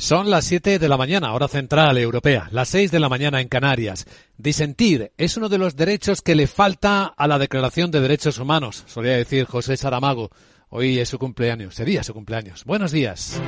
Son 0.00 0.30
las 0.30 0.46
7 0.46 0.78
de 0.78 0.88
la 0.88 0.96
mañana, 0.96 1.34
hora 1.34 1.46
central 1.46 1.98
europea, 1.98 2.48
las 2.52 2.70
6 2.70 2.90
de 2.90 3.00
la 3.00 3.10
mañana 3.10 3.42
en 3.42 3.48
Canarias. 3.48 4.06
Disentir 4.38 5.12
es 5.18 5.36
uno 5.36 5.50
de 5.50 5.58
los 5.58 5.76
derechos 5.76 6.22
que 6.22 6.34
le 6.34 6.46
falta 6.46 7.04
a 7.04 7.28
la 7.28 7.38
Declaración 7.38 7.90
de 7.90 8.00
Derechos 8.00 8.38
Humanos, 8.38 8.82
solía 8.86 9.12
decir 9.12 9.44
José 9.44 9.76
Saramago. 9.76 10.30
Hoy 10.70 10.98
es 10.98 11.10
su 11.10 11.18
cumpleaños, 11.18 11.74
sería 11.74 12.02
su 12.02 12.14
cumpleaños. 12.14 12.64
Buenos 12.64 12.92
días. 12.92 13.38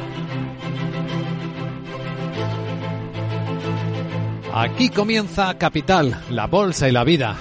Aquí 4.53 4.91
comienza 4.91 5.57
Capital, 5.57 6.23
la 6.29 6.49
bolsa 6.49 6.87
y 6.87 6.93
la 6.93 7.03
vida. 7.03 7.35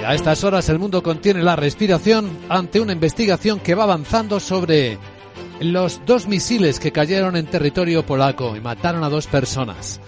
Y 0.00 0.02
a 0.02 0.14
estas 0.14 0.42
horas 0.44 0.66
el 0.70 0.78
mundo 0.78 1.02
contiene 1.02 1.42
la 1.42 1.56
respiración 1.56 2.38
ante 2.48 2.80
una 2.80 2.94
investigación 2.94 3.60
que 3.60 3.74
va 3.74 3.82
avanzando 3.82 4.40
sobre 4.40 4.96
los 5.60 6.04
dos 6.06 6.26
misiles 6.28 6.78
que 6.78 6.92
cayeron 6.92 7.36
en 7.36 7.46
territorio 7.46 8.04
polaco 8.06 8.56
y 8.56 8.60
mataron 8.60 9.04
a 9.04 9.08
dos 9.08 9.26
personas. 9.26 10.00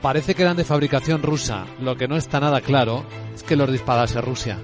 Parece 0.00 0.34
que 0.34 0.42
eran 0.42 0.56
de 0.56 0.64
fabricación 0.64 1.22
rusa. 1.22 1.64
Lo 1.80 1.96
que 1.96 2.08
no 2.08 2.16
está 2.16 2.40
nada 2.40 2.60
claro 2.60 3.04
es 3.34 3.42
que 3.42 3.56
los 3.56 3.70
disparase 3.70 4.20
Rusia. 4.20 4.58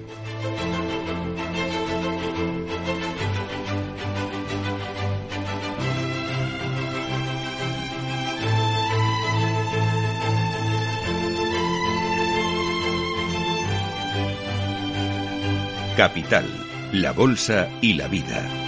Capital, 15.95 16.45
la 16.93 17.11
Bolsa 17.11 17.67
y 17.81 17.95
la 17.95 18.07
Vida. 18.07 18.58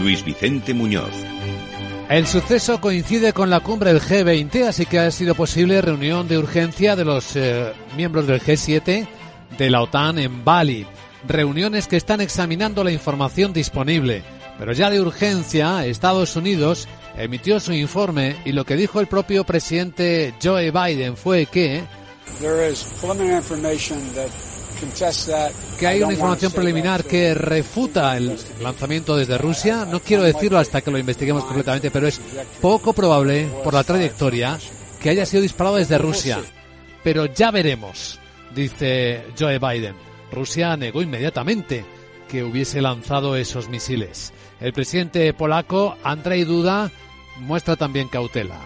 Luis 0.00 0.24
Vicente 0.24 0.74
Muñoz. 0.74 1.12
El 2.08 2.26
suceso 2.26 2.80
coincide 2.80 3.32
con 3.32 3.50
la 3.50 3.60
cumbre 3.60 3.92
del 3.92 4.00
G20, 4.00 4.68
así 4.68 4.86
que 4.86 5.00
ha 5.00 5.10
sido 5.10 5.34
posible 5.34 5.82
reunión 5.82 6.28
de 6.28 6.38
urgencia 6.38 6.94
de 6.94 7.04
los 7.04 7.34
eh, 7.34 7.72
miembros 7.96 8.26
del 8.26 8.40
G7 8.40 9.08
de 9.58 9.70
la 9.70 9.82
OTAN 9.82 10.18
en 10.18 10.44
Bali. 10.44 10.86
Reuniones 11.26 11.88
que 11.88 11.96
están 11.96 12.20
examinando 12.20 12.84
la 12.84 12.92
información 12.92 13.52
disponible. 13.52 14.22
Pero 14.58 14.72
ya 14.72 14.88
de 14.88 15.00
urgencia, 15.00 15.84
Estados 15.84 16.36
Unidos 16.36 16.86
emitió 17.16 17.58
su 17.58 17.72
informe 17.72 18.36
y 18.44 18.52
lo 18.52 18.64
que 18.64 18.76
dijo 18.76 19.00
el 19.00 19.06
propio 19.06 19.44
presidente 19.44 20.32
Joe 20.42 20.70
Biden 20.70 21.16
fue 21.16 21.46
que 21.46 21.82
que 25.78 25.86
hay 25.86 26.02
una 26.02 26.12
información 26.12 26.52
preliminar 26.52 27.04
que 27.04 27.34
refuta 27.34 28.16
el 28.16 28.38
lanzamiento 28.60 29.16
desde 29.16 29.38
Rusia. 29.38 29.84
No 29.84 30.00
quiero 30.00 30.22
decirlo 30.22 30.58
hasta 30.58 30.80
que 30.80 30.90
lo 30.90 30.98
investiguemos 30.98 31.44
completamente, 31.44 31.90
pero 31.90 32.06
es 32.06 32.20
poco 32.60 32.92
probable, 32.92 33.48
por 33.62 33.74
la 33.74 33.84
trayectoria, 33.84 34.58
que 35.00 35.10
haya 35.10 35.26
sido 35.26 35.42
disparado 35.42 35.76
desde 35.76 35.98
Rusia. 35.98 36.40
Pero 37.02 37.26
ya 37.26 37.50
veremos, 37.50 38.18
dice 38.54 39.24
Joe 39.38 39.58
Biden. 39.58 39.94
Rusia 40.32 40.76
negó 40.76 41.02
inmediatamente 41.02 41.84
que 42.28 42.42
hubiese 42.42 42.82
lanzado 42.82 43.36
esos 43.36 43.68
misiles. 43.68 44.32
El 44.60 44.72
presidente 44.72 45.32
polaco, 45.32 45.96
Andrzej 46.02 46.46
Duda, 46.46 46.90
muestra 47.38 47.76
también 47.76 48.08
cautela. 48.08 48.60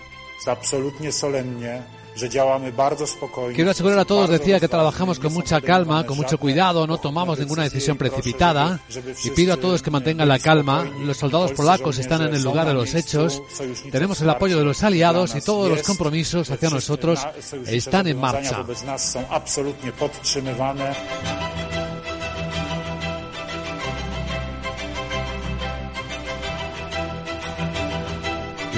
Quiero 3.55 3.71
asegurar 3.71 3.99
a 3.99 4.05
todos, 4.05 4.29
decía, 4.29 4.61
que 4.61 4.69
trabajamos 4.69 5.19
con 5.19 5.33
mucha 5.33 5.61
calma, 5.61 6.05
con 6.05 6.17
mucho 6.17 6.39
cuidado, 6.39 6.87
no 6.87 6.99
tomamos 6.99 7.39
ninguna 7.39 7.65
decisión 7.65 7.97
precipitada. 7.97 8.81
y 9.25 9.31
pido 9.31 9.55
a 9.55 9.57
todos 9.57 9.83
que 9.83 9.91
mantengan 9.91 10.29
la 10.29 10.39
calma. 10.39 10.85
Los 11.05 11.17
soldados 11.17 11.53
polacos 11.53 11.99
están 11.99 12.23
en 12.23 12.35
el 12.35 12.43
lugar 12.43 12.67
de 12.67 12.75
los 12.75 12.95
hechos, 12.95 13.43
tenemos 13.91 14.21
el 14.21 14.31
apoyo 14.31 14.59
de 14.59 14.65
los 14.65 14.83
aliados 14.83 15.35
y 15.35 15.41
todos 15.41 15.69
los 15.71 15.83
compromisos 15.83 16.51
hacia 16.51 16.71
nosotros 16.71 17.21
están 17.67 18.07
en 18.07 18.19
marcha. 18.19 18.65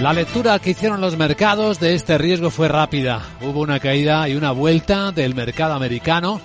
La 0.02 0.12
lectura 0.12 0.58
que 0.58 0.70
hicieron 0.70 1.00
los 1.00 1.16
mercados 1.16 1.78
de 1.78 1.94
este 1.94 2.18
riesgo 2.18 2.50
fue 2.50 2.66
rápida. 2.66 3.22
Hubo 3.40 3.60
una 3.60 3.78
caída 3.78 4.28
y 4.28 4.34
una 4.34 4.50
vuelta 4.50 5.12
del 5.12 5.36
mercado 5.36 5.74
americano 5.74 6.40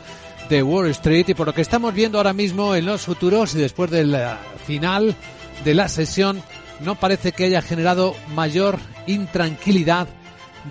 de 0.47 0.61
Wall 0.61 0.89
Street 0.89 1.29
y 1.29 1.33
por 1.33 1.47
lo 1.47 1.53
que 1.55 1.63
estamos 1.63 1.91
viendo 1.91 2.19
ahora 2.19 2.33
mismo 2.33 2.75
en 2.75 2.85
los 2.85 3.01
futuros 3.01 3.55
y 3.55 3.57
después 3.57 3.89
del 3.89 4.15
final 4.67 5.15
de 5.65 5.73
la 5.73 5.89
sesión 5.89 6.43
no 6.81 6.93
parece 6.93 7.31
que 7.31 7.45
haya 7.45 7.63
generado 7.63 8.13
mayor 8.35 8.77
intranquilidad 9.07 10.07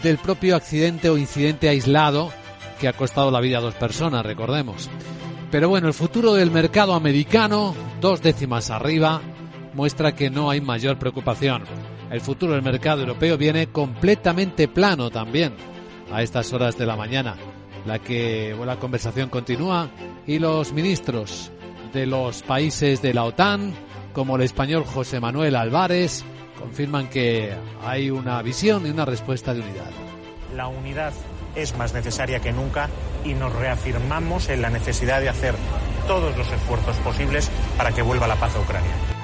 del 0.01 0.19
propio 0.19 0.55
accidente 0.55 1.11
o 1.11 1.19
incidente 1.19 1.69
aislado 1.69 2.31
que 2.79 2.87
ha 2.87 2.93
costado 2.93 3.33
la 3.33 3.41
vida 3.41 3.59
a 3.59 3.63
dos 3.63 3.75
personas, 3.75 4.25
recordemos. 4.25 4.89
Pero 5.51 5.69
bueno, 5.69 5.89
el 5.89 5.95
futuro 5.95 6.35
del 6.35 6.53
mercado 6.53 6.95
americano, 6.95 7.75
dos 8.01 8.23
décimas 8.23 8.71
arriba, 8.71 9.23
muestra 9.75 10.15
que 10.15 10.31
no 10.31 10.51
hay 10.51 10.61
mayor 10.61 11.01
preocupación. 11.01 11.65
El 12.11 12.21
futuro 12.21 12.53
del 12.53 12.63
mercado 12.63 13.01
europeo 13.01 13.37
viene 13.37 13.69
completamente 13.69 14.69
plano 14.69 15.11
también 15.11 15.55
a 16.13 16.23
estas 16.23 16.53
horas 16.53 16.79
de 16.79 16.87
la 16.87 16.97
mañana, 16.97 17.37
la 17.85 17.99
que 17.99 18.57
la 18.65 18.79
conversación 18.79 19.29
continúa 19.29 19.89
y 20.27 20.39
los 20.39 20.73
ministros 20.73 21.51
de 21.93 22.07
los 22.07 22.43
países 22.43 23.03
de 23.03 23.13
la 23.13 23.25
OTAN, 23.25 23.75
como 24.13 24.37
el 24.37 24.43
español 24.43 24.85
José 24.85 25.19
Manuel 25.19 25.57
Álvarez, 25.57 26.25
confirman 26.59 27.09
que 27.09 27.53
hay 27.85 28.11
una 28.11 28.41
visión 28.43 28.87
y 28.87 28.91
una 28.91 29.05
respuesta 29.05 29.53
de 29.53 29.61
unidad. 29.61 29.91
La 30.55 30.69
unidad 30.69 31.13
es 31.57 31.77
más 31.77 31.93
necesaria 31.93 32.41
que 32.41 32.53
nunca 32.53 32.89
y 33.25 33.35
nos 33.35 33.53
reafirmamos 33.55 34.49
en 34.49 34.63
la 34.63 34.71
necesidad 34.71 35.21
de 35.21 35.29
hacer 35.29 35.55
todos 36.07 36.37
los 36.37 36.51
esfuerzos 36.53 36.97
posibles 36.99 37.51
para 37.77 37.93
que 37.93 38.03
vuelva 38.03 38.29
la 38.29 38.37
paz 38.37 38.55
a 38.55 38.61
Ucrania. 38.61 39.16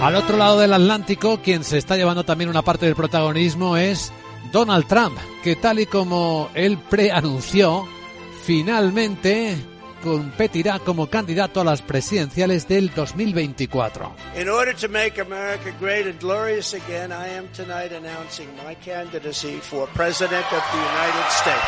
Al 0.00 0.14
otro 0.14 0.36
lado 0.36 0.58
del 0.60 0.74
Atlántico, 0.74 1.40
quien 1.42 1.64
se 1.64 1.78
está 1.78 1.96
llevando 1.96 2.22
también 2.22 2.50
una 2.50 2.62
parte 2.62 2.84
del 2.84 2.94
protagonismo 2.94 3.78
es 3.78 4.12
Donald 4.52 4.86
Trump, 4.86 5.16
que 5.42 5.56
tal 5.56 5.80
y 5.80 5.86
como 5.86 6.50
él 6.54 6.78
preanunció, 6.90 7.88
finalmente 8.44 9.56
competirá 10.04 10.78
como 10.78 11.08
candidato 11.08 11.62
a 11.62 11.64
las 11.64 11.80
presidenciales 11.80 12.68
del 12.68 12.92
2024. 12.94 14.14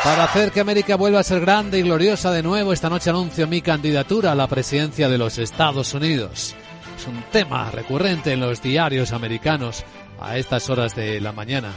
Para 0.05 0.25
hacer 0.25 0.53
que 0.53 0.61
América 0.61 0.97
vuelva 0.97 1.21
a 1.21 1.25
ser 1.25 1.41
grande 1.41 1.79
y 1.79 1.83
gloriosa 1.83 2.31
de 2.31 2.43
nuevo, 2.43 2.75
esta 2.75 2.91
noche 2.91 3.11
anuncio 3.11 3.49
mi 3.49 3.63
candidatura 3.63 4.33
a 4.33 4.37
la 4.37 4.47
presidencia 4.47 5.09
de 5.09 5.19
los 5.19 5.39
Estados 5.39 5.95
Unidos. 5.95 6.55
Es 6.97 7.07
un 7.07 7.23
tema 7.31 7.71
recurrente 7.71 8.33
en 8.33 8.41
los 8.41 8.63
diarios 8.63 9.13
americanos 9.13 9.85
a 10.21 10.37
estas 10.37 10.69
horas 10.71 10.95
de 10.95 11.21
la 11.21 11.33
mañana. 11.33 11.73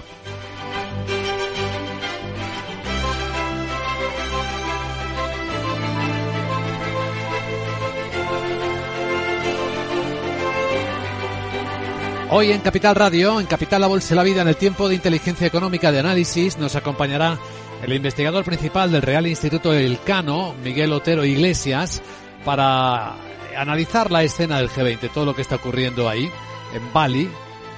Hoy 12.33 12.53
en 12.53 12.61
Capital 12.61 12.95
Radio, 12.95 13.41
en 13.41 13.45
Capital 13.45 13.81
La 13.81 13.87
Bolsa 13.87 14.13
y 14.13 14.15
la 14.15 14.23
Vida, 14.23 14.41
en 14.41 14.47
el 14.47 14.55
tiempo 14.55 14.87
de 14.87 14.95
inteligencia 14.95 15.45
económica 15.45 15.91
de 15.91 15.99
análisis, 15.99 16.57
nos 16.57 16.77
acompañará 16.77 17.37
el 17.83 17.91
investigador 17.91 18.45
principal 18.45 18.89
del 18.89 19.01
Real 19.01 19.27
Instituto 19.27 19.71
del 19.71 19.99
Cano, 19.99 20.55
Miguel 20.63 20.93
Otero 20.93 21.25
Iglesias, 21.25 22.01
para 22.45 23.15
analizar 23.55 24.11
la 24.11 24.23
escena 24.23 24.57
del 24.57 24.69
G20, 24.69 25.11
todo 25.11 25.25
lo 25.25 25.35
que 25.35 25.41
está 25.41 25.55
ocurriendo 25.55 26.09
ahí, 26.09 26.31
en 26.73 26.93
Bali. 26.93 27.29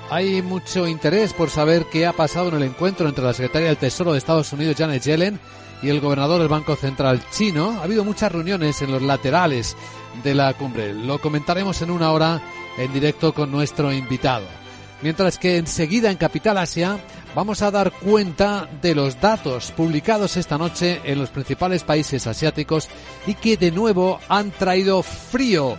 Hay 0.09 0.41
mucho 0.41 0.87
interés 0.87 1.33
por 1.33 1.49
saber 1.49 1.85
qué 1.91 2.05
ha 2.05 2.13
pasado 2.13 2.49
en 2.49 2.55
el 2.55 2.63
encuentro 2.63 3.07
entre 3.07 3.23
la 3.23 3.33
secretaria 3.33 3.69
del 3.69 3.77
Tesoro 3.77 4.11
de 4.11 4.17
Estados 4.17 4.51
Unidos, 4.53 4.75
Janet 4.77 5.03
Yellen, 5.03 5.39
y 5.81 5.89
el 5.89 5.99
gobernador 5.99 6.39
del 6.39 6.49
Banco 6.49 6.75
Central 6.75 7.21
chino. 7.31 7.77
Ha 7.79 7.83
habido 7.83 8.03
muchas 8.03 8.31
reuniones 8.31 8.81
en 8.81 8.91
los 8.91 9.01
laterales 9.01 9.75
de 10.23 10.33
la 10.33 10.53
cumbre. 10.53 10.93
Lo 10.93 11.19
comentaremos 11.19 11.81
en 11.81 11.91
una 11.91 12.11
hora 12.11 12.41
en 12.77 12.93
directo 12.93 13.33
con 13.33 13.51
nuestro 13.51 13.91
invitado. 13.91 14.62
Mientras 15.03 15.37
que 15.37 15.57
enseguida 15.57 16.09
en 16.09 16.17
Capital 16.17 16.57
Asia 16.57 16.97
vamos 17.35 17.61
a 17.61 17.71
dar 17.71 17.91
cuenta 17.91 18.69
de 18.81 18.95
los 18.95 19.19
datos 19.19 19.71
publicados 19.71 20.37
esta 20.37 20.57
noche 20.57 21.01
en 21.03 21.19
los 21.19 21.29
principales 21.29 21.83
países 21.83 22.25
asiáticos 22.25 22.87
y 23.27 23.33
que 23.33 23.57
de 23.57 23.71
nuevo 23.71 24.21
han 24.29 24.51
traído 24.51 25.03
frío 25.03 25.77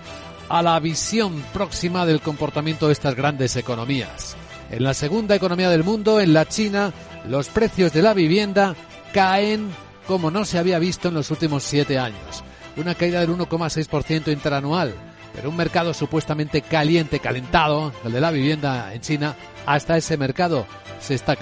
a 0.50 0.62
la 0.62 0.79
visión 0.79 1.43
próxima 1.55 2.05
del 2.05 2.21
comportamiento 2.21 2.87
de 2.87 2.93
estas 2.93 3.15
grandes 3.15 3.56
economías. 3.56 4.37
En 4.71 4.85
la 4.85 4.93
segunda 4.93 5.35
economía 5.35 5.71
del 5.71 5.85
mundo, 5.85 6.21
en 6.21 6.35
la 6.35 6.47
China, 6.47 6.93
los 7.26 7.49
precios 7.49 7.94
de 7.94 8.03
la 8.03 8.12
vivienda 8.12 8.76
caen 9.15 9.71
como 10.06 10.31
no 10.31 10.44
se 10.44 10.59
había 10.59 10.79
visto 10.79 11.09
en 11.09 11.15
los 11.15 11.31
últimos 11.31 11.62
siete 11.62 11.99
años. 11.99 12.44
Una 12.76 12.94
caída 12.94 13.21
del 13.21 13.31
1,6% 13.31 14.31
interanual. 14.31 14.94
Pero 15.34 15.50
un 15.50 15.56
mercado 15.56 15.92
supuestamente 15.92 16.62
caliente, 16.62 17.19
calentado, 17.19 17.92
el 18.04 18.12
de 18.12 18.20
la 18.20 18.31
vivienda 18.31 18.94
en 18.94 19.00
China, 19.00 19.36
hasta 19.66 19.96
ese 19.96 20.16
mercado 20.16 20.66
se 21.00 21.14
está 21.14 21.36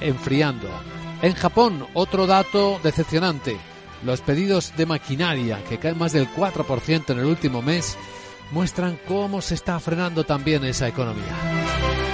enfriando. 0.00 0.68
En 1.22 1.34
Japón, 1.34 1.86
otro 1.94 2.26
dato 2.26 2.80
decepcionante. 2.82 3.56
Los 4.04 4.20
pedidos 4.20 4.74
de 4.76 4.86
maquinaria, 4.86 5.62
que 5.68 5.78
caen 5.78 5.98
más 5.98 6.12
del 6.12 6.28
4% 6.28 7.10
en 7.10 7.18
el 7.18 7.24
último 7.24 7.62
mes, 7.62 7.96
muestran 8.50 8.98
cómo 9.08 9.40
se 9.40 9.54
está 9.54 9.78
frenando 9.80 10.24
también 10.24 10.64
esa 10.64 10.88
economía. 10.88 12.13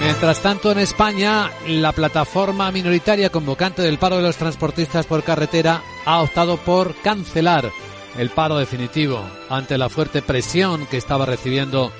Mientras 0.00 0.40
tanto, 0.40 0.70
en 0.70 0.78
España, 0.78 1.50
la 1.66 1.92
plataforma 1.92 2.70
minoritaria 2.70 3.30
convocante 3.30 3.82
del 3.82 3.98
paro 3.98 4.16
de 4.16 4.22
los 4.22 4.36
transportistas 4.36 5.06
por 5.06 5.24
carretera 5.24 5.82
ha 6.04 6.22
optado 6.22 6.56
por 6.56 6.94
cancelar 6.96 7.70
el 8.16 8.30
paro 8.30 8.58
definitivo 8.58 9.20
ante 9.48 9.76
la 9.76 9.88
fuerte 9.88 10.22
presión 10.22 10.86
que 10.86 10.96
estaba 10.96 11.26
recibiendo 11.26 11.92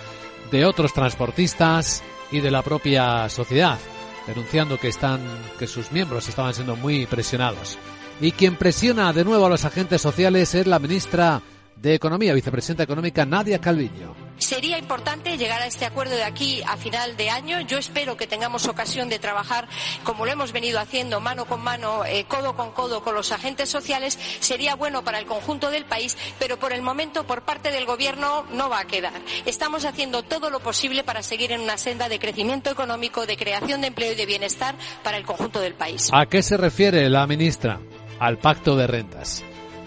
de 0.51 0.65
otros 0.65 0.93
transportistas 0.93 2.03
y 2.31 2.41
de 2.41 2.51
la 2.51 2.63
propia 2.63 3.29
sociedad, 3.29 3.79
denunciando 4.27 4.79
que 4.79 4.89
están 4.89 5.21
que 5.59 5.67
sus 5.67 5.91
miembros 5.91 6.29
estaban 6.29 6.55
siendo 6.55 6.77
muy 6.77 7.07
presionados. 7.07 7.79
Y 8.21 8.33
quien 8.33 8.57
presiona 8.57 9.13
de 9.13 9.25
nuevo 9.25 9.47
a 9.47 9.51
los 9.51 9.65
agentes 9.65 10.01
sociales 10.01 10.55
es 10.55 10.67
la 10.67 10.79
ministra 10.79 11.43
de 11.81 11.95
Economía, 11.95 12.35
vicepresidenta 12.35 12.83
económica 12.83 13.25
Nadia 13.25 13.61
Calviño. 13.61 14.29
Sería 14.39 14.79
importante 14.79 15.37
llegar 15.37 15.63
a 15.63 15.67
este 15.67 15.85
acuerdo 15.85 16.15
de 16.15 16.23
aquí 16.23 16.63
a 16.67 16.77
final 16.77 17.17
de 17.17 17.29
año. 17.29 17.61
Yo 17.63 17.77
espero 17.77 18.17
que 18.17 18.27
tengamos 18.27 18.69
ocasión 18.69 19.09
de 19.09 19.19
trabajar 19.19 19.69
como 20.05 20.25
lo 20.25 20.33
hemos 20.33 20.53
venido 20.53 20.79
haciendo, 20.79 21.21
mano 21.21 21.45
con 21.47 21.61
mano, 21.61 22.05
eh, 22.05 22.25
codo 22.29 22.55
con 22.55 22.71
codo 22.71 23.03
con 23.03 23.15
los 23.15 23.33
agentes 23.33 23.69
sociales. 23.69 24.19
Sería 24.41 24.77
bueno 24.77 25.03
para 25.03 25.19
el 25.19 25.27
conjunto 25.27 25.71
del 25.71 25.85
país, 25.85 26.17
pero 26.39 26.57
por 26.57 26.73
el 26.73 26.83
momento, 26.83 27.27
por 27.27 27.43
parte 27.43 27.73
del 27.73 27.85
Gobierno, 27.85 28.45
no 28.53 28.69
va 28.69 28.81
a 28.81 28.87
quedar. 28.87 29.21
Estamos 29.45 29.85
haciendo 29.85 30.23
todo 30.23 30.51
lo 30.51 30.61
posible 30.61 31.03
para 31.03 31.23
seguir 31.23 31.53
en 31.53 31.61
una 31.61 31.77
senda 31.77 32.09
de 32.09 32.21
crecimiento 32.21 32.71
económico, 32.71 33.27
de 33.27 33.37
creación 33.37 33.81
de 33.81 33.89
empleo 33.89 34.13
y 34.13 34.17
de 34.17 34.27
bienestar 34.27 34.77
para 35.03 35.17
el 35.17 35.25
conjunto 35.25 35.61
del 35.61 35.75
país. 35.75 36.11
¿A 36.13 36.27
qué 36.27 36.43
se 36.43 36.57
refiere 36.57 37.09
la 37.11 37.27
ministra? 37.27 37.81
Al 38.21 38.39
pacto 38.39 38.77
de 38.77 38.87
rentas. 38.87 39.45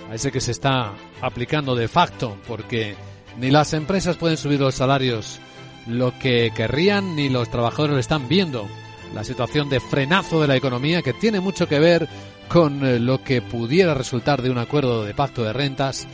A 0.09 0.15
ese 0.15 0.31
que 0.31 0.41
se 0.41 0.51
está 0.51 0.93
aplicando 1.21 1.75
de 1.75 1.87
facto, 1.87 2.37
porque 2.47 2.95
ni 3.37 3.49
las 3.49 3.73
empresas 3.73 4.17
pueden 4.17 4.37
subir 4.37 4.59
los 4.59 4.75
salarios 4.75 5.39
lo 5.87 6.17
que 6.19 6.51
querrían, 6.55 7.15
ni 7.15 7.29
los 7.29 7.49
trabajadores 7.49 7.93
lo 7.93 7.99
están 7.99 8.27
viendo. 8.27 8.67
La 9.13 9.23
situación 9.23 9.69
de 9.69 9.79
frenazo 9.79 10.41
de 10.41 10.47
la 10.47 10.55
economía 10.55 11.01
que 11.01 11.13
tiene 11.13 11.39
mucho 11.39 11.67
que 11.67 11.79
ver 11.79 12.07
con 12.47 12.85
eh, 12.85 12.99
lo 12.99 13.23
que 13.23 13.41
pudiera 13.41 13.93
resultar 13.93 14.41
de 14.41 14.49
un 14.49 14.57
acuerdo 14.57 15.03
de 15.03 15.13
pacto 15.13 15.43
de 15.43 15.53
rentas 15.53 16.07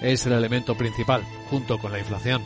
es 0.00 0.26
el 0.26 0.32
elemento 0.32 0.76
principal, 0.76 1.22
junto 1.48 1.78
con 1.78 1.92
la 1.92 1.98
inflación. 1.98 2.42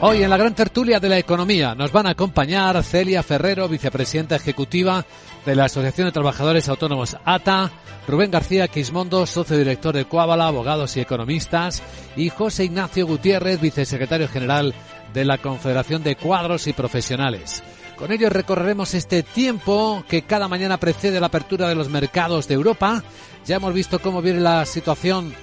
Hoy 0.00 0.22
en 0.22 0.30
la 0.30 0.36
gran 0.36 0.54
tertulia 0.54 1.00
de 1.00 1.08
la 1.08 1.18
economía 1.18 1.74
nos 1.74 1.90
van 1.90 2.06
a 2.06 2.10
acompañar 2.10 2.80
Celia 2.84 3.24
Ferrero, 3.24 3.68
vicepresidenta 3.68 4.36
ejecutiva 4.36 5.04
de 5.44 5.56
la 5.56 5.64
Asociación 5.64 6.06
de 6.06 6.12
Trabajadores 6.12 6.68
Autónomos 6.68 7.16
ATA, 7.24 7.72
Rubén 8.06 8.30
García 8.30 8.68
Quismondo, 8.68 9.26
socio 9.26 9.58
director 9.58 9.92
de 9.96 10.04
Coabala, 10.04 10.46
abogados 10.46 10.96
y 10.96 11.00
economistas, 11.00 11.82
y 12.16 12.28
José 12.28 12.66
Ignacio 12.66 13.08
Gutiérrez, 13.08 13.60
vicesecretario 13.60 14.28
general 14.28 14.72
de 15.12 15.24
la 15.24 15.38
Confederación 15.38 16.04
de 16.04 16.14
Cuadros 16.14 16.68
y 16.68 16.74
Profesionales. 16.74 17.64
Con 17.96 18.12
ellos 18.12 18.30
recorreremos 18.30 18.94
este 18.94 19.24
tiempo 19.24 20.04
que 20.08 20.22
cada 20.22 20.46
mañana 20.46 20.78
precede 20.78 21.18
la 21.18 21.26
apertura 21.26 21.68
de 21.68 21.74
los 21.74 21.88
mercados 21.88 22.46
de 22.46 22.54
Europa. 22.54 23.02
Ya 23.44 23.56
hemos 23.56 23.74
visto 23.74 23.98
cómo 23.98 24.22
viene 24.22 24.38
la 24.38 24.64
situación 24.64 25.34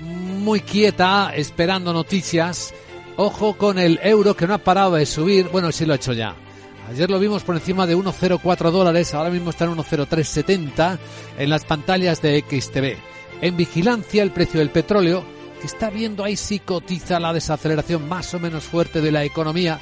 muy 0.00 0.62
quieta, 0.62 1.32
esperando 1.32 1.92
noticias. 1.92 2.74
Ojo 3.16 3.56
con 3.56 3.78
el 3.78 3.98
euro 4.02 4.34
que 4.34 4.46
no 4.46 4.54
ha 4.54 4.58
parado 4.58 4.94
de 4.94 5.06
subir. 5.06 5.48
Bueno, 5.48 5.72
sí 5.72 5.84
lo 5.84 5.92
ha 5.92 5.96
hecho 5.96 6.12
ya. 6.12 6.36
Ayer 6.90 7.08
lo 7.08 7.20
vimos 7.20 7.44
por 7.44 7.54
encima 7.54 7.86
de 7.86 7.96
1,04 7.96 8.70
dólares, 8.72 9.14
ahora 9.14 9.30
mismo 9.30 9.50
está 9.50 9.64
en 9.64 9.76
1,0370 9.76 10.98
en 11.38 11.48
las 11.48 11.64
pantallas 11.64 12.20
de 12.20 12.40
XTV. 12.40 12.96
En 13.42 13.56
vigilancia 13.56 14.24
el 14.24 14.32
precio 14.32 14.58
del 14.58 14.70
petróleo, 14.70 15.24
que 15.60 15.68
está 15.68 15.88
viendo 15.90 16.24
ahí 16.24 16.36
si 16.36 16.58
cotiza 16.58 17.20
la 17.20 17.32
desaceleración 17.32 18.08
más 18.08 18.34
o 18.34 18.40
menos 18.40 18.64
fuerte 18.64 19.00
de 19.00 19.12
la 19.12 19.24
economía. 19.24 19.78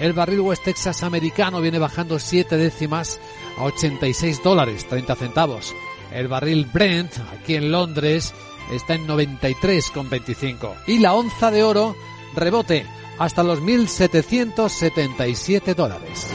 El 0.00 0.12
barril 0.12 0.40
West 0.40 0.64
Texas 0.64 1.02
americano 1.02 1.62
viene 1.62 1.78
bajando 1.78 2.18
7 2.18 2.56
décimas 2.58 3.18
a 3.56 3.64
86 3.64 4.42
dólares 4.42 4.86
30 4.86 5.14
centavos. 5.14 5.74
El 6.12 6.28
barril 6.28 6.66
Brent 6.70 7.12
aquí 7.32 7.54
en 7.54 7.70
Londres 7.70 8.34
está 8.72 8.94
en 8.94 9.06
93,25. 9.06 10.74
Y 10.88 10.98
la 10.98 11.14
onza 11.14 11.50
de 11.50 11.62
oro 11.62 11.96
rebote 12.34 12.86
hasta 13.18 13.42
los 13.42 13.60
1.777 13.60 15.74
dólares. 15.74 16.28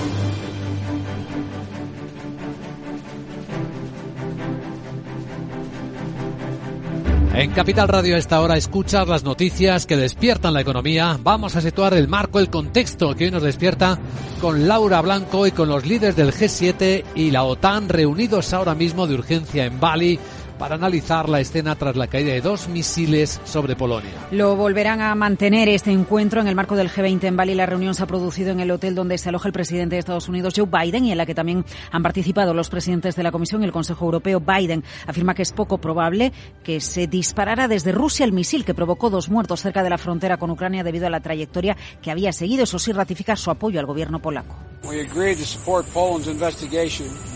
En 7.38 7.52
Capital 7.52 7.90
Radio 7.90 8.16
a 8.16 8.18
esta 8.18 8.40
hora 8.40 8.56
escuchas 8.56 9.10
las 9.10 9.26
noticias 9.26 9.86
que 9.86 9.98
despiertan 9.98 10.54
la 10.54 10.62
economía. 10.62 11.20
Vamos 11.22 11.58
a 11.58 11.62
situar 11.62 11.94
el 11.94 12.08
marco, 12.08 12.40
el 12.40 12.50
contexto 12.50 13.14
que 13.14 13.26
hoy 13.26 13.32
nos 13.32 13.44
despierta 13.44 14.00
con 14.40 14.70
Laura 14.70 15.02
Blanco 15.02 15.46
y 15.46 15.52
con 15.52 15.68
los 15.68 15.86
líderes 15.86 16.16
del 16.16 16.32
G7 16.32 17.04
y 17.14 17.32
la 17.32 17.44
OTAN 17.44 17.90
reunidos 17.90 18.54
ahora 18.54 18.74
mismo 18.74 19.06
de 19.06 19.16
urgencia 19.16 19.66
en 19.66 19.82
Bali 19.82 20.18
para 20.58 20.76
analizar 20.76 21.30
la 21.30 21.40
escena 21.40 21.76
tras 21.76 21.96
la 21.96 22.08
caída 22.08 22.34
de 22.34 22.42
dos 22.42 22.68
misiles 22.68 23.42
sobre 23.44 23.76
Polonia. 23.76 24.12
Lo 24.32 24.56
volverán 24.56 25.02
a 25.02 25.14
mantener 25.16 25.70
este 25.70 25.92
encuentro 25.92 26.42
en 26.42 26.48
el 26.48 26.56
marco 26.56 26.76
del 26.76 26.90
G20 26.90 27.24
en 27.24 27.38
Bali. 27.38 27.56
La 27.56 27.66
reunión 27.66 27.96
se 27.96 28.04
ha 28.04 28.08
producido 28.08 28.52
en 28.52 28.60
el 28.60 28.72
hotel 28.72 28.96
donde 28.96 29.18
se 29.18 29.30
aloja 29.30 29.48
el 29.48 29.54
presidente 29.54 29.96
de 29.96 30.00
Estados 30.00 30.30
Unidos, 30.30 30.54
Joe 30.56 30.68
Biden, 30.68 31.06
y 31.06 31.12
en 31.12 31.18
la 31.18 31.26
que 31.26 31.36
también 31.36 31.66
han 31.92 32.04
participado 32.04 32.54
los 32.54 32.70
presidentes 32.70 33.16
de 33.16 33.24
la 33.24 33.32
Comisión 33.32 33.62
y 33.62 33.66
el 33.66 33.72
Consejo 33.72 34.06
Europeo. 34.06 34.40
Biden 34.40 34.84
afirma 35.08 35.34
que 35.34 35.42
es 35.42 35.52
poco 35.52 35.78
probable 35.78 36.32
que 36.64 36.80
se 36.80 37.08
disparara 37.08 37.68
desde 37.68 37.92
Rusia 37.92 38.26
el 38.26 38.32
misil 38.32 38.66
que 38.66 38.74
provocó 38.74 39.10
dos 39.10 39.30
muertos 39.30 39.62
cerca 39.62 39.84
de 39.84 39.90
la 39.90 39.98
frontera 39.98 40.38
con 40.38 40.52
Ucrania 40.52 40.84
debido 40.84 41.08
a 41.08 41.10
la 41.10 41.20
trayectoria 41.20 41.76
que 42.02 42.12
había 42.12 42.32
seguido. 42.32 42.64
Eso 42.64 42.80
sí 42.80 42.92
ratifica 42.92 43.36
su 43.36 43.52
apoyo 43.52 43.80
al 43.80 43.86
gobierno 43.86 44.20
polaco. 44.20 44.56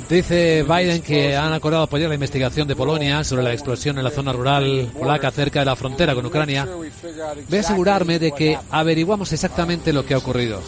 Dice 0.10 0.64
Biden 0.64 1.02
que 1.02 1.36
han 1.36 1.54
acordado 1.54 1.84
apoyar 1.84 2.10
la 2.10 2.16
investigación 2.16 2.68
de 2.68 2.76
Polonia 2.76 3.09
sobre 3.24 3.44
la 3.44 3.54
explosión 3.54 3.98
en 3.98 4.04
la 4.04 4.12
zona 4.12 4.32
rural 4.32 4.90
polaca 4.98 5.32
cerca 5.32 5.60
de 5.60 5.66
la 5.66 5.76
frontera 5.76 6.14
con 6.14 6.26
Ucrania. 6.26 6.68
Voy 7.50 7.58
a 7.58 7.62
asegurarme 7.62 8.20
de 8.20 8.32
que 8.32 8.58
averiguamos 8.70 9.34
exactamente 9.34 9.92
lo 9.92 10.06
que 10.06 10.14
ha 10.14 10.18
ocurrido. 10.18 10.62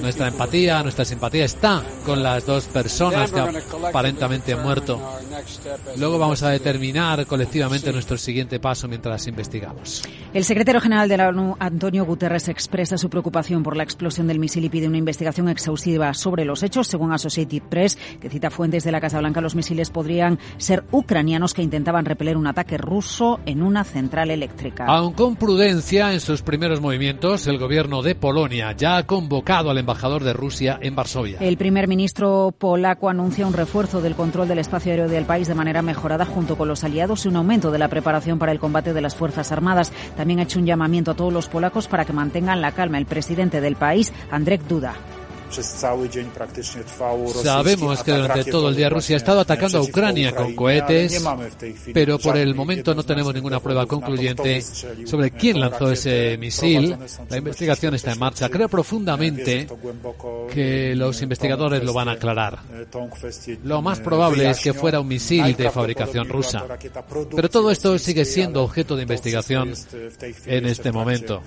Nuestra 0.00 0.28
empatía, 0.28 0.82
nuestra 0.82 1.04
simpatía 1.04 1.44
está 1.44 1.82
con 2.06 2.22
las 2.22 2.46
dos 2.46 2.66
personas 2.66 3.32
que 3.32 3.40
aparentemente 3.88 4.52
han 4.52 4.62
muerto. 4.62 5.00
Luego 5.96 6.18
vamos 6.18 6.42
a 6.42 6.50
determinar 6.50 7.26
colectivamente 7.26 7.92
nuestro 7.92 8.16
siguiente 8.16 8.60
paso 8.60 8.88
mientras 8.88 9.26
investigamos. 9.26 10.02
El 10.32 10.44
secretario 10.44 10.80
general 10.80 11.08
de 11.08 11.16
la 11.16 11.28
ONU, 11.28 11.56
Antonio 11.58 12.04
Guterres, 12.04 12.48
expresa 12.48 12.96
su 12.96 13.10
preocupación 13.10 13.62
por 13.62 13.76
la 13.76 13.82
explosión 13.82 14.26
del 14.28 14.38
misil 14.38 14.64
y 14.64 14.68
pide 14.68 14.86
una 14.86 14.98
investigación 14.98 15.48
exhaustiva 15.48 16.14
sobre 16.14 16.44
los 16.44 16.62
hechos. 16.62 16.86
Según 16.86 17.12
Associated 17.12 17.62
Press, 17.62 17.98
que 18.20 18.30
cita 18.30 18.50
fuentes 18.50 18.84
de 18.84 18.92
la 18.92 19.00
Casa 19.00 19.18
Blanca, 19.18 19.40
los 19.40 19.54
misiles 19.54 19.90
podrían 19.90 20.38
ser 20.58 20.84
ucranianos 20.92 21.54
que 21.54 21.62
intentaban 21.62 22.04
repeler 22.04 22.36
un 22.36 22.46
ataque 22.46 22.78
ruso 22.78 23.40
en 23.46 23.62
una 23.62 23.84
central 23.84 24.30
eléctrica. 24.30 24.86
Aun 24.86 25.12
con 25.12 25.36
prudencia 25.36 26.12
en 26.12 26.20
sus 26.20 26.42
primeros 26.42 26.80
movimientos, 26.80 27.46
el 27.46 27.58
gobierno 27.58 28.02
de 28.02 28.14
Polonia 28.14 28.72
ya 28.72 28.96
ha 28.96 29.06
convocado 29.06 29.39
al 29.48 29.78
embajador 29.78 30.22
de 30.22 30.32
Rusia 30.32 30.78
en 30.80 30.94
Varsovia. 30.94 31.38
El 31.40 31.56
primer 31.56 31.88
ministro 31.88 32.54
polaco 32.56 33.08
anuncia 33.08 33.46
un 33.46 33.52
refuerzo 33.52 34.00
del 34.00 34.14
control 34.14 34.48
del 34.48 34.58
espacio 34.58 34.92
aéreo 34.92 35.08
del 35.08 35.24
país 35.24 35.48
de 35.48 35.54
manera 35.54 35.82
mejorada 35.82 36.24
junto 36.24 36.56
con 36.56 36.68
los 36.68 36.84
aliados 36.84 37.24
y 37.24 37.28
un 37.28 37.36
aumento 37.36 37.70
de 37.70 37.78
la 37.78 37.88
preparación 37.88 38.38
para 38.38 38.52
el 38.52 38.60
combate 38.60 38.92
de 38.92 39.00
las 39.00 39.16
Fuerzas 39.16 39.50
Armadas. 39.50 39.92
También 40.16 40.40
ha 40.40 40.42
hecho 40.44 40.58
un 40.58 40.66
llamamiento 40.66 41.10
a 41.10 41.14
todos 41.14 41.32
los 41.32 41.48
polacos 41.48 41.88
para 41.88 42.04
que 42.04 42.12
mantengan 42.12 42.60
la 42.60 42.72
calma. 42.72 42.98
El 42.98 43.06
presidente 43.06 43.60
del 43.60 43.76
país, 43.76 44.12
Andrzej 44.30 44.62
Duda. 44.68 44.94
Sabemos 47.42 48.02
que 48.02 48.12
durante 48.12 48.44
todo 48.44 48.68
el 48.68 48.76
día 48.76 48.88
Rusia 48.88 49.16
ha 49.16 49.18
estado 49.18 49.40
atacando 49.40 49.78
a 49.78 49.82
Ucrania 49.82 50.34
con 50.34 50.54
cohetes, 50.54 51.24
pero 51.92 52.18
por 52.18 52.36
el 52.36 52.54
momento 52.54 52.94
no 52.94 53.02
tenemos 53.02 53.34
ninguna 53.34 53.60
prueba 53.60 53.86
concluyente 53.86 54.62
sobre 54.62 55.30
quién 55.32 55.60
lanzó 55.60 55.90
ese 55.90 56.36
misil. 56.38 56.96
La 57.28 57.38
investigación 57.38 57.94
está 57.94 58.12
en 58.12 58.18
marcha. 58.18 58.48
Creo 58.48 58.68
profundamente 58.68 59.66
que 60.52 60.94
los 60.94 61.20
investigadores 61.22 61.82
lo 61.82 61.92
van 61.92 62.08
a 62.08 62.12
aclarar. 62.12 62.60
Lo 63.64 63.82
más 63.82 64.00
probable 64.00 64.50
es 64.50 64.60
que 64.60 64.72
fuera 64.72 65.00
un 65.00 65.08
misil 65.08 65.56
de 65.56 65.70
fabricación 65.70 66.28
rusa. 66.28 66.64
Pero 67.34 67.48
todo 67.48 67.70
esto 67.70 67.98
sigue 67.98 68.24
siendo 68.24 68.62
objeto 68.62 68.96
de 68.96 69.02
investigación 69.02 69.72
en 70.46 70.66
este 70.66 70.92
momento. 70.92 71.42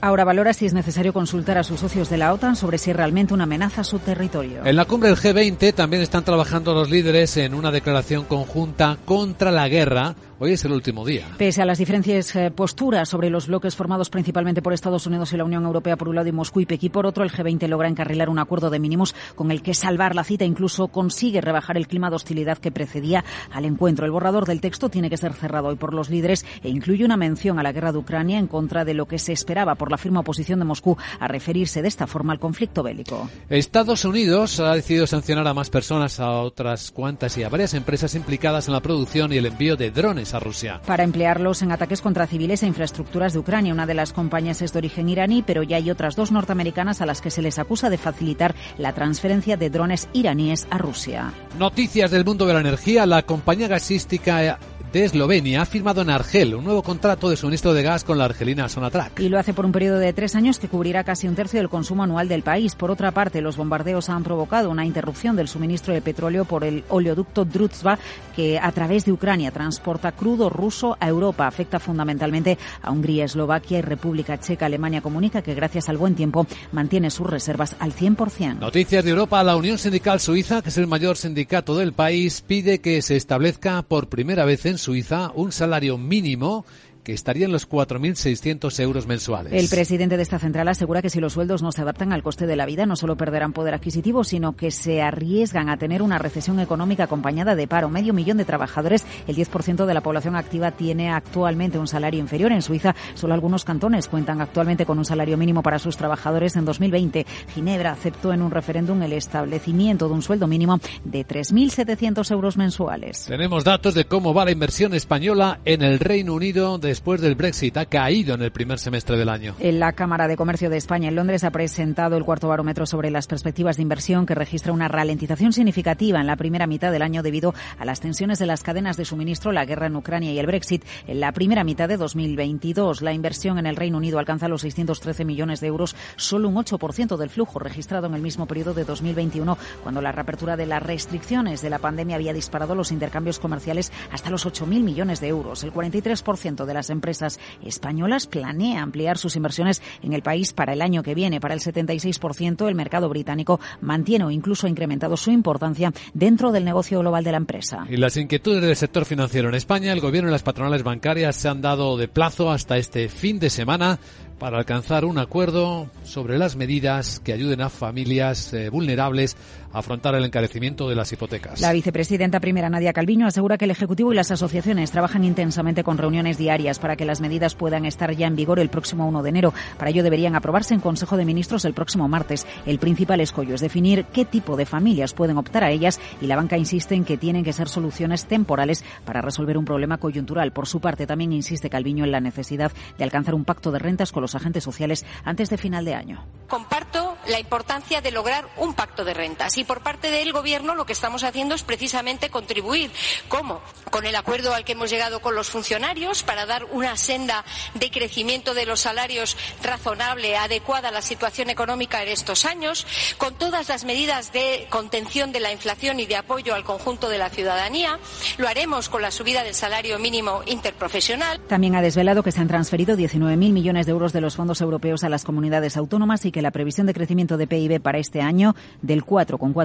Ahora 0.00 0.24
valora 0.24 0.52
si 0.52 0.66
es 0.66 0.74
necesario 0.74 1.12
consultar 1.12 1.58
a 1.58 1.64
sus 1.64 1.80
socios 1.80 2.10
de 2.10 2.18
la 2.18 2.32
OTAN 2.32 2.56
sobre 2.56 2.78
si 2.78 2.92
realmente 2.92 3.34
una 3.34 3.44
amenaza 3.44 3.80
a 3.80 3.84
su 3.84 3.98
territorio. 3.98 4.64
En 4.64 4.76
la 4.76 4.84
cumbre 4.84 5.08
del 5.08 5.18
G20 5.18 5.74
también 5.74 6.02
están 6.02 6.24
trabajando 6.24 6.74
los 6.74 6.90
líderes 6.90 7.36
en 7.36 7.54
una 7.54 7.70
declaración 7.70 8.24
conjunta 8.24 8.98
contra 9.04 9.50
la 9.50 9.68
guerra 9.68 10.14
Hoy 10.38 10.52
es 10.52 10.62
el 10.66 10.72
último 10.72 11.06
día. 11.06 11.28
Pese 11.38 11.62
a 11.62 11.64
las 11.64 11.78
diferentes 11.78 12.36
eh, 12.36 12.50
posturas 12.50 13.08
sobre 13.08 13.30
los 13.30 13.46
bloques 13.46 13.74
formados 13.74 14.10
principalmente 14.10 14.60
por 14.60 14.74
Estados 14.74 15.06
Unidos 15.06 15.32
y 15.32 15.38
la 15.38 15.44
Unión 15.44 15.64
Europea 15.64 15.96
por 15.96 16.10
un 16.10 16.14
lado 16.14 16.28
y 16.28 16.32
Moscú 16.32 16.60
y 16.60 16.66
Pekín 16.66 16.92
por 16.92 17.06
otro, 17.06 17.24
el 17.24 17.32
G20 17.32 17.66
logra 17.68 17.88
encarrilar 17.88 18.28
un 18.28 18.38
acuerdo 18.38 18.68
de 18.68 18.78
mínimos 18.78 19.14
con 19.34 19.50
el 19.50 19.62
que 19.62 19.72
salvar 19.72 20.14
la 20.14 20.24
cita 20.24 20.44
incluso 20.44 20.88
consigue 20.88 21.40
rebajar 21.40 21.78
el 21.78 21.88
clima 21.88 22.10
de 22.10 22.16
hostilidad 22.16 22.58
que 22.58 22.70
precedía 22.70 23.24
al 23.50 23.64
encuentro. 23.64 24.04
El 24.04 24.12
borrador 24.12 24.44
del 24.44 24.60
texto 24.60 24.90
tiene 24.90 25.08
que 25.08 25.16
ser 25.16 25.32
cerrado 25.32 25.68
hoy 25.68 25.76
por 25.76 25.94
los 25.94 26.10
líderes 26.10 26.44
e 26.62 26.68
incluye 26.68 27.06
una 27.06 27.16
mención 27.16 27.58
a 27.58 27.62
la 27.62 27.72
guerra 27.72 27.92
de 27.92 27.98
Ucrania 27.98 28.38
en 28.38 28.46
contra 28.46 28.84
de 28.84 28.92
lo 28.92 29.06
que 29.06 29.18
se 29.18 29.32
esperaba 29.32 29.76
por 29.76 29.90
la 29.90 29.96
firme 29.96 30.18
oposición 30.18 30.58
de 30.58 30.66
Moscú 30.66 30.98
a 31.18 31.28
referirse 31.28 31.80
de 31.80 31.88
esta 31.88 32.06
forma 32.06 32.34
al 32.34 32.38
conflicto 32.38 32.82
bélico. 32.82 33.30
Estados 33.48 34.04
Unidos 34.04 34.60
ha 34.60 34.74
decidido 34.74 35.06
sancionar 35.06 35.48
a 35.48 35.54
más 35.54 35.70
personas, 35.70 36.20
a 36.20 36.42
otras 36.42 36.90
cuantas 36.90 37.38
y 37.38 37.42
a 37.42 37.48
varias 37.48 37.72
empresas 37.72 38.14
implicadas 38.14 38.68
en 38.68 38.74
la 38.74 38.82
producción 38.82 39.32
y 39.32 39.38
el 39.38 39.46
envío 39.46 39.76
de 39.76 39.90
drones 39.90 40.25
a 40.34 40.40
Rusia. 40.40 40.80
Para 40.86 41.04
emplearlos 41.04 41.62
en 41.62 41.72
ataques 41.72 42.00
contra 42.00 42.26
civiles 42.26 42.62
e 42.62 42.66
infraestructuras 42.66 43.32
de 43.32 43.38
Ucrania. 43.38 43.72
Una 43.72 43.86
de 43.86 43.94
las 43.94 44.12
compañías 44.12 44.62
es 44.62 44.72
de 44.72 44.78
origen 44.78 45.08
iraní, 45.08 45.42
pero 45.42 45.62
ya 45.62 45.76
hay 45.76 45.90
otras 45.90 46.16
dos 46.16 46.32
norteamericanas 46.32 47.00
a 47.00 47.06
las 47.06 47.20
que 47.20 47.30
se 47.30 47.42
les 47.42 47.58
acusa 47.58 47.90
de 47.90 47.98
facilitar 47.98 48.54
la 48.78 48.92
transferencia 48.92 49.56
de 49.56 49.70
drones 49.70 50.08
iraníes 50.12 50.66
a 50.70 50.78
Rusia. 50.78 51.32
Noticias 51.58 52.10
del 52.10 52.24
mundo 52.24 52.46
de 52.46 52.54
la 52.54 52.60
energía. 52.60 53.06
La 53.06 53.22
compañía 53.22 53.68
gasística 53.68 54.58
de 54.92 55.04
Eslovenia 55.04 55.62
ha 55.62 55.66
firmado 55.66 56.02
en 56.02 56.10
Argel 56.10 56.54
un 56.54 56.64
nuevo 56.64 56.82
contrato 56.82 57.28
de 57.28 57.36
suministro 57.36 57.74
de 57.74 57.82
gas 57.82 58.04
con 58.04 58.18
la 58.18 58.24
argelina 58.24 58.68
Sonatrach. 58.68 59.18
Y 59.20 59.28
lo 59.28 59.38
hace 59.38 59.54
por 59.54 59.66
un 59.66 59.72
periodo 59.72 59.98
de 59.98 60.12
tres 60.12 60.34
años 60.34 60.58
que 60.58 60.68
cubrirá 60.68 61.04
casi 61.04 61.28
un 61.28 61.34
tercio 61.34 61.58
del 61.58 61.68
consumo 61.68 62.02
anual 62.02 62.28
del 62.28 62.42
país. 62.42 62.74
Por 62.74 62.90
otra 62.90 63.10
parte, 63.10 63.40
los 63.40 63.56
bombardeos 63.56 64.08
han 64.08 64.22
provocado 64.22 64.70
una 64.70 64.86
interrupción 64.86 65.36
del 65.36 65.48
suministro 65.48 65.92
de 65.92 66.02
petróleo 66.02 66.44
por 66.44 66.64
el 66.64 66.84
oleoducto 66.88 67.44
Druzhba, 67.44 67.98
que 68.34 68.58
a 68.58 68.70
través 68.72 69.04
de 69.04 69.12
Ucrania 69.12 69.50
transporta 69.50 70.12
crudo 70.12 70.50
ruso 70.50 70.96
a 71.00 71.08
Europa. 71.08 71.46
Afecta 71.46 71.78
fundamentalmente 71.78 72.58
a 72.82 72.90
Hungría, 72.90 73.24
Eslovaquia 73.24 73.78
y 73.78 73.82
República 73.82 74.38
Checa. 74.38 74.66
Alemania 74.66 75.00
comunica 75.00 75.42
que 75.42 75.54
gracias 75.54 75.88
al 75.88 75.96
buen 75.96 76.14
tiempo 76.14 76.46
mantiene 76.72 77.10
sus 77.10 77.26
reservas 77.26 77.76
al 77.78 77.94
100%. 77.94 78.60
Noticias 78.60 79.04
de 79.04 79.10
Europa. 79.10 79.42
La 79.42 79.56
Unión 79.56 79.78
Sindical 79.78 80.20
Suiza, 80.20 80.62
que 80.62 80.70
es 80.70 80.78
el 80.78 80.86
mayor 80.86 81.16
sindicato 81.16 81.76
del 81.76 81.92
país, 81.92 82.42
pide 82.46 82.80
que 82.80 83.02
se 83.02 83.16
establezca 83.16 83.82
por 83.82 84.08
primera 84.08 84.44
vez 84.44 84.66
en 84.66 84.75
Suiza 84.78 85.32
un 85.34 85.52
salario 85.52 85.98
mínimo 85.98 86.64
que 87.06 87.12
estarían 87.12 87.52
los 87.52 87.68
4.600 87.68 88.80
euros 88.80 89.06
mensuales. 89.06 89.52
El 89.52 89.68
presidente 89.68 90.16
de 90.16 90.24
esta 90.24 90.40
central 90.40 90.66
asegura 90.66 91.02
que 91.02 91.08
si 91.08 91.20
los 91.20 91.34
sueldos 91.34 91.62
no 91.62 91.70
se 91.70 91.82
adaptan 91.82 92.12
al 92.12 92.24
coste 92.24 92.48
de 92.48 92.56
la 92.56 92.66
vida, 92.66 92.84
no 92.84 92.96
solo 92.96 93.16
perderán 93.16 93.52
poder 93.52 93.74
adquisitivo, 93.74 94.24
sino 94.24 94.56
que 94.56 94.72
se 94.72 95.02
arriesgan 95.02 95.68
a 95.68 95.76
tener 95.76 96.02
una 96.02 96.18
recesión 96.18 96.58
económica 96.58 97.04
acompañada 97.04 97.54
de 97.54 97.68
paro. 97.68 97.90
Medio 97.90 98.12
millón 98.12 98.38
de 98.38 98.44
trabajadores, 98.44 99.06
el 99.28 99.36
10% 99.36 99.86
de 99.86 99.94
la 99.94 100.00
población 100.00 100.34
activa 100.34 100.72
tiene 100.72 101.12
actualmente 101.12 101.78
un 101.78 101.86
salario 101.86 102.18
inferior. 102.18 102.50
En 102.50 102.60
Suiza, 102.60 102.96
solo 103.14 103.34
algunos 103.34 103.64
cantones 103.64 104.08
cuentan 104.08 104.40
actualmente 104.40 104.84
con 104.84 104.98
un 104.98 105.04
salario 105.04 105.36
mínimo 105.36 105.62
para 105.62 105.78
sus 105.78 105.96
trabajadores. 105.96 106.56
En 106.56 106.64
2020, 106.64 107.24
Ginebra 107.54 107.92
aceptó 107.92 108.32
en 108.32 108.42
un 108.42 108.50
referéndum 108.50 109.00
el 109.02 109.12
establecimiento 109.12 110.08
de 110.08 110.14
un 110.14 110.22
sueldo 110.22 110.48
mínimo 110.48 110.80
de 111.04 111.24
3.700 111.24 112.32
euros 112.32 112.56
mensuales. 112.56 113.26
Tenemos 113.26 113.62
datos 113.62 113.94
de 113.94 114.06
cómo 114.06 114.34
va 114.34 114.44
la 114.44 114.50
inversión 114.50 114.92
española 114.92 115.60
en 115.64 115.82
el 115.82 116.00
Reino 116.00 116.34
Unido 116.34 116.78
de 116.78 116.95
después 116.96 117.20
del 117.20 117.34
Brexit 117.34 117.76
ha 117.76 117.84
caído 117.84 118.34
en 118.34 118.40
el 118.40 118.50
primer 118.50 118.78
semestre 118.78 119.18
del 119.18 119.28
año. 119.28 119.54
En 119.60 119.78
la 119.78 119.92
Cámara 119.92 120.28
de 120.28 120.36
Comercio 120.36 120.70
de 120.70 120.78
España 120.78 121.10
en 121.10 121.14
Londres 121.14 121.44
ha 121.44 121.50
presentado 121.50 122.16
el 122.16 122.24
cuarto 122.24 122.48
barómetro 122.48 122.86
sobre 122.86 123.10
las 123.10 123.26
perspectivas 123.26 123.76
de 123.76 123.82
inversión 123.82 124.24
que 124.24 124.34
registra 124.34 124.72
una 124.72 124.88
ralentización 124.88 125.52
significativa 125.52 126.20
en 126.20 126.26
la 126.26 126.36
primera 126.36 126.66
mitad 126.66 126.90
del 126.90 127.02
año 127.02 127.22
debido 127.22 127.54
a 127.78 127.84
las 127.84 128.00
tensiones 128.00 128.38
de 128.38 128.46
las 128.46 128.62
cadenas 128.62 128.96
de 128.96 129.04
suministro, 129.04 129.52
la 129.52 129.66
guerra 129.66 129.88
en 129.88 129.96
Ucrania 129.96 130.32
y 130.32 130.38
el 130.38 130.46
Brexit. 130.46 130.86
En 131.06 131.20
la 131.20 131.32
primera 131.32 131.64
mitad 131.64 131.86
de 131.86 131.98
2022 131.98 133.02
la 133.02 133.12
inversión 133.12 133.58
en 133.58 133.66
el 133.66 133.76
Reino 133.76 133.98
Unido 133.98 134.18
alcanza 134.18 134.48
los 134.48 134.62
613 134.62 135.26
millones 135.26 135.60
de 135.60 135.66
euros, 135.66 135.94
solo 136.16 136.48
un 136.48 136.54
8% 136.54 137.18
del 137.18 137.28
flujo 137.28 137.58
registrado 137.58 138.06
en 138.06 138.14
el 138.14 138.22
mismo 138.22 138.46
periodo 138.46 138.72
de 138.72 138.84
2021 138.84 139.58
cuando 139.82 140.00
la 140.00 140.12
reapertura 140.12 140.56
de 140.56 140.64
las 140.64 140.82
restricciones 140.82 141.60
de 141.60 141.68
la 141.68 141.78
pandemia 141.78 142.16
había 142.16 142.32
disparado 142.32 142.74
los 142.74 142.90
intercambios 142.90 143.38
comerciales 143.38 143.92
hasta 144.10 144.30
los 144.30 144.46
8.000 144.46 144.82
millones 144.82 145.20
de 145.20 145.28
euros. 145.28 145.62
El 145.62 145.74
43% 145.74 146.64
de 146.64 146.74
las 146.74 146.85
empresas 146.90 147.38
españolas 147.64 148.26
planea 148.26 148.82
ampliar 148.82 149.18
sus 149.18 149.36
inversiones 149.36 149.82
en 150.02 150.12
el 150.12 150.22
país 150.22 150.52
para 150.52 150.72
el 150.72 150.82
año 150.82 151.02
que 151.02 151.14
viene. 151.14 151.40
Para 151.40 151.54
el 151.54 151.60
76%, 151.60 152.68
el 152.68 152.74
mercado 152.74 153.08
británico 153.08 153.60
mantiene 153.80 154.24
o 154.24 154.30
incluso 154.30 154.66
ha 154.66 154.70
incrementado 154.70 155.16
su 155.16 155.30
importancia 155.30 155.92
dentro 156.14 156.52
del 156.52 156.64
negocio 156.64 157.00
global 157.00 157.24
de 157.24 157.32
la 157.32 157.38
empresa. 157.38 157.86
Y 157.88 157.96
las 157.96 158.16
inquietudes 158.16 158.62
del 158.62 158.76
sector 158.76 159.04
financiero 159.04 159.48
en 159.48 159.54
España, 159.54 159.92
el 159.92 160.00
gobierno 160.00 160.28
y 160.28 160.32
las 160.32 160.42
patronales 160.42 160.82
bancarias 160.82 161.36
se 161.36 161.48
han 161.48 161.60
dado 161.60 161.96
de 161.96 162.08
plazo 162.08 162.50
hasta 162.50 162.76
este 162.76 163.08
fin 163.08 163.38
de 163.38 163.50
semana 163.50 163.98
para 164.38 164.58
alcanzar 164.58 165.04
un 165.04 165.18
acuerdo 165.18 165.90
sobre 166.04 166.38
las 166.38 166.56
medidas 166.56 167.20
que 167.20 167.32
ayuden 167.32 167.62
a 167.62 167.70
familias 167.70 168.52
eh, 168.52 168.68
vulnerables 168.68 169.36
afrontar 169.78 170.14
el 170.14 170.24
encarecimiento 170.24 170.88
de 170.88 170.94
las 170.94 171.12
hipotecas. 171.12 171.60
La 171.60 171.72
vicepresidenta 171.72 172.40
primera 172.40 172.70
Nadia 172.70 172.92
Calviño 172.92 173.26
asegura 173.26 173.58
que 173.58 173.66
el 173.66 173.70
Ejecutivo 173.70 174.12
y 174.12 174.16
las 174.16 174.30
asociaciones 174.30 174.90
trabajan 174.90 175.22
intensamente 175.22 175.84
con 175.84 175.98
reuniones 175.98 176.38
diarias 176.38 176.78
para 176.78 176.96
que 176.96 177.04
las 177.04 177.20
medidas 177.20 177.54
puedan 177.54 177.84
estar 177.84 178.10
ya 178.14 178.26
en 178.26 178.36
vigor 178.36 178.58
el 178.58 178.70
próximo 178.70 179.06
1 179.06 179.22
de 179.22 179.28
enero. 179.28 179.54
Para 179.78 179.90
ello 179.90 180.02
deberían 180.02 180.34
aprobarse 180.34 180.72
en 180.72 180.80
Consejo 180.80 181.16
de 181.16 181.26
Ministros 181.26 181.64
el 181.64 181.74
próximo 181.74 182.08
martes. 182.08 182.46
El 182.64 182.78
principal 182.78 183.20
escollo 183.20 183.54
es 183.54 183.60
definir 183.60 184.06
qué 184.06 184.24
tipo 184.24 184.56
de 184.56 184.64
familias 184.64 185.12
pueden 185.12 185.36
optar 185.36 185.62
a 185.62 185.70
ellas 185.70 186.00
y 186.20 186.26
la 186.26 186.36
banca 186.36 186.56
insiste 186.56 186.94
en 186.94 187.04
que 187.04 187.18
tienen 187.18 187.44
que 187.44 187.52
ser 187.52 187.68
soluciones 187.68 188.24
temporales 188.24 188.84
para 189.04 189.20
resolver 189.20 189.58
un 189.58 189.66
problema 189.66 189.98
coyuntural. 189.98 190.52
Por 190.52 190.66
su 190.66 190.80
parte, 190.80 191.06
también 191.06 191.32
insiste 191.32 191.68
Calviño 191.68 192.04
en 192.04 192.12
la 192.12 192.20
necesidad 192.20 192.72
de 192.96 193.04
alcanzar 193.04 193.34
un 193.34 193.44
pacto 193.44 193.70
de 193.72 193.78
rentas 193.78 194.10
con 194.10 194.22
los 194.22 194.34
agentes 194.34 194.64
sociales 194.64 195.04
antes 195.24 195.50
de 195.50 195.58
final 195.58 195.84
de 195.84 195.94
año. 195.94 196.24
Comparto 196.48 197.16
la 197.28 197.40
importancia 197.40 198.00
de 198.00 198.12
lograr 198.12 198.46
un 198.56 198.74
pacto 198.74 199.04
de 199.04 199.12
rentas 199.12 199.58
y 199.58 199.64
por 199.66 199.82
parte 199.82 200.10
del 200.10 200.32
Gobierno 200.32 200.74
lo 200.74 200.86
que 200.86 200.92
estamos 200.92 201.24
haciendo 201.24 201.54
es 201.54 201.62
precisamente 201.62 202.30
contribuir. 202.30 202.90
¿Cómo? 203.28 203.60
Con 203.90 204.06
el 204.06 204.16
acuerdo 204.16 204.54
al 204.54 204.64
que 204.64 204.72
hemos 204.72 204.90
llegado 204.90 205.20
con 205.20 205.34
los 205.34 205.50
funcionarios 205.50 206.22
para 206.22 206.46
dar 206.46 206.64
una 206.64 206.96
senda 206.96 207.44
de 207.74 207.90
crecimiento 207.90 208.54
de 208.54 208.66
los 208.66 208.80
salarios 208.80 209.36
razonable, 209.62 210.36
adecuada 210.36 210.88
a 210.88 210.92
la 210.92 211.02
situación 211.02 211.50
económica 211.50 212.02
en 212.02 212.08
estos 212.08 212.44
años, 212.44 212.86
con 213.18 213.34
todas 213.34 213.68
las 213.68 213.84
medidas 213.84 214.32
de 214.32 214.66
contención 214.70 215.32
de 215.32 215.40
la 215.40 215.52
inflación 215.52 216.00
y 216.00 216.06
de 216.06 216.16
apoyo 216.16 216.54
al 216.54 216.64
conjunto 216.64 217.08
de 217.08 217.18
la 217.18 217.30
ciudadanía. 217.30 217.98
Lo 218.38 218.48
haremos 218.48 218.88
con 218.88 219.02
la 219.02 219.10
subida 219.10 219.42
del 219.42 219.54
salario 219.54 219.98
mínimo 219.98 220.42
interprofesional. 220.46 221.40
También 221.48 221.74
ha 221.74 221.82
desvelado 221.82 222.22
que 222.22 222.32
se 222.32 222.40
han 222.40 222.48
transferido 222.48 222.96
19.000 222.96 223.36
millones 223.36 223.86
de 223.86 223.92
euros 223.92 224.12
de 224.12 224.20
los 224.20 224.36
fondos 224.36 224.60
europeos 224.60 225.04
a 225.04 225.08
las 225.08 225.24
comunidades 225.24 225.76
autónomas 225.76 226.24
y 226.24 226.32
que 226.32 226.42
la 226.42 226.50
previsión 226.50 226.86
de 226.86 226.94
crecimiento 226.94 227.36
de 227.36 227.46
PIB 227.46 227.80
para 227.80 227.98
este 227.98 228.20
año 228.20 228.54
del 228.82 229.04
4,4% 229.04 229.55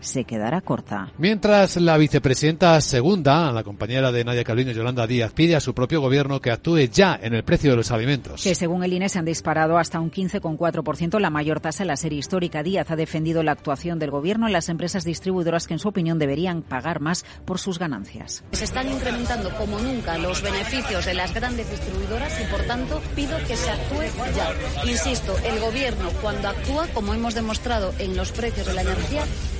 se 0.00 0.24
quedará 0.24 0.60
corta. 0.60 1.12
Mientras 1.18 1.76
la 1.76 1.96
vicepresidenta 1.96 2.80
segunda, 2.80 3.50
la 3.52 3.64
compañera 3.64 4.12
de 4.12 4.24
Nadia 4.24 4.44
Calviño, 4.44 4.72
Yolanda 4.72 5.06
Díaz, 5.06 5.32
pide 5.32 5.56
a 5.56 5.60
su 5.60 5.74
propio 5.74 6.00
gobierno 6.00 6.40
que 6.40 6.50
actúe 6.50 6.88
ya 6.92 7.18
en 7.20 7.34
el 7.34 7.42
precio 7.42 7.70
de 7.70 7.76
los 7.76 7.90
alimentos. 7.90 8.42
Que 8.42 8.54
según 8.54 8.84
el 8.84 8.92
INE 8.92 9.08
se 9.08 9.18
han 9.18 9.24
disparado 9.24 9.78
hasta 9.78 10.00
un 10.00 10.10
15,4%, 10.10 11.18
la 11.18 11.30
mayor 11.30 11.60
tasa 11.60 11.82
en 11.82 11.88
la 11.88 11.96
serie 11.96 12.18
histórica. 12.18 12.62
Díaz 12.62 12.90
ha 12.90 12.96
defendido 12.96 13.42
la 13.42 13.52
actuación 13.52 13.98
del 13.98 14.10
gobierno 14.10 14.46
en 14.46 14.52
las 14.52 14.68
empresas 14.68 15.04
distribuidoras 15.04 15.66
que 15.66 15.74
en 15.74 15.80
su 15.80 15.88
opinión 15.88 16.18
deberían 16.18 16.62
pagar 16.62 17.00
más 17.00 17.24
por 17.44 17.58
sus 17.58 17.78
ganancias. 17.78 18.44
Se 18.52 18.64
están 18.64 18.90
incrementando 18.90 19.50
como 19.56 19.78
nunca 19.78 20.18
los 20.18 20.42
beneficios 20.42 21.04
de 21.06 21.14
las 21.14 21.34
grandes 21.34 21.70
distribuidoras 21.70 22.40
y 22.40 22.44
por 22.50 22.62
tanto 22.62 23.00
pido 23.14 23.36
que 23.46 23.56
se 23.56 23.70
actúe 23.70 24.02
ya. 24.36 24.88
Insisto, 24.88 25.34
el 25.44 25.60
gobierno 25.60 26.10
cuando 26.22 26.48
actúa, 26.48 26.86
como 26.88 27.14
hemos 27.14 27.34
demostrado 27.34 27.92
en 27.98 28.16
los 28.16 28.32
precios 28.32 28.66
de 28.66 28.74
la 28.74 28.82
energía, 28.82 28.97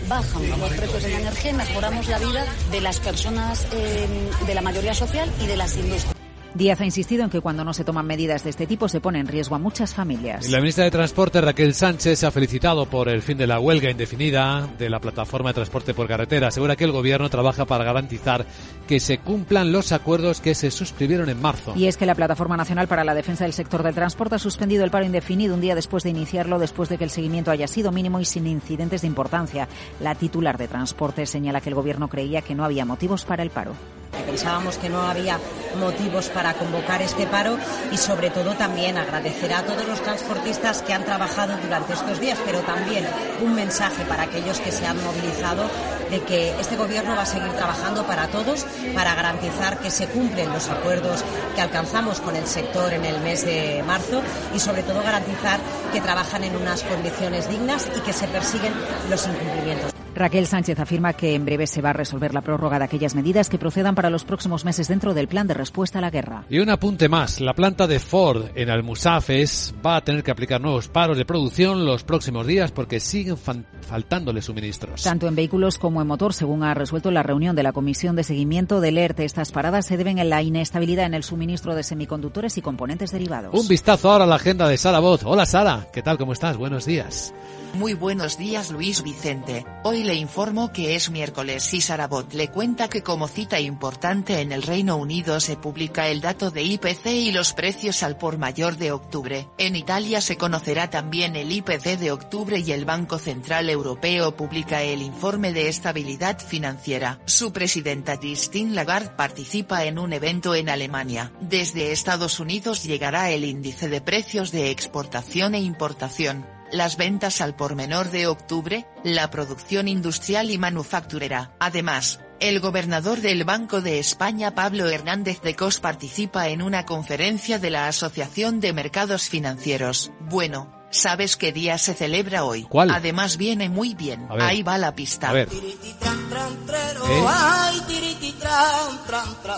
bajan 0.08 0.48
los 0.50 0.70
precios 0.70 1.02
de 1.02 1.08
la 1.10 1.20
energía 1.20 1.52
mejoramos 1.52 2.08
la 2.08 2.18
vida 2.18 2.44
de 2.70 2.80
las 2.80 2.98
personas 2.98 3.66
eh, 3.72 4.06
de 4.46 4.54
la 4.54 4.62
mayoría 4.62 4.94
social 4.94 5.30
y 5.40 5.46
de 5.46 5.56
las 5.56 5.76
industrias. 5.76 6.27
Díaz 6.58 6.80
ha 6.80 6.84
insistido 6.84 7.22
en 7.22 7.30
que 7.30 7.40
cuando 7.40 7.64
no 7.64 7.72
se 7.72 7.84
toman 7.84 8.04
medidas 8.04 8.42
de 8.42 8.50
este 8.50 8.66
tipo 8.66 8.88
se 8.88 9.00
pone 9.00 9.20
en 9.20 9.28
riesgo 9.28 9.54
a 9.54 9.60
muchas 9.60 9.94
familias. 9.94 10.50
La 10.50 10.58
ministra 10.58 10.82
de 10.82 10.90
Transporte, 10.90 11.40
Raquel 11.40 11.72
Sánchez, 11.72 12.18
se 12.18 12.26
ha 12.26 12.32
felicitado 12.32 12.84
por 12.86 13.08
el 13.08 13.22
fin 13.22 13.38
de 13.38 13.46
la 13.46 13.60
huelga 13.60 13.90
indefinida 13.90 14.68
de 14.76 14.90
la 14.90 14.98
plataforma 14.98 15.50
de 15.50 15.54
transporte 15.54 15.94
por 15.94 16.08
carretera. 16.08 16.48
Asegura 16.48 16.74
que 16.74 16.82
el 16.82 16.90
gobierno 16.90 17.30
trabaja 17.30 17.64
para 17.64 17.84
garantizar 17.84 18.44
que 18.88 18.98
se 18.98 19.18
cumplan 19.18 19.70
los 19.70 19.92
acuerdos 19.92 20.40
que 20.40 20.56
se 20.56 20.72
suscribieron 20.72 21.28
en 21.28 21.40
marzo. 21.40 21.74
Y 21.76 21.86
es 21.86 21.96
que 21.96 22.06
la 22.06 22.16
Plataforma 22.16 22.56
Nacional 22.56 22.88
para 22.88 23.04
la 23.04 23.14
Defensa 23.14 23.44
del 23.44 23.52
Sector 23.52 23.84
del 23.84 23.94
Transporte 23.94 24.34
ha 24.34 24.40
suspendido 24.40 24.82
el 24.82 24.90
paro 24.90 25.06
indefinido 25.06 25.54
un 25.54 25.60
día 25.60 25.76
después 25.76 26.02
de 26.02 26.10
iniciarlo, 26.10 26.58
después 26.58 26.88
de 26.88 26.98
que 26.98 27.04
el 27.04 27.10
seguimiento 27.10 27.52
haya 27.52 27.68
sido 27.68 27.92
mínimo 27.92 28.18
y 28.18 28.24
sin 28.24 28.48
incidentes 28.48 29.02
de 29.02 29.06
importancia. 29.06 29.68
La 30.00 30.16
titular 30.16 30.58
de 30.58 30.66
Transporte 30.66 31.24
señala 31.24 31.60
que 31.60 31.68
el 31.68 31.76
gobierno 31.76 32.08
creía 32.08 32.42
que 32.42 32.56
no 32.56 32.64
había 32.64 32.84
motivos 32.84 33.24
para 33.24 33.44
el 33.44 33.50
paro. 33.50 33.74
Pensábamos 34.10 34.76
que 34.76 34.88
no 34.88 35.02
había 35.02 35.38
motivos 35.78 36.28
para 36.28 36.54
convocar 36.54 37.02
este 37.02 37.26
paro 37.26 37.56
y 37.92 37.96
sobre 37.96 38.30
todo 38.30 38.52
también 38.54 38.96
agradecer 38.96 39.52
a 39.52 39.62
todos 39.62 39.86
los 39.86 40.02
transportistas 40.02 40.82
que 40.82 40.94
han 40.94 41.04
trabajado 41.04 41.56
durante 41.62 41.92
estos 41.92 42.20
días, 42.20 42.38
pero 42.44 42.60
también 42.60 43.06
un 43.42 43.54
mensaje 43.54 44.04
para 44.04 44.24
aquellos 44.24 44.60
que 44.60 44.72
se 44.72 44.86
han 44.86 45.02
movilizado 45.02 45.64
de 46.10 46.20
que 46.20 46.58
este 46.58 46.76
gobierno 46.76 47.14
va 47.16 47.22
a 47.22 47.26
seguir 47.26 47.52
trabajando 47.52 48.06
para 48.06 48.28
todos 48.28 48.64
para 48.94 49.14
garantizar 49.14 49.78
que 49.78 49.90
se 49.90 50.06
cumplen 50.06 50.52
los 50.52 50.68
acuerdos 50.68 51.22
que 51.54 51.60
alcanzamos 51.60 52.20
con 52.20 52.34
el 52.34 52.46
sector 52.46 52.92
en 52.92 53.04
el 53.04 53.20
mes 53.20 53.44
de 53.44 53.82
marzo 53.86 54.22
y 54.54 54.60
sobre 54.60 54.82
todo 54.82 55.02
garantizar 55.02 55.60
que 55.92 56.00
trabajan 56.00 56.44
en 56.44 56.56
unas 56.56 56.82
condiciones 56.82 57.48
dignas 57.48 57.88
y 57.96 58.00
que 58.00 58.12
se 58.12 58.26
persiguen 58.28 58.72
los 59.10 59.26
incumplimientos. 59.26 59.97
Raquel 60.18 60.46
Sánchez 60.46 60.78
afirma 60.80 61.12
que 61.12 61.34
en 61.34 61.44
breve 61.44 61.66
se 61.66 61.80
va 61.80 61.90
a 61.90 61.92
resolver 61.92 62.34
la 62.34 62.40
prórroga 62.40 62.78
de 62.78 62.84
aquellas 62.84 63.14
medidas 63.14 63.48
que 63.48 63.58
procedan 63.58 63.94
para 63.94 64.10
los 64.10 64.24
próximos 64.24 64.64
meses 64.64 64.88
dentro 64.88 65.14
del 65.14 65.28
plan 65.28 65.46
de 65.46 65.54
respuesta 65.54 65.98
a 65.98 66.02
la 66.02 66.10
guerra. 66.10 66.44
Y 66.50 66.58
un 66.58 66.70
apunte 66.70 67.08
más, 67.08 67.40
la 67.40 67.54
planta 67.54 67.86
de 67.86 68.00
Ford 68.00 68.46
en 68.54 68.68
Almusafes 68.68 69.74
va 69.84 69.96
a 69.96 70.04
tener 70.04 70.24
que 70.24 70.30
aplicar 70.30 70.60
nuevos 70.60 70.88
paros 70.88 71.16
de 71.16 71.24
producción 71.24 71.86
los 71.86 72.02
próximos 72.02 72.46
días 72.46 72.72
porque 72.72 73.00
siguen 73.00 73.36
faltándole 73.36 74.42
suministros. 74.42 75.02
Tanto 75.02 75.28
en 75.28 75.36
vehículos 75.36 75.78
como 75.78 76.02
en 76.02 76.08
motor, 76.08 76.34
según 76.34 76.64
ha 76.64 76.74
resuelto 76.74 77.10
la 77.10 77.22
reunión 77.22 77.54
de 77.54 77.62
la 77.62 77.72
Comisión 77.72 78.16
de 78.16 78.24
Seguimiento 78.24 78.80
del 78.80 78.98
ERTE, 78.98 79.24
estas 79.24 79.52
paradas 79.52 79.86
se 79.86 79.96
deben 79.96 80.18
en 80.18 80.30
la 80.30 80.42
inestabilidad 80.42 81.06
en 81.06 81.14
el 81.14 81.22
suministro 81.22 81.74
de 81.74 81.84
semiconductores 81.84 82.58
y 82.58 82.62
componentes 82.62 83.12
derivados. 83.12 83.54
Un 83.54 83.68
vistazo 83.68 84.10
ahora 84.10 84.24
a 84.24 84.26
la 84.26 84.36
agenda 84.36 84.68
de 84.68 84.78
Sara 84.78 84.98
Voz. 84.98 85.22
Hola 85.24 85.46
Sara, 85.46 85.86
¿qué 85.92 86.02
tal? 86.02 86.18
¿Cómo 86.18 86.32
estás? 86.32 86.56
Buenos 86.56 86.84
días. 86.86 87.32
Muy 87.74 87.94
buenos 87.94 88.38
días 88.38 88.70
Luis 88.70 89.02
Vicente. 89.02 89.64
Hoy 89.84 90.02
le 90.08 90.14
informo 90.14 90.72
que 90.72 90.96
es 90.96 91.10
miércoles 91.10 91.74
y 91.74 91.82
Sarabot 91.82 92.32
le 92.32 92.48
cuenta 92.48 92.88
que 92.88 93.02
como 93.02 93.28
cita 93.28 93.60
importante 93.60 94.40
en 94.40 94.52
el 94.52 94.62
Reino 94.62 94.96
Unido 94.96 95.38
se 95.38 95.58
publica 95.58 96.08
el 96.08 96.22
dato 96.22 96.50
de 96.50 96.62
IPC 96.62 97.08
y 97.08 97.30
los 97.30 97.52
precios 97.52 98.02
al 98.02 98.16
por 98.16 98.38
mayor 98.38 98.78
de 98.78 98.90
octubre. 98.90 99.50
En 99.58 99.76
Italia 99.76 100.22
se 100.22 100.38
conocerá 100.38 100.88
también 100.88 101.36
el 101.36 101.52
IPC 101.52 101.98
de 101.98 102.10
octubre 102.10 102.58
y 102.58 102.72
el 102.72 102.86
Banco 102.86 103.18
Central 103.18 103.68
Europeo 103.68 104.34
publica 104.34 104.82
el 104.82 105.02
informe 105.02 105.52
de 105.52 105.68
estabilidad 105.68 106.38
financiera. 106.38 107.20
Su 107.26 107.52
presidenta 107.52 108.18
Christine 108.18 108.74
Lagarde 108.74 109.10
participa 109.14 109.84
en 109.84 109.98
un 109.98 110.14
evento 110.14 110.54
en 110.54 110.70
Alemania. 110.70 111.32
Desde 111.42 111.92
Estados 111.92 112.40
Unidos 112.40 112.82
llegará 112.82 113.30
el 113.30 113.44
índice 113.44 113.90
de 113.90 114.00
precios 114.00 114.52
de 114.52 114.70
exportación 114.70 115.54
e 115.54 115.60
importación 115.60 116.57
las 116.72 116.96
ventas 116.96 117.40
al 117.40 117.54
por 117.54 117.74
menor 117.74 118.10
de 118.10 118.26
octubre, 118.26 118.86
la 119.04 119.30
producción 119.30 119.88
industrial 119.88 120.50
y 120.50 120.58
manufacturera. 120.58 121.52
Además, 121.58 122.20
el 122.40 122.60
gobernador 122.60 123.20
del 123.20 123.44
Banco 123.44 123.80
de 123.80 123.98
España 123.98 124.54
Pablo 124.54 124.88
Hernández 124.88 125.40
de 125.40 125.56
Cos 125.56 125.80
participa 125.80 126.48
en 126.48 126.62
una 126.62 126.86
conferencia 126.86 127.58
de 127.58 127.70
la 127.70 127.88
Asociación 127.88 128.60
de 128.60 128.72
Mercados 128.72 129.28
Financieros. 129.28 130.12
Bueno, 130.20 130.72
¿sabes 130.90 131.36
qué 131.36 131.52
día 131.52 131.78
se 131.78 131.94
celebra 131.94 132.44
hoy? 132.44 132.62
¿Cuál? 132.64 132.90
Además 132.90 133.38
viene 133.38 133.68
muy 133.68 133.94
bien. 133.94 134.28
Ahí 134.38 134.62
va 134.62 134.78
la 134.78 134.94
pista. 134.94 135.30
A 135.30 135.32
ver. 135.32 135.48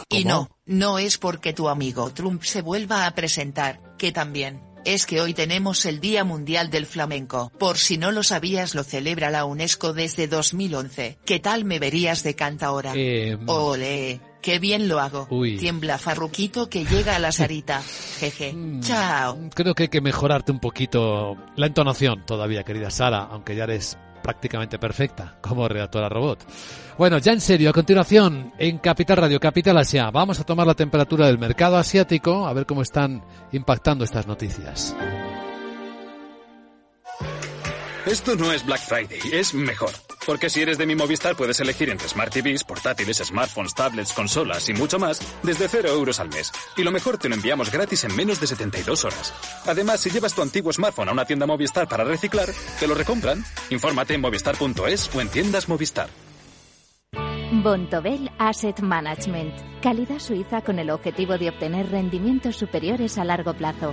Y 0.09 0.25
no, 0.25 0.49
no 0.64 0.99
es 0.99 1.19
porque 1.19 1.52
tu 1.52 1.69
amigo 1.69 2.11
Trump 2.12 2.43
se 2.45 2.62
vuelva 2.62 3.07
a 3.07 3.11
presentar, 3.14 3.97
que 3.99 4.12
también 4.12 4.70
es 4.85 5.07
que 5.07 5.21
hoy 5.21 5.35
tenemos 5.35 5.85
el 5.85 6.01
Día 6.01 6.25
Mundial 6.25 6.71
del 6.71 6.87
Flamenco. 6.87 7.53
Por 7.59 7.79
si 7.79 7.99
no 7.99 8.11
lo 8.13 8.23
sabías 8.23 8.75
lo 8.75 8.85
celebra 8.85 9.31
la 9.31 9.45
UNESCO 9.45 9.93
desde 9.93 10.27
2011. 10.27 11.19
¿Qué 11.25 11.41
tal 11.41 11.65
me 11.65 11.79
verías 11.79 12.23
de 12.23 12.35
canta 12.35 12.67
ahora? 12.67 12.93
Eh, 12.95 13.39
Ole, 13.47 14.21
qué 14.43 14.59
bien 14.59 14.89
lo 14.89 15.00
hago. 15.00 15.26
Uy. 15.31 15.59
Tiembla 15.59 15.99
Farruquito 15.99 16.69
que 16.69 16.85
llega 16.85 17.17
a 17.17 17.19
la 17.19 17.33
Sarita. 17.33 17.83
Jeje. 18.21 18.52
Mm, 18.52 18.81
Chao. 18.81 19.39
Creo 19.54 19.75
que 19.75 19.85
hay 19.85 19.89
que 19.89 20.00
mejorarte 20.00 20.52
un 20.52 20.61
poquito 20.61 21.37
la 21.57 21.67
entonación 21.67 22.25
todavía, 22.26 22.63
querida 22.65 22.91
Sara, 22.91 23.28
aunque 23.31 23.57
ya 23.57 23.65
eres 23.65 23.99
prácticamente 24.23 24.78
perfecta 24.78 25.37
como 25.41 25.69
redactora 25.69 26.09
robot. 26.09 26.45
Bueno, 26.99 27.19
ya 27.19 27.33
en 27.33 27.41
serio, 27.41 27.71
a 27.71 27.73
continuación, 27.73 28.52
en 28.59 28.78
Capital 28.78 29.17
Radio, 29.17 29.41
Capital 29.41 29.78
Asia, 29.78 30.11
vamos 30.11 30.39
a 30.41 30.45
tomar 30.45 30.67
la 30.67 30.75
temperatura 30.75 31.26
del 31.26 31.39
mercado 31.39 31.76
asiático, 31.76 32.47
a 32.47 32.52
ver 32.52 32.67
cómo 32.67 32.83
están 32.83 33.25
impactando 33.52 34.04
estas 34.04 34.26
noticias. 34.26 34.95
Esto 38.06 38.35
no 38.37 38.52
es 38.52 38.65
Black 38.65 38.80
Friday, 38.80 39.21
es 39.33 39.54
mejor. 39.54 39.91
Porque 40.26 40.50
si 40.50 40.63
eres 40.63 40.78
de 40.78 40.87
mi 40.87 40.95
Movistar 40.95 41.37
puedes 41.37 41.61
elegir 41.61 41.91
entre 41.91 42.09
Smart 42.09 42.33
TVs, 42.33 42.65
portátiles, 42.65 43.19
smartphones, 43.19 43.75
tablets, 43.75 44.13
consolas 44.13 44.69
y 44.69 44.75
mucho 44.75 44.99
más 44.99 45.21
desde 45.43 45.69
0 45.69 45.89
euros 45.91 46.21
al 46.21 46.28
mes. 46.28 46.52
Y 46.76 46.83
lo 46.83 46.91
mejor 46.91 47.19
te 47.19 47.28
lo 47.28 47.35
enviamos 47.35 47.71
gratis 47.71 48.04
en 48.04 48.15
menos 48.15 48.41
de 48.41 48.47
72 48.47 49.04
horas. 49.04 49.33
Además, 49.67 50.00
si 50.00 50.11
llevas 50.11 50.35
tu 50.35 50.43
antiguo 50.43 50.73
smartphone 50.73 51.09
a 51.09 51.13
una 51.13 51.25
tienda 51.25 51.47
Movistar 51.47 51.89
para 51.89 52.04
reciclar, 52.04 52.49
te 52.78 52.87
lo 52.87 52.95
recompran. 52.95 53.45
Infórmate 53.71 54.15
en 54.15 54.21
movistar.es 54.21 55.15
o 55.15 55.21
en 55.21 55.28
tiendas 55.28 55.69
Movistar. 55.69 56.09
Bontobel 57.52 58.30
Asset 58.39 58.80
Management. 58.80 59.52
Calidad 59.83 60.21
suiza 60.21 60.63
con 60.63 60.78
el 60.78 60.89
objetivo 60.89 61.37
de 61.37 61.49
obtener 61.49 61.91
rendimientos 61.91 62.56
superiores 62.56 63.19
a 63.19 63.25
largo 63.25 63.54
plazo. 63.54 63.93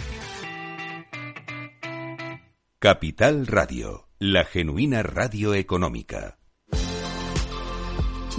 Capital 2.83 3.45
Radio, 3.45 4.07
la 4.17 4.43
genuina 4.43 5.03
radio 5.03 5.53
económica. 5.53 6.39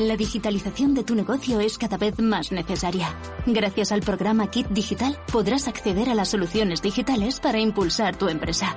La 0.00 0.16
digitalización 0.16 0.94
de 0.94 1.05
tu 1.05 1.14
negocio 1.14 1.61
es 1.61 1.78
cada 1.78 1.96
vez 1.96 2.18
más 2.18 2.50
necesaria. 2.50 3.16
Gracias 3.46 3.92
al 3.92 4.00
programa 4.00 4.50
Kit 4.50 4.66
Digital 4.66 5.16
podrás 5.31 5.68
acceder 5.68 6.09
a 6.09 6.16
las 6.16 6.31
soluciones 6.31 6.83
digitales 6.83 7.38
para 7.38 7.61
impulsar 7.61 8.16
tu 8.16 8.26
empresa. 8.26 8.74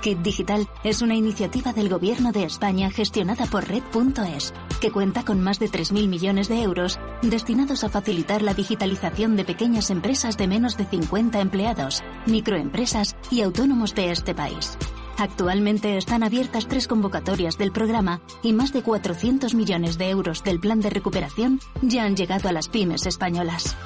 Kit 0.00 0.18
Digital 0.20 0.66
es 0.82 1.02
una 1.02 1.14
iniciativa 1.14 1.72
del 1.72 1.90
Gobierno 1.90 2.32
de 2.32 2.44
España 2.44 2.90
gestionada 2.90 3.46
por 3.46 3.68
Red.es 3.68 4.54
que 4.80 4.90
cuenta 4.90 5.24
con 5.24 5.40
más 5.42 5.58
de 5.58 5.66
3.000 5.66 6.08
millones 6.08 6.48
de 6.48 6.62
euros 6.62 6.98
destinados 7.22 7.84
a 7.84 7.90
facilitar 7.90 8.40
la 8.40 8.54
digitalización 8.54 9.36
de 9.36 9.44
pequeñas 9.44 9.90
empresas 9.90 10.38
de 10.38 10.48
menos 10.48 10.78
de 10.78 10.86
50 10.86 11.40
empleados, 11.40 12.02
microempresas 12.26 13.14
y 13.30 13.42
autónomos 13.42 13.94
de 13.94 14.10
este 14.10 14.34
país. 14.34 14.78
Actualmente 15.18 15.98
están 15.98 16.22
abiertas 16.22 16.66
tres 16.66 16.88
convocatorias 16.88 17.58
del 17.58 17.72
programa 17.72 18.22
y 18.42 18.54
más 18.54 18.72
de 18.72 18.82
400 18.82 19.54
millones 19.54 19.98
de 19.98 20.08
euros 20.08 20.42
del 20.42 20.60
plan 20.60 20.80
de 20.80 20.88
recuperación 20.88 21.60
ya 21.82 22.04
han 22.04 22.16
llegado 22.16 22.48
a 22.48 22.52
las 22.52 22.68
pymes 22.68 23.04
españolas. 23.04 23.76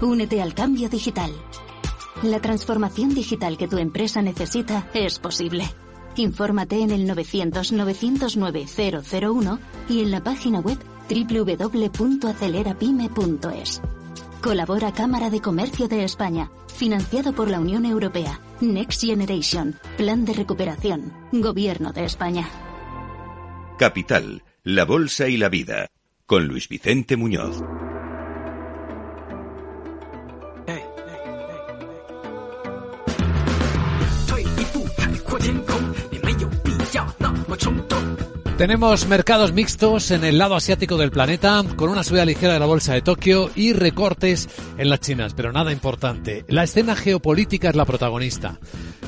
Únete 0.00 0.40
al 0.40 0.54
cambio 0.54 0.88
digital. 0.88 1.32
La 2.22 2.40
transformación 2.40 3.14
digital 3.14 3.58
que 3.58 3.68
tu 3.68 3.76
empresa 3.76 4.22
necesita 4.22 4.88
es 4.94 5.18
posible. 5.18 5.66
Infórmate 6.16 6.80
en 6.80 6.90
el 6.90 7.06
900-909-001 7.10 9.58
y 9.90 10.00
en 10.00 10.10
la 10.10 10.24
página 10.24 10.60
web 10.60 10.78
www.acelerapyme.es. 11.10 13.82
Colabora 14.42 14.92
Cámara 14.92 15.28
de 15.28 15.42
Comercio 15.42 15.88
de 15.88 16.04
España, 16.04 16.50
financiado 16.74 17.34
por 17.34 17.50
la 17.50 17.60
Unión 17.60 17.84
Europea. 17.84 18.40
Next 18.60 19.02
Generation, 19.02 19.78
Plan 19.98 20.24
de 20.24 20.32
Recuperación, 20.32 21.12
Gobierno 21.32 21.92
de 21.92 22.06
España. 22.06 22.48
Capital, 23.78 24.42
la 24.62 24.86
Bolsa 24.86 25.28
y 25.28 25.36
la 25.36 25.50
Vida, 25.50 25.90
con 26.24 26.46
Luis 26.46 26.66
Vicente 26.68 27.18
Muñoz. 27.18 27.60
Tenemos 38.58 39.06
mercados 39.06 39.52
mixtos 39.52 40.10
en 40.10 40.24
el 40.24 40.38
lado 40.38 40.54
asiático 40.54 40.96
del 40.96 41.10
planeta, 41.10 41.62
con 41.76 41.90
una 41.90 42.02
subida 42.02 42.24
ligera 42.24 42.54
de 42.54 42.58
la 42.58 42.64
bolsa 42.64 42.94
de 42.94 43.02
Tokio 43.02 43.50
y 43.54 43.74
recortes 43.74 44.48
en 44.78 44.88
las 44.88 45.00
chinas, 45.00 45.34
pero 45.34 45.52
nada 45.52 45.72
importante. 45.72 46.46
La 46.48 46.64
escena 46.64 46.96
geopolítica 46.96 47.68
es 47.68 47.76
la 47.76 47.84
protagonista. 47.84 48.58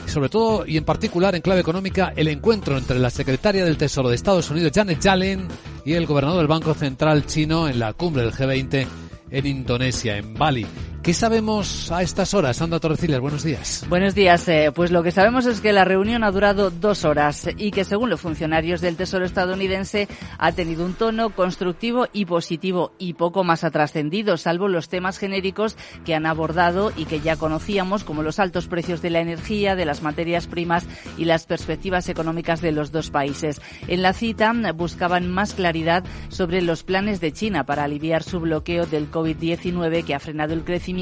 Sobre 0.07 0.29
todo 0.29 0.67
y 0.67 0.77
en 0.77 0.85
particular 0.85 1.35
en 1.35 1.41
clave 1.41 1.63
económica, 1.63 2.13
el 2.15 2.29
encuentro 2.29 2.77
entre 2.77 2.99
la 2.99 3.09
secretaria 3.09 3.65
del 3.65 3.79
Tesoro 3.79 4.11
de 4.11 4.17
Estados 4.17 4.51
Unidos, 4.51 4.73
Janet 4.75 5.01
Yellen, 5.01 5.49
y 5.85 5.95
el 5.95 6.05
gobernador 6.05 6.39
del 6.39 6.47
Banco 6.47 6.75
Central 6.75 7.25
chino 7.25 7.69
en 7.69 7.79
la 7.79 7.95
cumbre 7.95 8.23
del 8.23 8.33
G20 8.33 8.87
en 9.31 9.47
Indonesia, 9.47 10.19
en 10.19 10.35
Bali. 10.35 10.67
¿Qué 11.09 11.15
sabemos 11.15 11.91
a 11.91 12.03
estas 12.03 12.35
horas? 12.35 12.59
Sandra 12.59 12.81
Torrecillas, 12.81 13.19
buenos 13.19 13.43
días. 13.43 13.87
Buenos 13.89 14.15
días. 14.15 14.47
Eh, 14.47 14.73
pues 14.75 14.91
lo 14.91 15.03
que 15.03 15.11
sabemos 15.11 15.47
es 15.47 15.63
que 15.63 15.73
la 15.73 15.87
reunión 15.87 16.23
ha 16.23 16.31
durado 16.31 16.71
dos 16.71 17.07
horas 17.07 17.49
y 17.57 17.71
que 17.71 17.85
según 17.85 18.11
los 18.11 18.21
funcionarios 18.21 18.83
del 18.83 18.97
Tesoro 18.97 19.25
estadounidense 19.25 20.07
ha 20.37 20.53
tenido 20.53 20.85
un 20.85 20.93
tono 20.93 21.31
constructivo 21.31 22.09
y 22.13 22.27
positivo 22.27 22.93
y 22.99 23.15
poco 23.15 23.43
más 23.43 23.65
ha 23.65 23.71
trascendido, 23.71 24.37
salvo 24.37 24.69
los 24.69 24.91
temas 24.91 25.17
genéricos 25.17 25.79
que 26.05 26.15
han 26.15 26.27
abordado 26.27 26.93
y 26.95 27.07
que 27.07 27.21
ya 27.21 27.37
conocíamos, 27.37 28.05
como 28.05 28.23
los 28.23 28.39
altos 28.39 28.69
precios 28.69 29.01
de 29.01 29.09
la 29.09 29.21
energía, 29.21 29.77
de 29.77 29.87
las 29.87 30.03
materias 30.03 30.47
primas 30.47 30.85
y 31.17 31.25
las 31.25 31.47
perspectivas 31.47 32.11
económicas 32.11 32.61
de 32.61 32.73
los 32.73 32.93
dos 32.93 33.09
países. 33.09 33.63
En 33.87 34.03
la 34.03 34.13
cita 34.13 34.53
buscaban 34.75 35.27
más 35.31 35.55
claridad 35.55 36.05
sobre 36.29 36.61
los 36.61 36.83
planes 36.83 37.19
de 37.23 37.33
China 37.33 37.65
para 37.65 37.85
aliviar 37.85 38.23
su 38.23 38.41
bloqueo 38.41 38.85
del 38.85 39.11
COVID-19 39.11 40.05
que 40.05 40.15
ha 40.15 40.21
frenado 40.21 40.53
el 40.53 40.65
crecimiento 40.65 40.98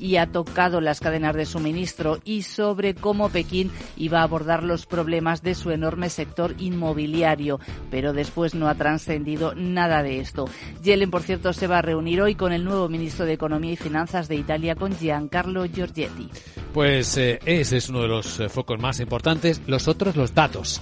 y 0.00 0.16
ha 0.16 0.26
tocado 0.26 0.80
las 0.80 1.00
cadenas 1.00 1.34
de 1.34 1.46
suministro 1.46 2.18
y 2.24 2.42
sobre 2.42 2.94
cómo 2.94 3.28
Pekín 3.28 3.70
iba 3.96 4.20
a 4.20 4.22
abordar 4.22 4.62
los 4.62 4.86
problemas 4.86 5.42
de 5.42 5.54
su 5.54 5.70
enorme 5.70 6.08
sector 6.08 6.54
inmobiliario, 6.58 7.60
pero 7.90 8.12
después 8.12 8.54
no 8.54 8.68
ha 8.68 8.74
trascendido 8.74 9.54
nada 9.54 10.02
de 10.02 10.20
esto. 10.20 10.46
Yellen, 10.82 11.10
por 11.10 11.22
cierto, 11.22 11.52
se 11.52 11.66
va 11.66 11.78
a 11.78 11.82
reunir 11.82 12.22
hoy 12.22 12.34
con 12.34 12.52
el 12.52 12.64
nuevo 12.64 12.88
ministro 12.88 13.26
de 13.26 13.34
Economía 13.34 13.72
y 13.72 13.76
Finanzas 13.76 14.28
de 14.28 14.36
Italia, 14.36 14.74
con 14.74 14.96
Giancarlo 14.96 15.66
Giorgetti. 15.66 16.28
Pues 16.72 17.16
eh, 17.16 17.38
ese 17.44 17.76
es 17.76 17.88
uno 17.88 18.02
de 18.02 18.08
los 18.08 18.40
eh, 18.40 18.48
focos 18.48 18.78
más 18.80 19.00
importantes. 19.00 19.60
Los 19.66 19.88
otros, 19.88 20.16
los 20.16 20.34
datos. 20.34 20.80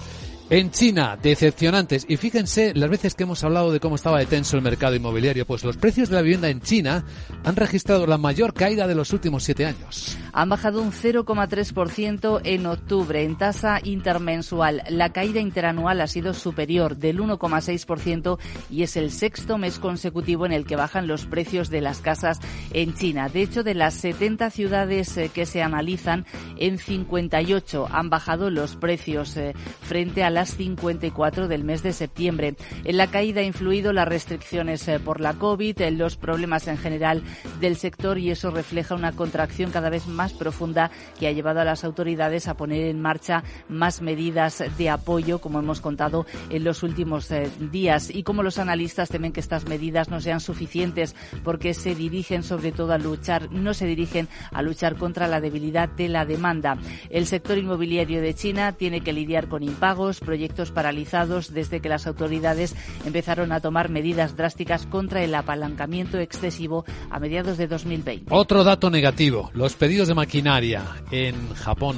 En 0.49 0.71
China, 0.71 1.17
decepcionantes. 1.21 2.05
Y 2.07 2.15
fíjense 2.15 2.73
las 2.73 2.89
veces 2.89 3.15
que 3.15 3.23
hemos 3.23 3.43
hablado 3.43 3.73
de 3.73 3.81
cómo 3.81 3.95
estaba 3.95 4.19
de 4.19 4.27
tenso 4.27 4.55
el 4.55 4.63
mercado 4.63 4.95
inmobiliario, 4.95 5.45
pues 5.45 5.65
los 5.65 5.75
precios 5.75 6.07
de 6.07 6.15
la 6.15 6.21
vivienda 6.21 6.49
en 6.49 6.61
China 6.61 7.03
han 7.43 7.55
registrado 7.57 8.07
la 8.07 8.17
mayor 8.17 8.53
caída 8.53 8.87
de 8.87 8.95
los 8.95 9.11
últimos 9.11 9.43
siete 9.43 9.65
años. 9.65 10.17
Han 10.37 10.49
bajado 10.49 10.83
un 10.83 10.91
0,3% 10.91 12.41
en 12.43 12.67
octubre 12.67 13.23
en 13.23 13.39
tasa 13.39 13.79
intermensual. 13.83 14.83
La 14.87 15.11
caída 15.11 15.39
interanual 15.39 15.99
ha 15.99 16.05
sido 16.05 16.35
superior 16.35 16.95
del 16.95 17.19
1,6% 17.19 18.37
y 18.69 18.83
es 18.83 18.97
el 18.97 19.09
sexto 19.09 19.57
mes 19.57 19.79
consecutivo 19.79 20.45
en 20.45 20.51
el 20.51 20.67
que 20.67 20.75
bajan 20.75 21.07
los 21.07 21.25
precios 21.25 21.71
de 21.71 21.81
las 21.81 22.01
casas 22.01 22.39
en 22.71 22.93
China. 22.93 23.29
De 23.29 23.41
hecho, 23.41 23.63
de 23.63 23.73
las 23.73 23.95
70 23.95 24.51
ciudades 24.51 25.17
eh, 25.17 25.31
que 25.33 25.47
se 25.47 25.63
analizan, 25.63 26.27
en 26.57 26.77
58 26.77 27.87
han 27.91 28.11
bajado 28.11 28.51
los 28.51 28.75
precios 28.75 29.35
eh, 29.37 29.55
frente 29.81 30.23
a 30.23 30.29
las 30.29 30.51
54 30.51 31.47
del 31.47 31.63
mes 31.63 31.81
de 31.81 31.93
septiembre. 31.93 32.55
En 32.83 32.97
la 32.97 33.07
caída 33.07 33.41
ha 33.41 33.43
influido 33.43 33.91
las 33.91 34.07
restricciones 34.07 34.87
eh, 34.87 34.99
por 34.99 35.19
la 35.19 35.33
COVID, 35.33 35.81
los 35.93 36.15
problemas 36.15 36.67
en 36.67 36.77
general 36.77 37.23
del 37.59 37.75
sector 37.75 38.19
y 38.19 38.29
eso 38.29 38.51
refleja 38.51 38.93
una 38.93 39.13
contracción 39.13 39.71
cada 39.71 39.89
vez 39.89 40.05
más 40.05 40.26
profunda 40.33 40.91
que 41.19 41.27
ha 41.27 41.31
llevado 41.31 41.59
a 41.59 41.65
las 41.65 41.83
autoridades 41.83 42.47
a 42.47 42.55
poner 42.55 42.87
en 42.87 43.01
marcha 43.01 43.43
más 43.69 44.01
medidas 44.01 44.63
de 44.77 44.89
apoyo, 44.89 45.39
como 45.39 45.59
hemos 45.59 45.81
contado 45.81 46.25
en 46.49 46.63
los 46.63 46.83
últimos 46.83 47.29
eh, 47.31 47.49
días. 47.71 48.09
Y 48.13 48.23
como 48.23 48.43
los 48.43 48.59
analistas 48.59 49.09
temen 49.09 49.31
que 49.31 49.39
estas 49.39 49.67
medidas 49.67 50.09
no 50.09 50.21
sean 50.21 50.39
suficientes 50.39 51.15
porque 51.43 51.73
se 51.73 51.95
dirigen 51.95 52.43
sobre 52.43 52.71
todo 52.71 52.93
a 52.93 52.97
luchar, 52.97 53.51
no 53.51 53.73
se 53.73 53.85
dirigen 53.85 54.27
a 54.51 54.61
luchar 54.61 54.95
contra 54.95 55.27
la 55.27 55.41
debilidad 55.41 55.89
de 55.89 56.09
la 56.09 56.25
demanda. 56.25 56.77
El 57.09 57.25
sector 57.25 57.57
inmobiliario 57.57 58.21
de 58.21 58.33
China 58.33 58.73
tiene 58.73 59.01
que 59.01 59.13
lidiar 59.13 59.47
con 59.47 59.63
impagos, 59.63 60.19
proyectos 60.19 60.71
paralizados 60.71 61.53
desde 61.53 61.79
que 61.79 61.89
las 61.89 62.07
autoridades 62.07 62.75
empezaron 63.05 63.51
a 63.51 63.59
tomar 63.59 63.89
medidas 63.89 64.35
drásticas 64.35 64.85
contra 64.85 65.23
el 65.23 65.33
apalancamiento 65.35 66.17
excesivo 66.19 66.85
a 67.09 67.19
mediados 67.19 67.57
de 67.57 67.67
2020. 67.67 68.33
Otro 68.33 68.63
dato 68.63 68.89
negativo, 68.89 69.51
los 69.53 69.75
pedidos 69.75 70.07
de 70.07 70.15
maquinaria 70.17 70.81
en 71.11 71.53
Japón 71.53 71.95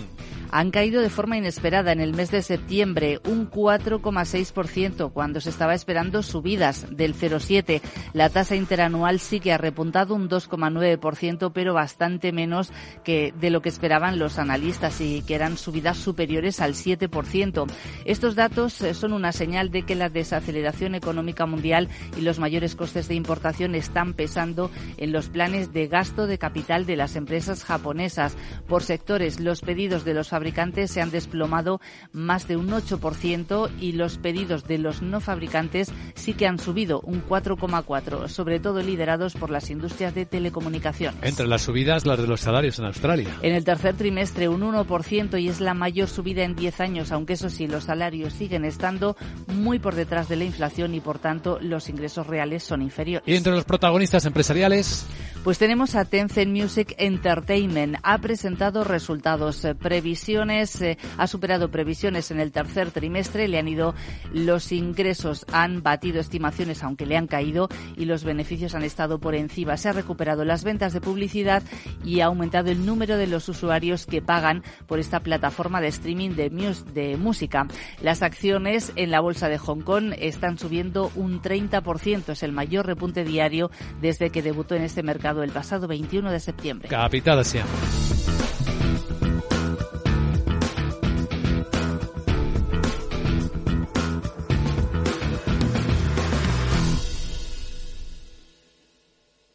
han 0.51 0.71
caído 0.71 1.01
de 1.01 1.09
forma 1.09 1.37
inesperada 1.37 1.91
en 1.91 1.99
el 1.99 2.13
mes 2.13 2.31
de 2.31 2.41
septiembre, 2.41 3.19
un 3.25 3.49
4,6%, 3.49 5.11
cuando 5.11 5.41
se 5.41 5.49
estaba 5.49 5.73
esperando 5.73 6.23
subidas 6.23 6.87
del 6.89 7.15
0,7%. 7.15 7.81
La 8.13 8.29
tasa 8.29 8.55
interanual 8.55 9.19
sí 9.19 9.39
que 9.39 9.53
ha 9.53 9.57
repuntado 9.57 10.15
un 10.15 10.29
2,9%, 10.29 11.51
pero 11.53 11.73
bastante 11.73 12.31
menos 12.31 12.71
que 13.03 13.33
de 13.39 13.49
lo 13.49 13.61
que 13.61 13.69
esperaban 13.69 14.19
los 14.19 14.39
analistas 14.39 15.01
y 15.01 15.21
que 15.21 15.35
eran 15.35 15.57
subidas 15.57 15.97
superiores 15.97 16.59
al 16.61 16.73
7%. 16.73 17.67
Estos 18.05 18.35
datos 18.35 18.81
eh, 18.81 18.93
son 18.93 19.13
una 19.13 19.31
señal 19.31 19.71
de 19.71 19.83
que 19.83 19.95
la 19.95 20.09
desaceleración 20.09 20.95
económica 20.95 21.45
mundial 21.45 21.89
y 22.17 22.21
los 22.21 22.39
mayores 22.39 22.75
costes 22.75 23.07
de 23.07 23.15
importación 23.15 23.75
están 23.75 24.13
pesando 24.13 24.71
en 24.97 25.11
los 25.11 25.29
planes 25.29 25.73
de 25.73 25.87
gasto 25.87 26.27
de 26.27 26.37
capital 26.37 26.85
de 26.85 26.95
las 26.95 27.15
empresas 27.15 27.63
japonesas. 27.63 28.35
Por 28.67 28.83
sectores, 28.83 29.39
los 29.39 29.61
pedidos 29.61 30.05
de 30.05 30.13
los 30.13 30.33
fabricantes 30.39 30.89
se 30.89 31.01
han 31.01 31.11
desplomado 31.11 31.81
más 32.13 32.47
de 32.47 32.55
un 32.55 32.69
8% 32.69 33.69
y 33.81 33.91
los 33.91 34.17
pedidos 34.17 34.63
de 34.63 34.77
los 34.77 35.01
no 35.01 35.19
fabricantes 35.19 35.91
sí 36.15 36.33
que 36.33 36.47
han 36.47 36.59
subido 36.59 37.01
un 37.01 37.21
4,4%, 37.27 38.29
sobre 38.29 38.61
todo 38.61 38.81
liderados 38.81 39.33
por 39.33 39.49
las 39.49 39.69
industrias 39.69 40.15
de 40.15 40.25
telecomunicaciones. 40.25 41.21
Entre 41.23 41.45
las 41.45 41.63
subidas, 41.63 42.05
las 42.05 42.19
de 42.19 42.27
los 42.27 42.39
salarios 42.39 42.79
en 42.79 42.85
Australia. 42.85 43.35
En 43.41 43.53
el 43.53 43.65
tercer 43.65 43.97
trimestre 43.97 44.47
un 44.47 44.61
1% 44.61 45.41
y 45.41 45.49
es 45.49 45.59
la 45.59 45.73
mayor 45.73 46.07
subida 46.07 46.43
en 46.43 46.55
10 46.55 46.79
años, 46.79 47.11
aunque 47.11 47.33
eso 47.33 47.49
sí, 47.49 47.67
los 47.67 47.83
salarios 47.83 48.31
siguen 48.31 48.63
estando 48.63 49.17
muy 49.47 49.77
por 49.79 49.95
detrás 49.95 50.29
de 50.29 50.37
la 50.37 50.45
inflación 50.45 50.95
y 50.95 51.01
por 51.01 51.19
tanto 51.19 51.59
los 51.59 51.89
ingresos 51.89 52.27
reales 52.27 52.63
son 52.63 52.81
inferiores. 52.81 53.27
¿Y 53.27 53.35
entre 53.35 53.51
los 53.51 53.65
protagonistas 53.65 54.25
empresariales? 54.25 55.05
Pues 55.43 55.57
tenemos 55.57 55.95
a 55.95 56.03
Tencent 56.03 56.51
Music 56.51 56.95
Entertainment. 56.97 57.95
Ha 58.03 58.17
presentado 58.17 58.83
resultados, 58.83 59.63
eh, 59.63 59.73
previsiones, 59.73 60.81
eh, 60.81 60.97
ha 61.17 61.27
superado 61.27 61.71
previsiones 61.71 62.29
en 62.31 62.41
el 62.41 62.51
tercer 62.51 62.91
trimestre. 62.91 63.47
Le 63.47 63.57
han 63.57 63.69
ido 63.69 63.95
los 64.33 64.73
ingresos, 64.73 65.45
han 65.53 65.81
batido 65.81 66.19
estimaciones, 66.19 66.83
aunque 66.83 67.05
le 67.05 67.15
han 67.15 67.27
caído, 67.27 67.69
y 67.95 68.03
los 68.03 68.25
beneficios 68.25 68.75
han 68.75 68.83
estado 68.83 69.19
por 69.19 69.33
encima. 69.33 69.77
Se 69.77 69.87
ha 69.87 69.93
recuperado 69.93 70.43
las 70.43 70.65
ventas 70.65 70.91
de 70.91 70.99
publicidad 70.99 71.63
y 72.03 72.19
ha 72.19 72.25
aumentado 72.25 72.69
el 72.69 72.85
número 72.85 73.15
de 73.15 73.27
los 73.27 73.47
usuarios 73.47 74.05
que 74.05 74.21
pagan 74.21 74.61
por 74.87 74.99
esta 74.99 75.21
plataforma 75.21 75.79
de 75.79 75.87
streaming 75.87 76.31
de, 76.31 76.49
de 76.93 77.15
música. 77.15 77.65
Las 78.01 78.23
acciones 78.23 78.91
en 78.97 79.09
la 79.09 79.21
bolsa 79.21 79.47
de 79.47 79.57
Hong 79.57 79.83
Kong 79.83 80.13
están 80.19 80.59
subiendo 80.59 81.11
un 81.15 81.41
30%. 81.41 82.27
Es 82.27 82.43
el 82.43 82.51
mayor 82.51 82.85
repunte 82.87 83.23
diario 83.23 83.71
desde 84.01 84.31
que 84.31 84.41
debutó 84.41 84.75
en 84.75 84.83
este 84.83 85.01
mercado 85.01 85.28
el 85.37 85.51
pasado 85.51 85.87
21 85.87 86.31
de 86.31 86.39
septiembre. 86.39 86.89
Capital 86.89 87.39
Asia. 87.39 87.65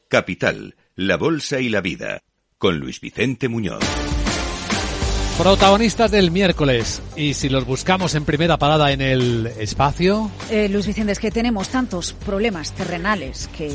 Capital, 0.09 0.77
la 0.95 1.17
Bolsa 1.17 1.59
y 1.59 1.69
la 1.69 1.81
Vida, 1.81 2.21
con 2.57 2.79
Luis 2.79 3.01
Vicente 3.01 3.49
Muñoz. 3.49 3.83
Protagonistas 5.39 6.13
del 6.13 6.31
miércoles. 6.31 7.03
Y 7.17 7.35
si 7.35 7.49
los 7.49 7.67
buscamos 7.67 8.15
en 8.15 8.25
primera 8.25 8.57
parada 8.57 8.93
en 8.93 9.01
el 9.01 9.49
espacio. 9.59 10.31
Eh, 10.49 10.69
Luis 10.69 10.87
Vicente, 10.87 11.11
es 11.11 11.19
que 11.19 11.33
tenemos 11.33 11.69
tantos 11.69 12.13
problemas 12.13 12.73
terrenales 12.73 13.49
que. 13.49 13.69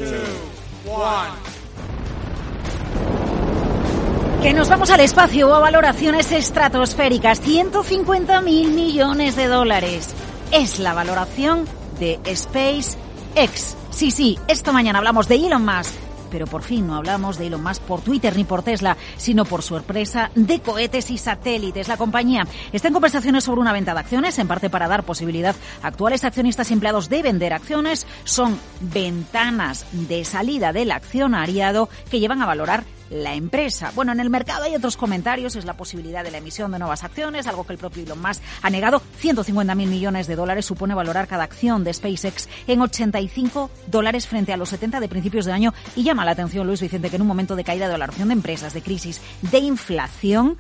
Que 4.42 4.54
nos 4.54 4.70
vamos 4.70 4.90
al 4.90 5.02
espacio 5.02 5.54
a 5.54 5.60
valoraciones 5.60 6.32
estratosféricas. 6.32 7.42
150 7.42 8.40
mil 8.40 8.72
millones 8.72 9.36
de 9.36 9.48
dólares. 9.48 10.16
Es 10.52 10.80
la 10.80 10.94
valoración 10.94 11.66
de 12.00 12.20
SpaceX. 12.34 13.76
Sí, 13.90 14.12
sí, 14.12 14.40
esta 14.48 14.72
mañana 14.72 15.00
hablamos 15.00 15.28
de 15.28 15.36
Elon 15.36 15.66
Musk 15.66 15.94
pero 16.32 16.46
por 16.46 16.62
fin 16.62 16.86
no 16.86 16.96
hablamos 16.96 17.40
de 17.40 17.48
Elon 17.48 17.64
Musk 17.64 17.82
por 17.82 18.02
Twitter 18.02 18.36
ni 18.36 18.44
por 18.44 18.62
Tesla, 18.62 18.96
sino 19.18 19.46
por 19.46 19.64
su 19.64 19.76
empresa 19.76 20.30
de 20.36 20.60
cohetes 20.60 21.10
y 21.10 21.18
satélites. 21.18 21.88
La 21.88 21.98
compañía 21.98 22.46
está 22.72 22.90
en 22.90 22.94
conversaciones 22.94 23.44
sobre 23.44 23.62
una 23.62 23.74
venta 23.74 23.96
de 23.96 24.00
acciones, 24.00 24.38
en 24.38 24.48
parte 24.48 24.70
para 24.70 24.88
dar 24.88 25.04
posibilidad 25.04 25.56
a 25.82 25.88
actuales 25.88 26.24
accionistas 26.24 26.70
y 26.70 26.74
empleados 26.74 27.10
de 27.10 27.24
vender 27.24 27.52
acciones. 27.52 28.06
Son 28.26 28.60
ventanas 28.80 29.88
de 29.92 30.24
salida 30.24 30.72
del 30.72 30.92
accionariado 30.92 31.90
que 32.12 32.20
llevan 32.20 32.44
a 32.44 32.46
valorar 32.46 32.84
la 33.10 33.34
empresa. 33.34 33.92
Bueno, 33.96 34.12
en 34.12 34.20
el 34.20 34.30
mercado 34.30 34.64
hay 34.64 34.76
otros 34.76 34.98
comentarios, 34.98 35.56
es 35.56 35.66
la 35.66 35.76
posibilidad 35.76 36.24
de 36.24 36.32
la 36.32 36.38
emisión 36.38 36.72
de 36.72 36.80
nuevas 36.80 37.04
acciones, 37.04 37.48
algo 37.48 37.66
que 37.66 37.74
el 37.74 37.80
propio 37.80 38.04
Elon 38.04 38.22
Musk 38.22 38.42
ha 38.62 38.70
negado. 38.70 39.02
150 39.18 39.76
mil 39.76 39.90
millones 39.90 40.28
de 40.28 40.36
dólares 40.36 40.66
supone 40.66 40.94
valorar 40.94 41.28
cada 41.28 41.44
acción 41.44 41.84
de 41.84 41.94
SpaceX 41.94 42.48
en 42.68 42.82
85 42.82 43.70
dólares 43.88 44.28
frente 44.28 44.54
a 44.54 44.58
los 44.58 44.70
70 44.70 45.00
de 45.00 45.08
principios 45.08 45.46
de 45.46 45.52
año 45.52 45.74
y 45.96 46.04
llama 46.04 46.26
la 46.26 46.32
atención, 46.32 46.68
Luis 46.68 46.82
Vicente, 46.82 47.10
que 47.10 47.16
en 47.16 47.22
un 47.24 47.28
momento 47.28 47.56
de 47.56 47.64
caída 47.64 47.86
de 47.86 47.94
valoración 47.94 48.30
de 48.30 48.34
empresas, 48.34 48.74
de 48.74 48.82
crisis, 48.82 49.22
de 49.42 49.60
inflación, 49.60 50.58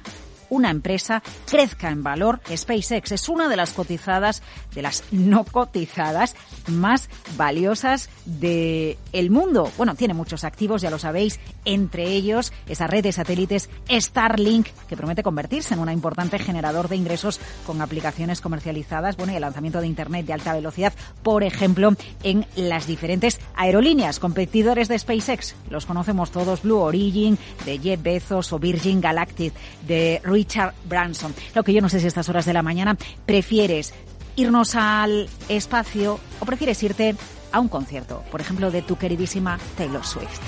una 0.49 0.69
empresa 0.69 1.21
crezca 1.45 1.89
en 1.89 2.03
valor. 2.03 2.41
SpaceX 2.55 3.11
es 3.11 3.29
una 3.29 3.47
de 3.47 3.55
las 3.55 3.73
cotizadas, 3.73 4.41
de 4.73 4.81
las 4.81 5.03
no 5.11 5.43
cotizadas 5.43 6.35
más 6.67 7.09
valiosas 7.37 8.09
del 8.25 8.97
el 9.11 9.29
mundo. 9.31 9.71
Bueno, 9.77 9.95
tiene 9.95 10.13
muchos 10.13 10.43
activos, 10.43 10.81
ya 10.81 10.89
lo 10.89 10.99
sabéis, 10.99 11.39
entre 11.65 12.05
ellos 12.07 12.53
esa 12.67 12.87
red 12.87 13.03
de 13.03 13.11
satélites 13.11 13.69
Starlink, 13.89 14.67
que 14.87 14.97
promete 14.97 15.23
convertirse 15.23 15.73
en 15.73 15.79
un 15.79 15.91
importante 15.91 16.39
generador 16.39 16.87
de 16.87 16.95
ingresos 16.95 17.39
con 17.65 17.81
aplicaciones 17.81 18.41
comercializadas, 18.41 19.17
bueno, 19.17 19.33
y 19.33 19.35
el 19.35 19.41
lanzamiento 19.41 19.81
de 19.81 19.87
Internet 19.87 20.25
de 20.25 20.33
alta 20.33 20.53
velocidad, 20.53 20.93
por 21.23 21.43
ejemplo, 21.43 21.93
en 22.23 22.45
las 22.55 22.87
diferentes 22.87 23.39
aerolíneas. 23.55 24.19
Competidores 24.19 24.87
de 24.87 24.99
SpaceX, 24.99 25.55
los 25.69 25.85
conocemos 25.85 26.31
todos, 26.31 26.63
Blue 26.63 26.79
Origin, 26.79 27.37
de 27.65 27.79
Jeff 27.79 28.01
Bezos 28.01 28.53
o 28.53 28.59
Virgin 28.59 29.01
Galactic, 29.01 29.53
de 29.87 30.21
Richard 30.39 30.73
Branson. 30.85 31.35
Lo 31.53 31.63
que 31.63 31.73
yo 31.73 31.81
no 31.81 31.89
sé 31.89 31.99
si 31.99 32.05
a 32.05 32.07
estas 32.07 32.29
horas 32.29 32.45
de 32.45 32.53
la 32.53 32.61
mañana 32.61 32.95
prefieres 33.25 33.93
irnos 34.37 34.75
al 34.75 35.27
espacio 35.49 36.17
o 36.39 36.45
prefieres 36.45 36.81
irte 36.81 37.13
a 37.51 37.59
un 37.59 37.67
concierto, 37.67 38.23
por 38.31 38.39
ejemplo, 38.39 38.71
de 38.71 38.81
tu 38.81 38.95
queridísima 38.95 39.59
Taylor 39.75 40.05
Swift. 40.05 40.39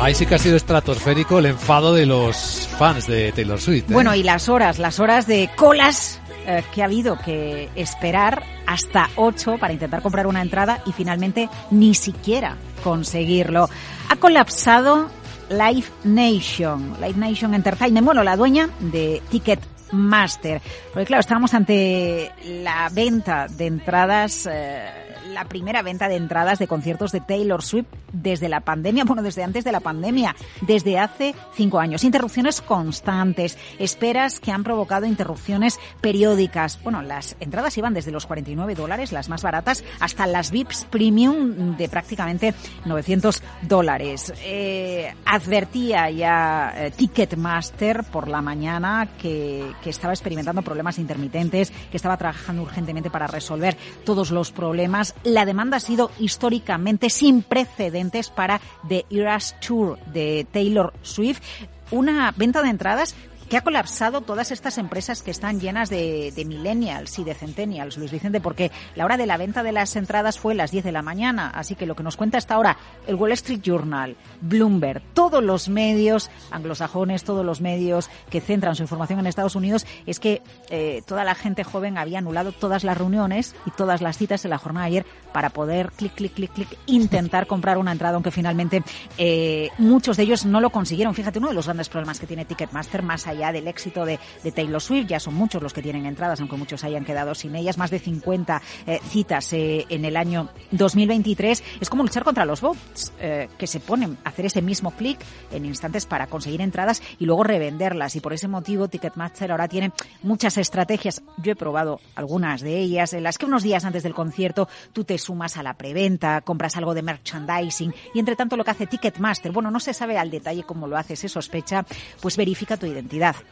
Ahí 0.00 0.14
sí 0.14 0.24
que 0.24 0.36
ha 0.36 0.38
sido 0.38 0.56
estratosférico 0.56 1.38
el 1.38 1.46
enfado 1.46 1.92
de 1.94 2.06
los 2.06 2.66
fans 2.78 3.06
de 3.06 3.30
Taylor 3.32 3.60
Swift. 3.60 3.90
¿eh? 3.90 3.92
Bueno, 3.92 4.14
y 4.14 4.22
las 4.22 4.48
horas, 4.48 4.78
las 4.78 5.00
horas 5.00 5.26
de 5.26 5.50
colas 5.56 6.20
eh, 6.46 6.64
que 6.74 6.80
ha 6.80 6.86
habido 6.86 7.18
que 7.18 7.68
esperar 7.74 8.42
hasta 8.66 9.10
8 9.16 9.58
para 9.58 9.74
intentar 9.74 10.00
comprar 10.00 10.26
una 10.26 10.40
entrada 10.40 10.82
y 10.86 10.92
finalmente 10.92 11.50
ni 11.70 11.94
siquiera 11.94 12.56
conseguirlo. 12.82 13.68
Ha 14.08 14.16
colapsado 14.16 15.10
Live 15.48 15.86
Nation, 16.04 16.94
Live 17.00 17.16
Nation 17.16 17.54
Entertainment, 17.54 18.04
bueno, 18.04 18.22
la 18.22 18.36
dueña 18.36 18.70
de 18.80 19.22
Ticketmaster. 19.30 20.60
Porque 20.92 21.06
claro, 21.06 21.20
estábamos 21.20 21.54
ante 21.54 22.32
la 22.44 22.88
venta 22.92 23.46
de 23.48 23.66
entradas 23.66 24.48
eh, 24.50 25.03
la 25.34 25.44
primera 25.44 25.82
venta 25.82 26.08
de 26.08 26.16
entradas 26.16 26.58
de 26.58 26.68
conciertos 26.68 27.12
de 27.12 27.20
Taylor 27.20 27.62
Swift 27.62 27.86
desde 28.12 28.48
la 28.48 28.60
pandemia, 28.60 29.04
bueno, 29.04 29.22
desde 29.22 29.42
antes 29.42 29.64
de 29.64 29.72
la 29.72 29.80
pandemia, 29.80 30.34
desde 30.62 30.98
hace 30.98 31.34
cinco 31.54 31.80
años. 31.80 32.04
Interrupciones 32.04 32.62
constantes, 32.62 33.58
esperas 33.78 34.40
que 34.40 34.52
han 34.52 34.64
provocado 34.64 35.06
interrupciones 35.06 35.78
periódicas. 36.00 36.80
Bueno, 36.82 37.02
las 37.02 37.36
entradas 37.40 37.76
iban 37.76 37.94
desde 37.94 38.12
los 38.12 38.26
49 38.26 38.74
dólares, 38.74 39.12
las 39.12 39.28
más 39.28 39.42
baratas, 39.42 39.84
hasta 40.00 40.26
las 40.26 40.50
VIPs 40.50 40.86
Premium 40.90 41.76
de 41.76 41.88
prácticamente 41.88 42.54
900 42.84 43.42
dólares. 43.62 44.32
Eh, 44.44 45.12
advertía 45.26 46.10
ya 46.10 46.72
eh, 46.76 46.90
Ticketmaster 46.92 48.04
por 48.04 48.28
la 48.28 48.40
mañana 48.40 49.08
que, 49.20 49.72
que 49.82 49.90
estaba 49.90 50.12
experimentando 50.12 50.62
problemas 50.62 50.98
intermitentes, 50.98 51.70
que 51.90 51.96
estaba 51.96 52.16
trabajando 52.16 52.62
urgentemente 52.62 53.10
para 53.10 53.26
resolver 53.26 53.76
todos 54.04 54.30
los 54.30 54.52
problemas 54.52 55.14
la 55.24 55.44
demanda 55.44 55.78
ha 55.78 55.80
sido 55.80 56.10
históricamente 56.18 57.10
sin 57.10 57.42
precedentes 57.42 58.30
para 58.30 58.60
The 58.88 59.06
Eras 59.10 59.56
Tour 59.60 59.98
de 60.06 60.46
Taylor 60.50 60.92
Swift. 61.02 61.42
Una 61.90 62.32
venta 62.36 62.62
de 62.62 62.70
entradas 62.70 63.14
que 63.48 63.56
ha 63.56 63.62
colapsado 63.62 64.20
todas 64.20 64.50
estas 64.50 64.78
empresas 64.78 65.22
que 65.22 65.30
están 65.30 65.60
llenas 65.60 65.90
de, 65.90 66.32
millennials 66.46 67.18
y 67.18 67.24
de 67.24 67.34
centennials, 67.34 67.96
Luis 67.96 68.10
Vicente, 68.10 68.40
porque 68.40 68.70
la 68.94 69.04
hora 69.04 69.16
de 69.16 69.26
la 69.26 69.36
venta 69.36 69.62
de 69.62 69.72
las 69.72 69.96
entradas 69.96 70.38
fue 70.38 70.54
las 70.54 70.70
10 70.70 70.84
de 70.84 70.92
la 70.92 71.02
mañana. 71.02 71.50
Así 71.54 71.74
que 71.74 71.86
lo 71.86 71.94
que 71.94 72.02
nos 72.02 72.16
cuenta 72.16 72.38
hasta 72.38 72.54
ahora 72.54 72.76
el 73.06 73.16
Wall 73.16 73.32
Street 73.32 73.60
Journal, 73.62 74.16
Bloomberg, 74.40 75.02
todos 75.12 75.42
los 75.42 75.68
medios 75.68 76.30
anglosajones, 76.50 77.24
todos 77.24 77.44
los 77.44 77.60
medios 77.60 78.10
que 78.30 78.40
centran 78.40 78.76
su 78.76 78.82
información 78.82 79.18
en 79.20 79.26
Estados 79.26 79.56
Unidos, 79.56 79.86
es 80.06 80.20
que 80.20 80.42
eh, 80.70 81.02
toda 81.06 81.24
la 81.24 81.34
gente 81.34 81.64
joven 81.64 81.98
había 81.98 82.18
anulado 82.18 82.52
todas 82.52 82.84
las 82.84 82.96
reuniones 82.96 83.54
y 83.66 83.70
todas 83.70 84.00
las 84.00 84.16
citas 84.16 84.44
en 84.44 84.50
la 84.50 84.58
jornada 84.58 84.86
de 84.86 84.92
ayer 84.92 85.06
para 85.32 85.50
poder 85.50 85.90
clic, 85.92 86.14
clic, 86.14 86.32
clic, 86.32 86.52
clic, 86.52 86.78
intentar 86.86 87.46
comprar 87.46 87.78
una 87.78 87.92
entrada, 87.92 88.14
aunque 88.14 88.30
finalmente 88.30 88.82
eh, 89.18 89.70
muchos 89.78 90.16
de 90.16 90.22
ellos 90.22 90.46
no 90.46 90.60
lo 90.60 90.70
consiguieron. 90.70 91.14
Fíjate, 91.14 91.38
uno 91.38 91.48
de 91.48 91.54
los 91.54 91.66
grandes 91.66 91.88
problemas 91.88 92.20
que 92.20 92.26
tiene 92.26 92.44
Ticketmaster, 92.44 93.02
más 93.02 93.26
allá 93.26 93.33
del 93.34 93.68
éxito 93.68 94.04
de, 94.04 94.18
Taylor 94.54 94.80
Swift. 94.80 95.06
Ya 95.08 95.20
son 95.20 95.34
muchos 95.34 95.62
los 95.62 95.72
que 95.72 95.82
tienen 95.82 96.06
entradas, 96.06 96.40
aunque 96.40 96.56
muchos 96.56 96.84
hayan 96.84 97.04
quedado 97.04 97.34
sin 97.34 97.54
ellas. 97.56 97.78
Más 97.78 97.90
de 97.90 97.98
50 97.98 98.62
eh, 98.86 99.00
citas 99.08 99.52
eh, 99.52 99.86
en 99.88 100.04
el 100.04 100.16
año 100.16 100.48
2023. 100.70 101.62
Es 101.80 101.90
como 101.90 102.02
luchar 102.02 102.24
contra 102.24 102.44
los 102.44 102.60
bots 102.60 103.12
eh, 103.20 103.48
que 103.58 103.66
se 103.66 103.80
ponen 103.80 104.18
a 104.24 104.28
hacer 104.28 104.46
ese 104.46 104.62
mismo 104.62 104.92
clic 104.92 105.18
en 105.50 105.64
instantes 105.64 106.06
para 106.06 106.26
conseguir 106.28 106.60
entradas 106.60 107.02
y 107.18 107.26
luego 107.26 107.44
revenderlas. 107.44 108.16
Y 108.16 108.20
por 108.20 108.32
ese 108.32 108.48
motivo 108.48 108.88
Ticketmaster 108.88 109.50
ahora 109.50 109.68
tiene 109.68 109.92
muchas 110.22 110.56
estrategias. 110.58 111.22
Yo 111.38 111.52
he 111.52 111.56
probado 111.56 112.00
algunas 112.14 112.60
de 112.60 112.78
ellas 112.78 113.12
en 113.12 113.24
las 113.24 113.38
que 113.38 113.46
unos 113.46 113.62
días 113.62 113.84
antes 113.84 114.02
del 114.02 114.14
concierto 114.14 114.68
tú 114.92 115.04
te 115.04 115.18
sumas 115.18 115.56
a 115.56 115.62
la 115.62 115.74
preventa, 115.74 116.40
compras 116.42 116.76
algo 116.76 116.94
de 116.94 117.02
merchandising 117.02 117.94
y 118.14 118.18
entre 118.18 118.36
tanto 118.36 118.56
lo 118.56 118.64
que 118.64 118.70
hace 118.70 118.86
Ticketmaster, 118.86 119.52
bueno, 119.52 119.70
no 119.70 119.80
se 119.80 119.94
sabe 119.94 120.18
al 120.18 120.30
detalle 120.30 120.62
cómo 120.62 120.86
lo 120.86 120.96
hace, 120.96 121.16
se 121.16 121.28
sospecha, 121.28 121.84
pues 122.20 122.36
verifica 122.36 122.76
tu 122.76 122.86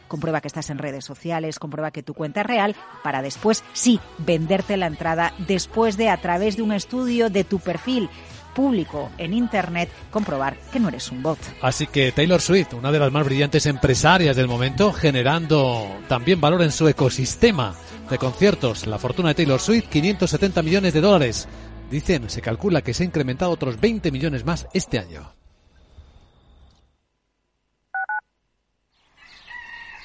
comprueba 0.07 0.41
que 0.41 0.47
estás 0.47 0.69
en 0.69 0.77
redes 0.77 1.05
sociales, 1.05 1.59
comprueba 1.59 1.91
que 1.91 2.03
tu 2.03 2.13
cuenta 2.13 2.41
es 2.41 2.47
real, 2.47 2.75
para 3.03 3.21
después, 3.21 3.63
sí, 3.73 3.99
venderte 4.19 4.77
la 4.77 4.87
entrada 4.87 5.33
después 5.47 5.97
de, 5.97 6.09
a 6.09 6.17
través 6.17 6.57
de 6.57 6.63
un 6.63 6.73
estudio 6.73 7.29
de 7.29 7.43
tu 7.43 7.59
perfil 7.59 8.09
público 8.53 9.09
en 9.17 9.33
Internet, 9.33 9.89
comprobar 10.11 10.55
que 10.71 10.79
no 10.79 10.89
eres 10.89 11.11
un 11.11 11.23
bot. 11.23 11.39
Así 11.61 11.87
que 11.87 12.11
Taylor 12.11 12.39
Swift, 12.39 12.73
una 12.73 12.91
de 12.91 12.99
las 12.99 13.11
más 13.11 13.25
brillantes 13.25 13.65
empresarias 13.65 14.35
del 14.35 14.47
momento, 14.47 14.93
generando 14.93 15.87
también 16.07 16.39
valor 16.39 16.61
en 16.61 16.71
su 16.71 16.87
ecosistema 16.87 17.73
de 18.09 18.17
conciertos. 18.17 18.85
La 18.87 18.99
fortuna 18.99 19.29
de 19.29 19.35
Taylor 19.35 19.59
Swift, 19.59 19.89
570 19.89 20.61
millones 20.61 20.93
de 20.93 21.01
dólares. 21.01 21.47
Dicen, 21.89 22.29
se 22.29 22.41
calcula 22.41 22.81
que 22.81 22.93
se 22.93 23.03
ha 23.03 23.05
incrementado 23.05 23.51
otros 23.51 23.79
20 23.79 24.11
millones 24.11 24.45
más 24.45 24.67
este 24.73 24.99
año. 24.99 25.33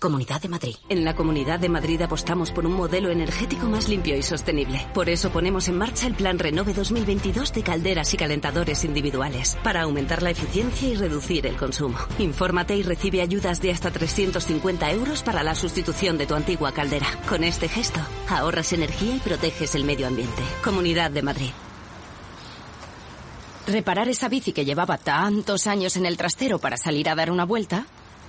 Comunidad 0.00 0.40
de 0.40 0.48
Madrid. 0.48 0.76
En 0.88 1.04
la 1.04 1.14
Comunidad 1.14 1.60
de 1.60 1.68
Madrid 1.68 2.00
apostamos 2.00 2.50
por 2.50 2.64
un 2.64 2.72
modelo 2.72 3.10
energético 3.10 3.66
más 3.66 3.86
limpio 3.86 4.16
y 4.16 4.22
sostenible. 4.22 4.86
Por 4.94 5.10
eso 5.10 5.30
ponemos 5.30 5.68
en 5.68 5.76
marcha 5.76 6.06
el 6.06 6.14
Plan 6.14 6.38
Renove 6.38 6.72
2022 6.72 7.52
de 7.52 7.62
calderas 7.62 8.14
y 8.14 8.16
calentadores 8.16 8.82
individuales, 8.84 9.58
para 9.62 9.82
aumentar 9.82 10.22
la 10.22 10.30
eficiencia 10.30 10.88
y 10.88 10.96
reducir 10.96 11.46
el 11.46 11.56
consumo. 11.56 11.98
Infórmate 12.18 12.74
y 12.76 12.82
recibe 12.82 13.20
ayudas 13.20 13.60
de 13.60 13.72
hasta 13.72 13.90
350 13.90 14.90
euros 14.90 15.22
para 15.22 15.42
la 15.42 15.54
sustitución 15.54 16.16
de 16.16 16.26
tu 16.26 16.34
antigua 16.34 16.72
caldera. 16.72 17.06
Con 17.28 17.44
este 17.44 17.68
gesto, 17.68 18.00
ahorras 18.26 18.72
energía 18.72 19.16
y 19.16 19.18
proteges 19.18 19.74
el 19.74 19.84
medio 19.84 20.06
ambiente. 20.06 20.42
Comunidad 20.64 21.10
de 21.10 21.22
Madrid. 21.22 21.50
Reparar 23.66 24.08
esa 24.08 24.30
bici 24.30 24.52
que 24.52 24.64
llevaba 24.64 24.96
tantos 24.96 25.66
años 25.66 25.98
en 25.98 26.06
el 26.06 26.16
trastero 26.16 26.58
para 26.58 26.78
salir 26.78 27.10
a 27.10 27.14
dar 27.14 27.30
una 27.30 27.44
vuelta 27.44 27.86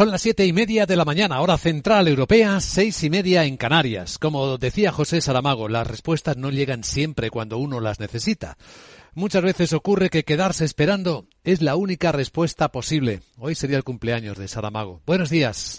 Son 0.00 0.10
las 0.10 0.22
siete 0.22 0.46
y 0.46 0.54
media 0.54 0.86
de 0.86 0.96
la 0.96 1.04
mañana, 1.04 1.42
hora 1.42 1.58
central 1.58 2.08
europea, 2.08 2.58
seis 2.62 3.04
y 3.04 3.10
media 3.10 3.44
en 3.44 3.58
Canarias. 3.58 4.16
Como 4.16 4.56
decía 4.56 4.92
José 4.92 5.20
Saramago, 5.20 5.68
las 5.68 5.86
respuestas 5.86 6.38
no 6.38 6.48
llegan 6.48 6.84
siempre 6.84 7.28
cuando 7.28 7.58
uno 7.58 7.80
las 7.80 8.00
necesita. 8.00 8.56
Muchas 9.12 9.42
veces 9.42 9.74
ocurre 9.74 10.08
que 10.08 10.24
quedarse 10.24 10.64
esperando 10.64 11.26
es 11.44 11.60
la 11.60 11.76
única 11.76 12.12
respuesta 12.12 12.72
posible. 12.72 13.20
Hoy 13.36 13.54
sería 13.54 13.76
el 13.76 13.84
cumpleaños 13.84 14.38
de 14.38 14.48
Saramago. 14.48 15.02
Buenos 15.04 15.28
días. 15.28 15.78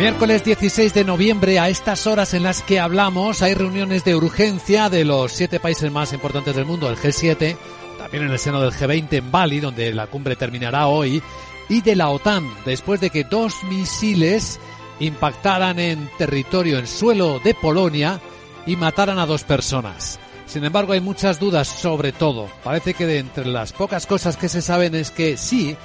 Miércoles 0.00 0.42
16 0.42 0.94
de 0.94 1.04
noviembre, 1.04 1.58
a 1.58 1.68
estas 1.68 2.06
horas 2.06 2.32
en 2.32 2.42
las 2.42 2.62
que 2.62 2.80
hablamos, 2.80 3.42
hay 3.42 3.52
reuniones 3.52 4.02
de 4.02 4.16
urgencia 4.16 4.88
de 4.88 5.04
los 5.04 5.30
siete 5.30 5.60
países 5.60 5.92
más 5.92 6.14
importantes 6.14 6.56
del 6.56 6.64
mundo, 6.64 6.88
el 6.88 6.96
G7, 6.96 7.54
también 7.98 8.24
en 8.24 8.30
el 8.30 8.38
seno 8.38 8.62
del 8.62 8.72
G20 8.72 9.12
en 9.12 9.30
Bali, 9.30 9.60
donde 9.60 9.92
la 9.92 10.06
cumbre 10.06 10.36
terminará 10.36 10.86
hoy, 10.86 11.22
y 11.68 11.82
de 11.82 11.96
la 11.96 12.08
OTAN, 12.08 12.48
después 12.64 12.98
de 13.02 13.10
que 13.10 13.24
dos 13.24 13.62
misiles 13.64 14.58
impactaran 15.00 15.78
en 15.78 16.08
territorio, 16.16 16.78
en 16.78 16.86
suelo 16.86 17.38
de 17.44 17.52
Polonia, 17.52 18.22
y 18.64 18.76
mataran 18.76 19.18
a 19.18 19.26
dos 19.26 19.44
personas. 19.44 20.18
Sin 20.46 20.64
embargo, 20.64 20.94
hay 20.94 21.00
muchas 21.00 21.38
dudas 21.38 21.68
sobre 21.68 22.12
todo. 22.12 22.48
Parece 22.64 22.94
que 22.94 23.04
de 23.04 23.18
entre 23.18 23.44
las 23.44 23.74
pocas 23.74 24.06
cosas 24.06 24.38
que 24.38 24.48
se 24.48 24.62
saben 24.62 24.94
es 24.94 25.10
que 25.10 25.36
sí, 25.36 25.76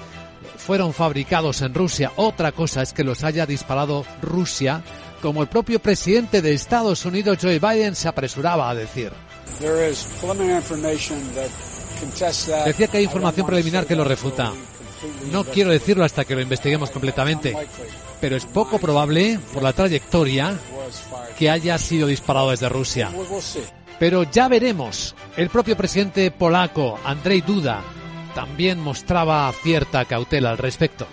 fueron 0.58 0.94
fabricados 0.94 1.62
en 1.62 1.74
Rusia. 1.74 2.12
Otra 2.16 2.52
cosa 2.52 2.82
es 2.82 2.94
que 2.94 3.04
los 3.04 3.24
haya 3.24 3.46
disparado 3.46 4.06
Rusia, 4.22 4.84
como 5.22 5.42
el 5.42 5.48
propio 5.48 5.80
presidente 5.80 6.42
de 6.42 6.54
Estados 6.54 7.06
Unidos, 7.06 7.38
Joe 7.42 7.60
Biden, 7.60 7.96
se 7.96 8.08
apresuraba 8.08 8.70
a 8.70 8.76
decir. 8.76 9.12
Decía 12.66 12.88
que 12.88 12.98
hay 12.98 13.04
información 13.04 13.48
preliminar 13.48 13.86
que 13.86 13.96
lo 13.96 14.04
refuta. 14.04 14.52
No 15.32 15.44
quiero 15.44 15.72
decirlo 15.72 16.04
hasta 16.04 16.26
que 16.26 16.36
lo 16.36 16.42
investiguemos 16.42 16.90
completamente, 16.90 17.56
pero 18.20 18.36
es 18.36 18.46
poco 18.46 18.80
probable, 18.80 19.40
por 19.54 19.64
la 19.64 19.74
trayectoria, 19.74 20.58
que 21.38 21.50
haya 21.50 21.78
sido 21.78 22.08
disparado 22.08 22.52
desde 22.52 22.70
Rusia. 22.70 23.12
Pero 24.00 24.24
ya 24.24 24.48
veremos. 24.48 25.16
El 25.38 25.50
propio 25.50 25.78
presidente 25.78 26.32
polaco, 26.32 27.00
Andrzej 27.04 27.46
Duda, 27.46 27.84
también 28.36 28.80
mostraba 28.80 29.52
cierta 29.64 30.06
cautela 30.06 30.52
al 30.52 30.60
respecto. 30.60 31.08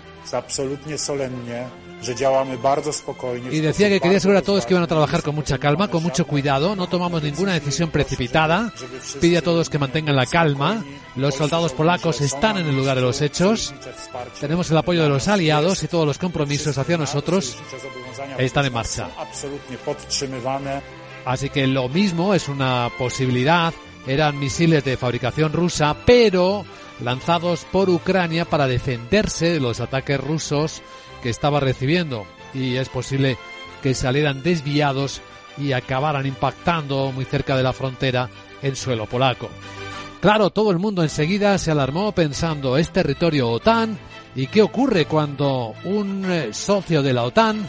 Y 3.51 3.59
decía 3.59 3.89
que 3.89 3.99
quería 4.01 4.17
asegurar 4.17 4.41
a 4.41 4.45
todos 4.45 4.65
que 4.65 4.73
iban 4.73 4.83
a 4.83 4.87
trabajar 4.87 5.23
con 5.23 5.35
mucha 5.35 5.57
calma, 5.57 5.87
con 5.87 6.03
mucho 6.03 6.27
cuidado, 6.27 6.75
no 6.75 6.87
tomamos 6.87 7.23
ninguna 7.23 7.53
decisión 7.53 7.89
precipitada, 7.91 8.73
pide 9.21 9.37
a 9.37 9.41
todos 9.41 9.69
que 9.69 9.79
mantengan 9.79 10.15
la 10.15 10.25
calma, 10.25 10.83
los 11.15 11.35
soldados 11.35 11.71
polacos 11.71 12.19
están 12.21 12.57
en 12.57 12.67
el 12.67 12.75
lugar 12.75 12.97
de 12.97 13.03
los 13.03 13.21
hechos, 13.21 13.73
tenemos 14.41 14.69
el 14.69 14.77
apoyo 14.77 15.03
de 15.03 15.09
los 15.09 15.27
aliados 15.29 15.81
y 15.83 15.87
todos 15.87 16.05
los 16.05 16.17
compromisos 16.17 16.77
hacia 16.77 16.97
nosotros 16.97 17.57
están 18.37 18.65
en 18.65 18.73
marcha. 18.73 19.07
Así 21.25 21.49
que 21.49 21.67
lo 21.67 21.87
mismo 21.87 22.33
es 22.33 22.49
una 22.49 22.89
posibilidad, 22.97 23.73
eran 24.05 24.37
misiles 24.37 24.83
de 24.83 24.97
fabricación 24.97 25.53
rusa, 25.53 25.95
pero 26.05 26.65
lanzados 27.03 27.65
por 27.71 27.89
Ucrania 27.89 28.45
para 28.45 28.67
defenderse 28.67 29.51
de 29.51 29.59
los 29.59 29.79
ataques 29.79 30.19
rusos 30.19 30.81
que 31.21 31.29
estaba 31.29 31.59
recibiendo 31.59 32.25
y 32.53 32.75
es 32.75 32.89
posible 32.89 33.37
que 33.81 33.93
salieran 33.93 34.43
desviados 34.43 35.21
y 35.57 35.73
acabaran 35.73 36.25
impactando 36.25 37.11
muy 37.11 37.25
cerca 37.25 37.55
de 37.55 37.63
la 37.63 37.73
frontera 37.73 38.29
en 38.61 38.75
suelo 38.75 39.05
polaco. 39.05 39.49
Claro, 40.21 40.51
todo 40.51 40.71
el 40.71 40.79
mundo 40.79 41.03
enseguida 41.03 41.57
se 41.57 41.71
alarmó 41.71 42.13
pensando, 42.13 42.77
¿es 42.77 42.91
territorio 42.91 43.49
OTAN? 43.49 43.99
¿Y 44.35 44.47
qué 44.47 44.61
ocurre 44.61 45.05
cuando 45.05 45.73
un 45.83 46.25
eh, 46.31 46.53
socio 46.53 47.03
de 47.03 47.13
la 47.13 47.23
OTAN 47.23 47.67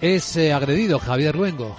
es 0.00 0.36
eh, 0.36 0.52
agredido, 0.52 1.00
Javier 1.00 1.34
Luengo? 1.34 1.74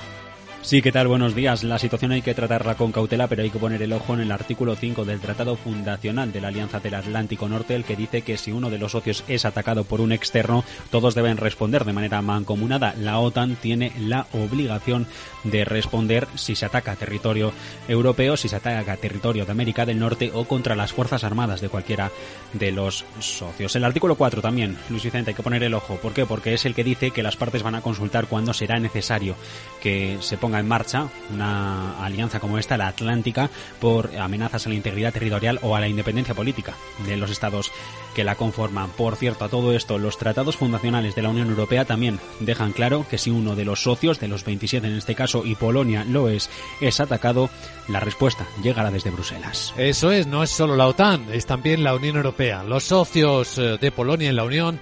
Sí, 0.64 0.84
¿qué 0.84 0.92
tal? 0.92 1.08
Buenos 1.08 1.34
días. 1.34 1.64
La 1.64 1.80
situación 1.80 2.12
hay 2.12 2.22
que 2.22 2.36
tratarla 2.36 2.76
con 2.76 2.92
cautela, 2.92 3.28
pero 3.28 3.42
hay 3.42 3.50
que 3.50 3.58
poner 3.58 3.82
el 3.82 3.94
ojo 3.94 4.14
en 4.14 4.20
el 4.20 4.32
artículo 4.32 4.76
5 4.76 5.06
del 5.06 5.20
Tratado 5.20 5.56
Fundacional 5.56 6.32
de 6.32 6.40
la 6.40 6.50
Alianza 6.50 6.80
del 6.80 6.94
Atlántico 6.94 7.50
Norte, 7.50 7.76
el 7.76 7.84
que 7.84 7.96
dice 7.96 8.22
que 8.22 8.38
si 8.38 8.52
uno 8.52 8.70
de 8.70 8.78
los 8.78 8.92
socios 8.92 9.24
es 9.28 9.44
atacado 9.44 9.86
por 9.86 10.02
un 10.02 10.12
externo, 10.12 10.64
todos 10.92 11.16
deben 11.16 11.38
responder 11.38 11.84
de 11.84 11.94
manera 11.94 12.22
mancomunada. 12.22 12.94
La 12.96 13.18
OTAN 13.18 13.56
tiene 13.56 13.92
la 14.00 14.28
obligación 14.34 15.08
de 15.44 15.66
responder 15.66 16.28
si 16.36 16.56
se 16.56 16.66
ataca 16.66 16.96
territorio 16.96 17.54
europeo, 17.88 18.38
si 18.38 18.48
se 18.48 18.56
ataca 18.56 18.98
territorio 18.98 19.46
de 19.46 19.52
América 19.52 19.86
del 19.86 20.00
Norte 20.00 20.32
o 20.34 20.46
contra 20.46 20.76
las 20.76 20.94
Fuerzas 20.94 21.24
Armadas 21.24 21.62
de 21.62 21.70
cualquiera 21.70 22.12
de 22.54 22.72
los 22.72 23.06
socios. 23.20 23.76
El 23.76 23.84
artículo 23.84 24.16
4 24.16 24.42
también, 24.42 24.78
Luis 24.90 25.04
Vicente, 25.04 25.32
hay 25.32 25.36
que 25.36 25.44
poner 25.44 25.64
el 25.64 25.74
ojo. 25.74 25.96
¿Por 25.96 26.14
qué? 26.14 26.26
Porque 26.26 26.54
es 26.54 26.66
el 26.66 26.76
que 26.76 26.84
dice 26.84 27.12
que 27.12 27.24
las 27.24 27.38
partes 27.38 27.64
van 27.64 27.76
a 27.76 27.82
consultar 27.82 28.28
cuando 28.28 28.54
será 28.54 28.80
necesario 28.80 29.36
que 29.82 30.18
se 30.22 30.38
ponga 30.38 30.60
en 30.60 30.68
marcha 30.68 31.08
una 31.34 32.04
alianza 32.04 32.40
como 32.40 32.58
esta, 32.58 32.78
la 32.78 32.88
Atlántica, 32.88 33.50
por 33.80 34.16
amenazas 34.18 34.66
a 34.66 34.70
la 34.70 34.76
integridad 34.76 35.14
territorial 35.14 35.60
o 35.62 35.76
a 35.76 35.80
la 35.80 35.88
independencia 35.88 36.36
política 36.36 36.76
de 37.06 37.18
los 37.18 37.32
estados 37.32 37.72
que 38.16 38.24
la 38.24 38.36
conforman. 38.36 38.90
Por 38.92 39.16
cierto, 39.16 39.46
a 39.46 39.50
todo 39.50 39.74
esto, 39.74 39.98
los 39.98 40.18
tratados 40.18 40.58
fundacionales 40.58 41.16
de 41.16 41.22
la 41.22 41.30
Unión 41.30 41.50
Europea 41.50 41.86
también 41.86 42.20
dejan 42.40 42.74
claro 42.74 43.06
que 43.10 43.18
si 43.18 43.30
uno 43.30 43.56
de 43.56 43.66
los 43.66 43.84
socios, 43.84 44.20
de 44.20 44.28
los 44.28 44.44
27 44.44 44.86
en 44.88 44.98
este 44.98 45.16
caso, 45.16 45.46
y 45.46 45.56
Polonia 45.56 46.04
lo 46.04 46.30
es, 46.30 46.50
es 46.80 47.00
atacado, 47.00 47.50
la 47.88 48.00
respuesta 48.00 48.46
llegará 48.62 48.92
desde 48.92 49.10
Bruselas. 49.10 49.74
Eso 49.78 50.12
es, 50.12 50.28
no 50.28 50.44
es 50.44 50.50
solo 50.50 50.76
la 50.76 50.88
OTAN, 50.88 51.28
es 51.32 51.46
también 51.46 51.84
la 51.84 51.96
Unión 51.96 52.18
Europea. 52.18 52.64
Los 52.64 52.86
socios 52.86 53.58
eh, 53.58 53.78
de 53.80 53.92
Polonia 53.92 54.30
en 54.30 54.36
la 54.36 54.44
Unión, 54.44 54.80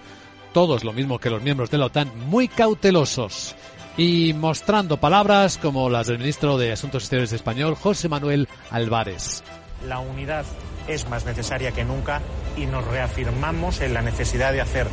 todos 0.53 0.83
lo 0.83 0.93
mismo 0.93 1.19
que 1.19 1.29
los 1.29 1.41
miembros 1.41 1.69
de 1.69 1.77
la 1.77 1.85
OTAN, 1.85 2.11
muy 2.27 2.47
cautelosos 2.47 3.55
y 3.97 4.33
mostrando 4.33 4.97
palabras 4.97 5.57
como 5.57 5.89
las 5.89 6.07
del 6.07 6.19
ministro 6.19 6.57
de 6.57 6.71
Asuntos 6.71 7.03
Exteriores 7.03 7.33
español, 7.33 7.75
José 7.75 8.07
Manuel 8.07 8.47
Álvarez. 8.71 9.43
La 9.87 9.99
unidad 9.99 10.45
es 10.87 11.07
más 11.09 11.25
necesaria 11.25 11.71
que 11.71 11.85
nunca 11.85 12.21
y 12.59 12.65
nos 12.65 12.85
reafirmamos 12.85 13.81
en 13.81 13.93
la 13.93 14.01
necesidad 14.01 14.51
de 14.51 14.61
hacer 14.61 14.87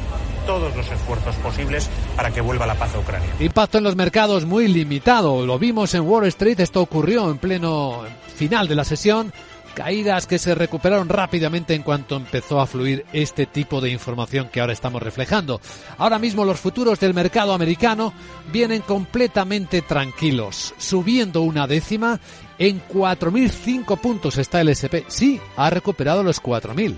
todos 0.47 0.75
los 0.77 0.91
esfuerzos 0.91 1.35
posibles 1.37 1.91
para 2.15 2.31
que 2.31 2.41
vuelva 2.41 2.67
la 2.67 2.77
paz 2.77 2.95
a 2.95 3.01
Ucrania. 3.01 3.29
Impacto 3.41 3.79
en 3.79 3.85
los 3.85 3.97
mercados 3.97 4.45
muy 4.45 4.69
limitado. 4.69 5.45
Lo 5.45 5.59
vimos 5.59 5.95
en 5.95 6.03
Wall 6.03 6.27
Street. 6.27 6.61
Esto 6.61 6.81
ocurrió 6.81 7.31
en 7.31 7.39
pleno 7.39 8.05
final 8.37 8.69
de 8.69 8.77
la 8.77 8.85
sesión. 8.85 9.33
Caídas 9.75 10.27
que 10.27 10.39
se 10.39 10.55
recuperaron 10.55 11.11
rápidamente 11.11 11.75
en 11.75 11.83
cuanto 11.83 12.17
empezó 12.17 12.61
a 12.61 12.67
fluir 12.67 13.05
este 13.13 13.45
tipo 13.45 13.83
de 13.83 13.91
información 13.91 14.49
que 14.51 14.61
ahora 14.61 14.73
estamos 14.73 15.03
reflejando. 15.03 15.61
Ahora 15.99 16.19
mismo 16.19 16.47
los 16.47 16.59
futuros 16.59 16.99
del 16.99 17.13
mercado 17.13 17.53
americano 17.53 18.15
vienen 18.51 18.81
completamente 18.81 19.83
tranquilos, 19.83 20.73
subiendo 20.79 21.43
una 21.43 21.67
décima. 21.67 22.19
En 22.59 22.81
4.005 22.89 24.01
puntos 24.01 24.39
está 24.39 24.63
el 24.63 24.71
SP. 24.73 25.05
Sí, 25.09 25.39
ha 25.59 25.69
recuperado 25.69 26.23
los 26.23 26.43
4.000. 26.43 26.95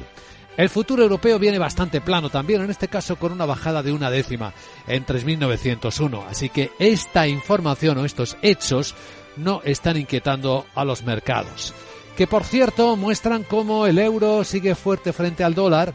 El 0.58 0.68
futuro 0.68 1.02
europeo 1.02 1.38
viene 1.38 1.58
bastante 1.58 2.02
plano 2.02 2.28
también, 2.28 2.60
en 2.60 2.68
este 2.68 2.88
caso 2.88 3.16
con 3.16 3.32
una 3.32 3.46
bajada 3.46 3.82
de 3.82 3.92
una 3.92 4.10
décima 4.10 4.52
en 4.86 5.06
3.901. 5.06 6.26
Así 6.28 6.50
que 6.50 6.72
esta 6.78 7.26
información 7.26 7.96
o 7.96 8.04
estos 8.04 8.36
hechos 8.42 8.94
no 9.36 9.62
están 9.64 9.96
inquietando 9.96 10.66
a 10.74 10.84
los 10.84 11.04
mercados 11.04 11.72
que 12.18 12.26
por 12.26 12.42
cierto 12.42 12.96
muestran 12.96 13.44
cómo 13.44 13.86
el 13.86 13.96
euro 13.96 14.42
sigue 14.42 14.74
fuerte 14.74 15.12
frente 15.12 15.44
al 15.44 15.54
dólar. 15.54 15.94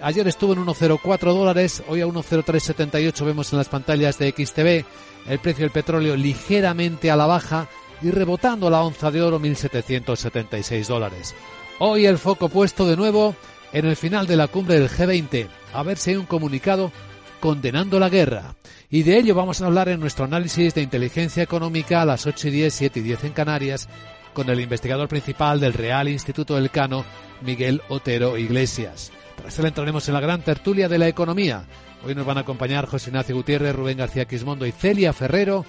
Ayer 0.00 0.26
estuvo 0.26 0.54
en 0.54 0.64
1,04 0.64 1.18
dólares, 1.34 1.82
hoy 1.88 2.00
a 2.00 2.06
1,0378 2.06 3.26
vemos 3.26 3.52
en 3.52 3.58
las 3.58 3.68
pantallas 3.68 4.16
de 4.16 4.30
XTV 4.30 4.86
el 5.30 5.38
precio 5.40 5.64
del 5.64 5.70
petróleo 5.70 6.16
ligeramente 6.16 7.10
a 7.10 7.16
la 7.16 7.26
baja 7.26 7.68
y 8.00 8.10
rebotando 8.10 8.70
la 8.70 8.80
onza 8.80 9.10
de 9.10 9.20
oro 9.20 9.38
1.776 9.38 10.86
dólares. 10.86 11.34
Hoy 11.80 12.06
el 12.06 12.16
foco 12.16 12.48
puesto 12.48 12.86
de 12.86 12.96
nuevo 12.96 13.36
en 13.72 13.86
el 13.86 13.96
final 13.96 14.26
de 14.26 14.36
la 14.36 14.48
cumbre 14.48 14.78
del 14.78 14.88
G20, 14.88 15.46
a 15.72 15.82
ver 15.82 15.98
si 15.98 16.10
hay 16.10 16.16
un 16.16 16.26
comunicado 16.26 16.92
condenando 17.40 17.98
la 17.98 18.08
guerra. 18.08 18.54
Y 18.90 19.02
de 19.02 19.18
ello 19.18 19.34
vamos 19.34 19.60
a 19.60 19.66
hablar 19.66 19.88
en 19.88 20.00
nuestro 20.00 20.24
análisis 20.24 20.74
de 20.74 20.82
inteligencia 20.82 21.42
económica 21.42 22.02
a 22.02 22.06
las 22.06 22.26
8 22.26 22.48
y 22.48 22.50
10, 22.50 22.74
7 22.74 23.00
y 23.00 23.02
10 23.02 23.24
en 23.24 23.32
Canarias 23.32 23.88
con 24.32 24.48
el 24.50 24.60
investigador 24.60 25.08
principal 25.08 25.60
del 25.60 25.72
Real 25.72 26.08
Instituto 26.08 26.54
del 26.54 26.70
Cano, 26.70 27.04
Miguel 27.42 27.82
Otero 27.88 28.38
Iglesias. 28.38 29.12
Tras 29.36 29.58
él 29.58 29.66
entraremos 29.66 30.06
en 30.08 30.14
la 30.14 30.20
gran 30.20 30.42
tertulia 30.42 30.88
de 30.88 30.98
la 30.98 31.08
economía. 31.08 31.64
Hoy 32.04 32.14
nos 32.14 32.26
van 32.26 32.38
a 32.38 32.42
acompañar 32.42 32.86
José 32.86 33.10
Ignacio 33.10 33.34
Gutiérrez, 33.34 33.74
Rubén 33.74 33.98
García 33.98 34.26
Quismondo 34.26 34.66
y 34.66 34.72
Celia 34.72 35.12
Ferrero 35.12 35.64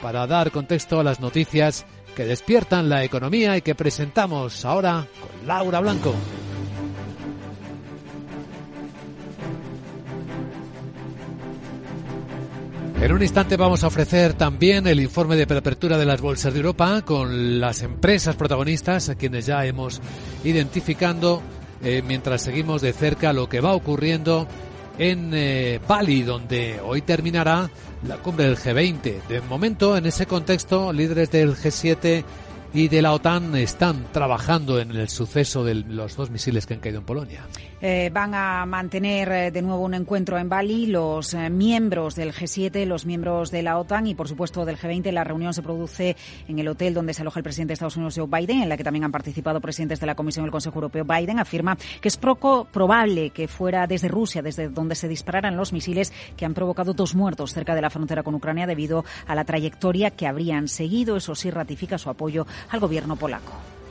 para 0.00 0.26
dar 0.26 0.50
contexto 0.50 1.00
a 1.00 1.04
las 1.04 1.20
noticias 1.20 1.84
que 2.16 2.24
despiertan 2.24 2.88
la 2.88 3.04
economía 3.04 3.56
y 3.56 3.62
que 3.62 3.74
presentamos 3.74 4.64
ahora 4.64 5.06
con 5.20 5.46
Laura 5.46 5.80
Blanco. 5.80 6.14
En 13.02 13.10
un 13.10 13.20
instante 13.20 13.56
vamos 13.56 13.82
a 13.82 13.88
ofrecer 13.88 14.34
también 14.34 14.86
el 14.86 15.00
informe 15.00 15.34
de 15.34 15.44
preapertura 15.44 15.98
de 15.98 16.06
las 16.06 16.20
bolsas 16.20 16.52
de 16.52 16.60
Europa 16.60 17.02
con 17.02 17.58
las 17.58 17.82
empresas 17.82 18.36
protagonistas 18.36 19.08
a 19.08 19.16
quienes 19.16 19.44
ya 19.44 19.66
hemos 19.66 20.00
identificando 20.44 21.42
eh, 21.82 22.00
mientras 22.06 22.42
seguimos 22.42 22.80
de 22.80 22.92
cerca 22.92 23.32
lo 23.32 23.48
que 23.48 23.60
va 23.60 23.72
ocurriendo 23.72 24.46
en 24.98 25.32
eh, 25.34 25.80
Bali, 25.88 26.22
donde 26.22 26.80
hoy 26.80 27.02
terminará 27.02 27.68
la 28.06 28.18
cumbre 28.18 28.44
del 28.44 28.56
G20. 28.56 29.26
De 29.26 29.40
momento, 29.40 29.96
en 29.96 30.06
ese 30.06 30.26
contexto, 30.26 30.92
líderes 30.92 31.32
del 31.32 31.56
G7 31.56 32.22
y 32.72 32.86
de 32.86 33.02
la 33.02 33.14
OTAN 33.14 33.56
están 33.56 34.12
trabajando 34.12 34.78
en 34.78 34.92
el 34.92 35.08
suceso 35.08 35.64
de 35.64 35.74
los 35.74 36.14
dos 36.14 36.30
misiles 36.30 36.66
que 36.66 36.74
han 36.74 36.80
caído 36.80 37.00
en 37.00 37.04
Polonia. 37.04 37.48
Eh, 37.84 38.10
van 38.12 38.32
a 38.32 38.64
mantener 38.64 39.32
eh, 39.32 39.50
de 39.50 39.60
nuevo 39.60 39.82
un 39.82 39.94
encuentro 39.94 40.38
en 40.38 40.48
Bali 40.48 40.86
los 40.86 41.34
eh, 41.34 41.50
miembros 41.50 42.14
del 42.14 42.32
G7, 42.32 42.86
los 42.86 43.06
miembros 43.06 43.50
de 43.50 43.64
la 43.64 43.76
OTAN 43.76 44.06
y, 44.06 44.14
por 44.14 44.28
supuesto, 44.28 44.64
del 44.64 44.78
G20. 44.78 45.10
La 45.10 45.24
reunión 45.24 45.52
se 45.52 45.62
produce 45.62 46.16
en 46.46 46.60
el 46.60 46.68
hotel 46.68 46.94
donde 46.94 47.12
se 47.12 47.22
aloja 47.22 47.40
el 47.40 47.42
presidente 47.42 47.70
de 47.70 47.74
Estados 47.74 47.96
Unidos, 47.96 48.14
Joe 48.16 48.28
Biden, 48.28 48.62
en 48.62 48.68
la 48.68 48.76
que 48.76 48.84
también 48.84 49.02
han 49.02 49.10
participado 49.10 49.60
presidentes 49.60 49.98
de 49.98 50.06
la 50.06 50.14
Comisión 50.14 50.44
del 50.44 50.52
Consejo 50.52 50.76
Europeo. 50.76 51.04
Biden 51.04 51.40
afirma 51.40 51.76
que 52.00 52.06
es 52.06 52.16
poco 52.16 52.66
probable 52.66 53.30
que 53.30 53.48
fuera 53.48 53.88
desde 53.88 54.06
Rusia, 54.06 54.42
desde 54.42 54.68
donde 54.68 54.94
se 54.94 55.08
dispararan 55.08 55.56
los 55.56 55.72
misiles 55.72 56.12
que 56.36 56.44
han 56.44 56.54
provocado 56.54 56.92
dos 56.92 57.16
muertos 57.16 57.52
cerca 57.52 57.74
de 57.74 57.82
la 57.82 57.90
frontera 57.90 58.22
con 58.22 58.36
Ucrania 58.36 58.68
debido 58.68 59.04
a 59.26 59.34
la 59.34 59.44
trayectoria 59.44 60.12
que 60.12 60.28
habrían 60.28 60.68
seguido. 60.68 61.16
Eso 61.16 61.34
sí, 61.34 61.50
ratifica 61.50 61.98
su 61.98 62.10
apoyo 62.10 62.46
al 62.70 62.78
gobierno 62.78 63.16
polaco. 63.16 63.81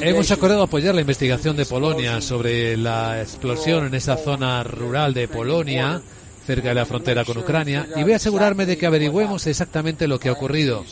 Hemos 0.00 0.30
acordado 0.30 0.62
apoyar 0.62 0.94
la 0.94 1.00
investigación 1.00 1.56
de 1.56 1.66
Polonia 1.66 2.20
sobre 2.20 2.76
la 2.76 3.22
explosión 3.22 3.86
en 3.86 3.94
esa 3.94 4.16
zona 4.16 4.62
rural 4.62 5.14
de 5.14 5.26
Polonia, 5.26 6.02
cerca 6.46 6.68
de 6.68 6.74
la 6.74 6.86
frontera 6.86 7.24
con 7.24 7.38
Ucrania, 7.38 7.86
y 7.96 8.02
voy 8.02 8.12
a 8.12 8.16
asegurarme 8.16 8.66
de 8.66 8.76
que 8.76 8.86
averigüemos 8.86 9.46
exactamente 9.46 10.06
lo 10.06 10.18
que 10.18 10.28
ha 10.28 10.32
ocurrido. 10.32 10.84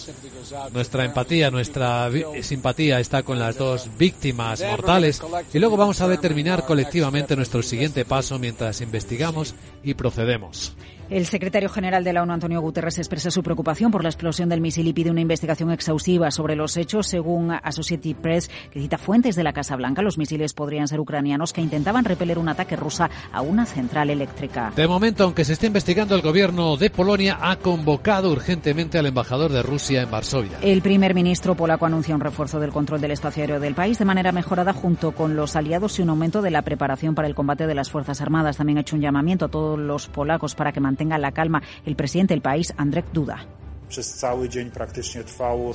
Nuestra 0.72 1.04
empatía, 1.04 1.50
nuestra 1.50 2.10
simpatía 2.42 3.00
está 3.00 3.22
con 3.22 3.38
las 3.38 3.56
dos 3.56 3.88
víctimas 3.98 4.62
mortales 4.62 5.20
y 5.52 5.58
luego 5.58 5.76
vamos 5.76 6.00
a 6.00 6.08
determinar 6.08 6.64
colectivamente 6.64 7.36
nuestro 7.36 7.62
siguiente 7.62 8.04
paso 8.04 8.38
mientras 8.38 8.80
investigamos 8.80 9.54
y 9.84 9.94
procedemos. 9.94 10.74
El 11.10 11.24
secretario 11.24 11.70
general 11.70 12.04
de 12.04 12.12
la 12.12 12.22
ONU, 12.22 12.34
Antonio 12.34 12.60
Guterres, 12.60 12.98
expresa 12.98 13.30
su 13.30 13.42
preocupación 13.42 13.90
por 13.90 14.02
la 14.02 14.10
explosión 14.10 14.50
del 14.50 14.60
misil 14.60 14.86
y 14.88 14.92
pide 14.92 15.10
una 15.10 15.22
investigación 15.22 15.70
exhaustiva 15.70 16.30
sobre 16.30 16.54
los 16.54 16.76
hechos. 16.76 17.06
Según 17.06 17.50
Associated 17.50 18.16
Press, 18.16 18.50
que 18.70 18.78
cita 18.78 18.98
fuentes 18.98 19.34
de 19.34 19.42
la 19.42 19.54
Casa 19.54 19.74
Blanca, 19.74 20.02
los 20.02 20.18
misiles 20.18 20.52
podrían 20.52 20.86
ser 20.86 21.00
ucranianos 21.00 21.54
que 21.54 21.62
intentaban 21.62 22.04
repeler 22.04 22.38
un 22.38 22.50
ataque 22.50 22.76
rusa 22.76 23.08
a 23.32 23.40
una 23.40 23.64
central 23.64 24.10
eléctrica. 24.10 24.70
De 24.76 24.86
momento, 24.86 25.24
aunque 25.24 25.46
se 25.46 25.54
esté 25.54 25.68
investigando, 25.68 26.14
el 26.14 26.20
gobierno 26.20 26.76
de 26.76 26.90
Polonia 26.90 27.38
ha 27.40 27.56
convocado 27.56 28.30
urgentemente 28.30 28.98
al 28.98 29.06
embajador 29.06 29.50
de 29.50 29.62
Rusia 29.62 30.02
en 30.02 30.10
Varsovia. 30.10 30.58
El 30.60 30.82
primer 30.82 31.14
ministro 31.14 31.54
polaco 31.54 31.86
anuncia 31.86 32.14
un 32.14 32.20
refuerzo 32.20 32.60
del 32.60 32.70
control 32.70 33.00
del 33.00 33.12
espacio 33.12 33.42
aéreo 33.44 33.60
del 33.60 33.74
país 33.74 33.98
de 33.98 34.04
manera 34.04 34.30
mejorada 34.30 34.74
junto 34.74 35.12
con 35.12 35.36
los 35.36 35.56
aliados 35.56 35.98
y 35.98 36.02
un 36.02 36.10
aumento 36.10 36.42
de 36.42 36.50
la 36.50 36.60
preparación 36.60 37.14
para 37.14 37.28
el 37.28 37.34
combate 37.34 37.66
de 37.66 37.74
las 37.74 37.90
Fuerzas 37.90 38.20
Armadas. 38.20 38.58
También 38.58 38.76
ha 38.76 38.82
hecho 38.82 38.94
un 38.94 39.00
llamamiento 39.00 39.46
a 39.46 39.48
todos 39.48 39.78
los 39.78 40.08
polacos 40.08 40.54
para 40.54 40.70
que 40.70 40.80
mantenga 40.98 41.18
la 41.18 41.30
calma 41.32 41.62
el 41.86 41.94
presidente 41.94 42.34
del 42.34 42.42
país, 42.42 42.74
Andrzej 42.76 43.04
Duda. 43.12 43.46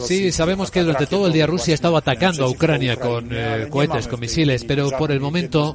Sí, 0.06 0.32
sabemos 0.32 0.70
que 0.70 0.82
durante 0.82 1.08
todo 1.08 1.26
el 1.26 1.34
día 1.34 1.48
Rusia 1.48 1.74
ha 1.74 1.76
estado 1.76 1.98
atacando 1.98 2.46
a 2.46 2.50
Ucrania 2.50 2.96
con 2.98 3.28
eh, 3.32 3.68
cohetes, 3.72 4.08
con 4.08 4.20
misiles, 4.20 4.64
pero 4.66 4.90
por 4.92 5.12
el 5.12 5.20
momento 5.20 5.74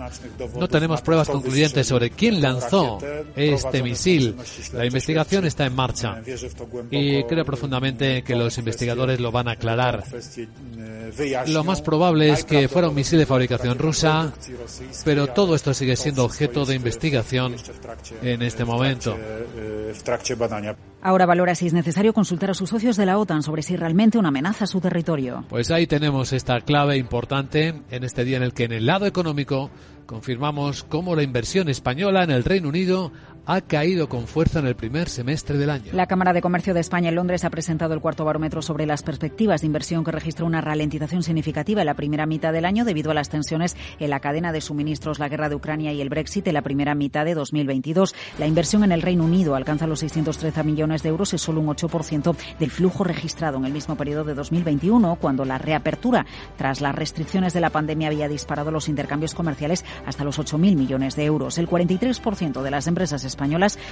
no 0.56 0.68
tenemos 0.68 1.00
pruebas 1.02 1.28
concluyentes 1.28 1.86
sobre 1.86 2.10
quién 2.10 2.40
lanzó 2.40 2.98
este 3.34 3.82
misil. 3.82 4.36
La 4.72 4.86
investigación 4.86 5.46
está 5.46 5.66
en 5.66 5.74
marcha 5.74 6.22
y 6.92 7.24
creo 7.24 7.44
profundamente 7.44 8.22
que 8.22 8.36
los 8.36 8.56
investigadores 8.58 9.18
lo 9.18 9.32
van 9.32 9.48
a 9.48 9.52
aclarar. 9.52 10.04
Lo 11.48 11.64
más 11.64 11.82
probable 11.82 12.30
es 12.30 12.44
que 12.44 12.68
fuera 12.68 12.88
un 12.88 12.94
misil 12.94 13.18
de 13.18 13.26
fabricación 13.26 13.78
rusa, 13.78 14.32
pero 15.04 15.28
todo 15.28 15.54
esto 15.54 15.74
sigue 15.74 15.96
siendo 15.96 16.24
objeto 16.24 16.64
de 16.64 16.74
investigación 16.74 17.54
en 18.22 18.42
este 18.42 18.64
momento. 18.64 19.16
Ahora 21.00 21.26
valora 21.26 21.54
si 21.54 21.66
es 21.66 21.72
necesario 21.72 22.12
consultar 22.12 22.50
a 22.50 22.54
sus 22.54 22.70
socios 22.70 22.96
de 22.96 23.06
la 23.06 23.18
OTAN 23.18 23.42
sobre 23.42 23.62
si 23.62 23.76
realmente 23.76 24.18
una 24.18 24.28
amenaza 24.28 24.64
a 24.64 24.66
su 24.66 24.80
territorio. 24.80 25.44
Pues 25.48 25.70
ahí 25.70 25.86
tenemos 25.86 26.32
esta 26.32 26.60
clave 26.60 26.96
importante 26.96 27.82
en 27.90 28.04
este 28.04 28.24
día 28.24 28.36
en 28.36 28.42
el 28.42 28.52
que 28.52 28.64
en 28.64 28.72
el 28.72 28.86
lado 28.86 29.06
económico 29.06 29.70
confirmamos 30.06 30.84
cómo 30.84 31.14
la 31.14 31.22
inversión 31.22 31.68
española 31.68 32.24
en 32.24 32.30
el 32.30 32.42
Reino 32.42 32.68
Unido 32.68 33.12
ha 33.48 33.62
caído 33.62 34.10
con 34.10 34.26
fuerza 34.26 34.58
en 34.58 34.66
el 34.66 34.76
primer 34.76 35.08
semestre 35.08 35.56
del 35.56 35.70
año. 35.70 35.92
La 35.94 36.06
Cámara 36.06 36.34
de 36.34 36.42
Comercio 36.42 36.74
de 36.74 36.80
España 36.80 37.08
en 37.08 37.14
Londres 37.14 37.46
ha 37.46 37.50
presentado 37.50 37.94
el 37.94 38.00
cuarto 38.00 38.26
barómetro 38.26 38.60
sobre 38.60 38.84
las 38.84 39.02
perspectivas 39.02 39.62
de 39.62 39.66
inversión 39.66 40.04
que 40.04 40.12
registró 40.12 40.44
una 40.44 40.60
ralentización 40.60 41.22
significativa 41.22 41.80
en 41.80 41.86
la 41.86 41.94
primera 41.94 42.26
mitad 42.26 42.52
del 42.52 42.66
año 42.66 42.84
debido 42.84 43.10
a 43.10 43.14
las 43.14 43.30
tensiones 43.30 43.74
en 43.98 44.10
la 44.10 44.20
cadena 44.20 44.52
de 44.52 44.60
suministros, 44.60 45.18
la 45.18 45.30
guerra 45.30 45.48
de 45.48 45.54
Ucrania 45.54 45.94
y 45.94 46.02
el 46.02 46.10
Brexit 46.10 46.46
en 46.46 46.52
la 46.52 46.60
primera 46.60 46.94
mitad 46.94 47.24
de 47.24 47.32
2022. 47.32 48.14
La 48.38 48.46
inversión 48.46 48.84
en 48.84 48.92
el 48.92 49.00
Reino 49.00 49.24
Unido 49.24 49.54
alcanza 49.54 49.86
los 49.86 50.00
613 50.00 50.62
millones 50.62 51.02
de 51.02 51.08
euros, 51.08 51.32
es 51.32 51.40
solo 51.40 51.62
un 51.62 51.68
8% 51.68 52.36
del 52.58 52.70
flujo 52.70 53.02
registrado 53.02 53.56
en 53.56 53.64
el 53.64 53.72
mismo 53.72 53.96
periodo 53.96 54.24
de 54.24 54.34
2021, 54.34 55.16
cuando 55.22 55.46
la 55.46 55.56
reapertura 55.56 56.26
tras 56.58 56.82
las 56.82 56.94
restricciones 56.94 57.54
de 57.54 57.62
la 57.62 57.70
pandemia 57.70 58.08
había 58.08 58.28
disparado 58.28 58.70
los 58.70 58.90
intercambios 58.90 59.34
comerciales 59.34 59.86
hasta 60.04 60.22
los 60.22 60.38
8.000 60.38 60.76
millones 60.76 61.16
de 61.16 61.24
euros. 61.24 61.56
El 61.56 61.66
43% 61.66 62.60
de 62.60 62.70
las 62.70 62.86
empresas 62.86 63.24
españolas 63.24 63.37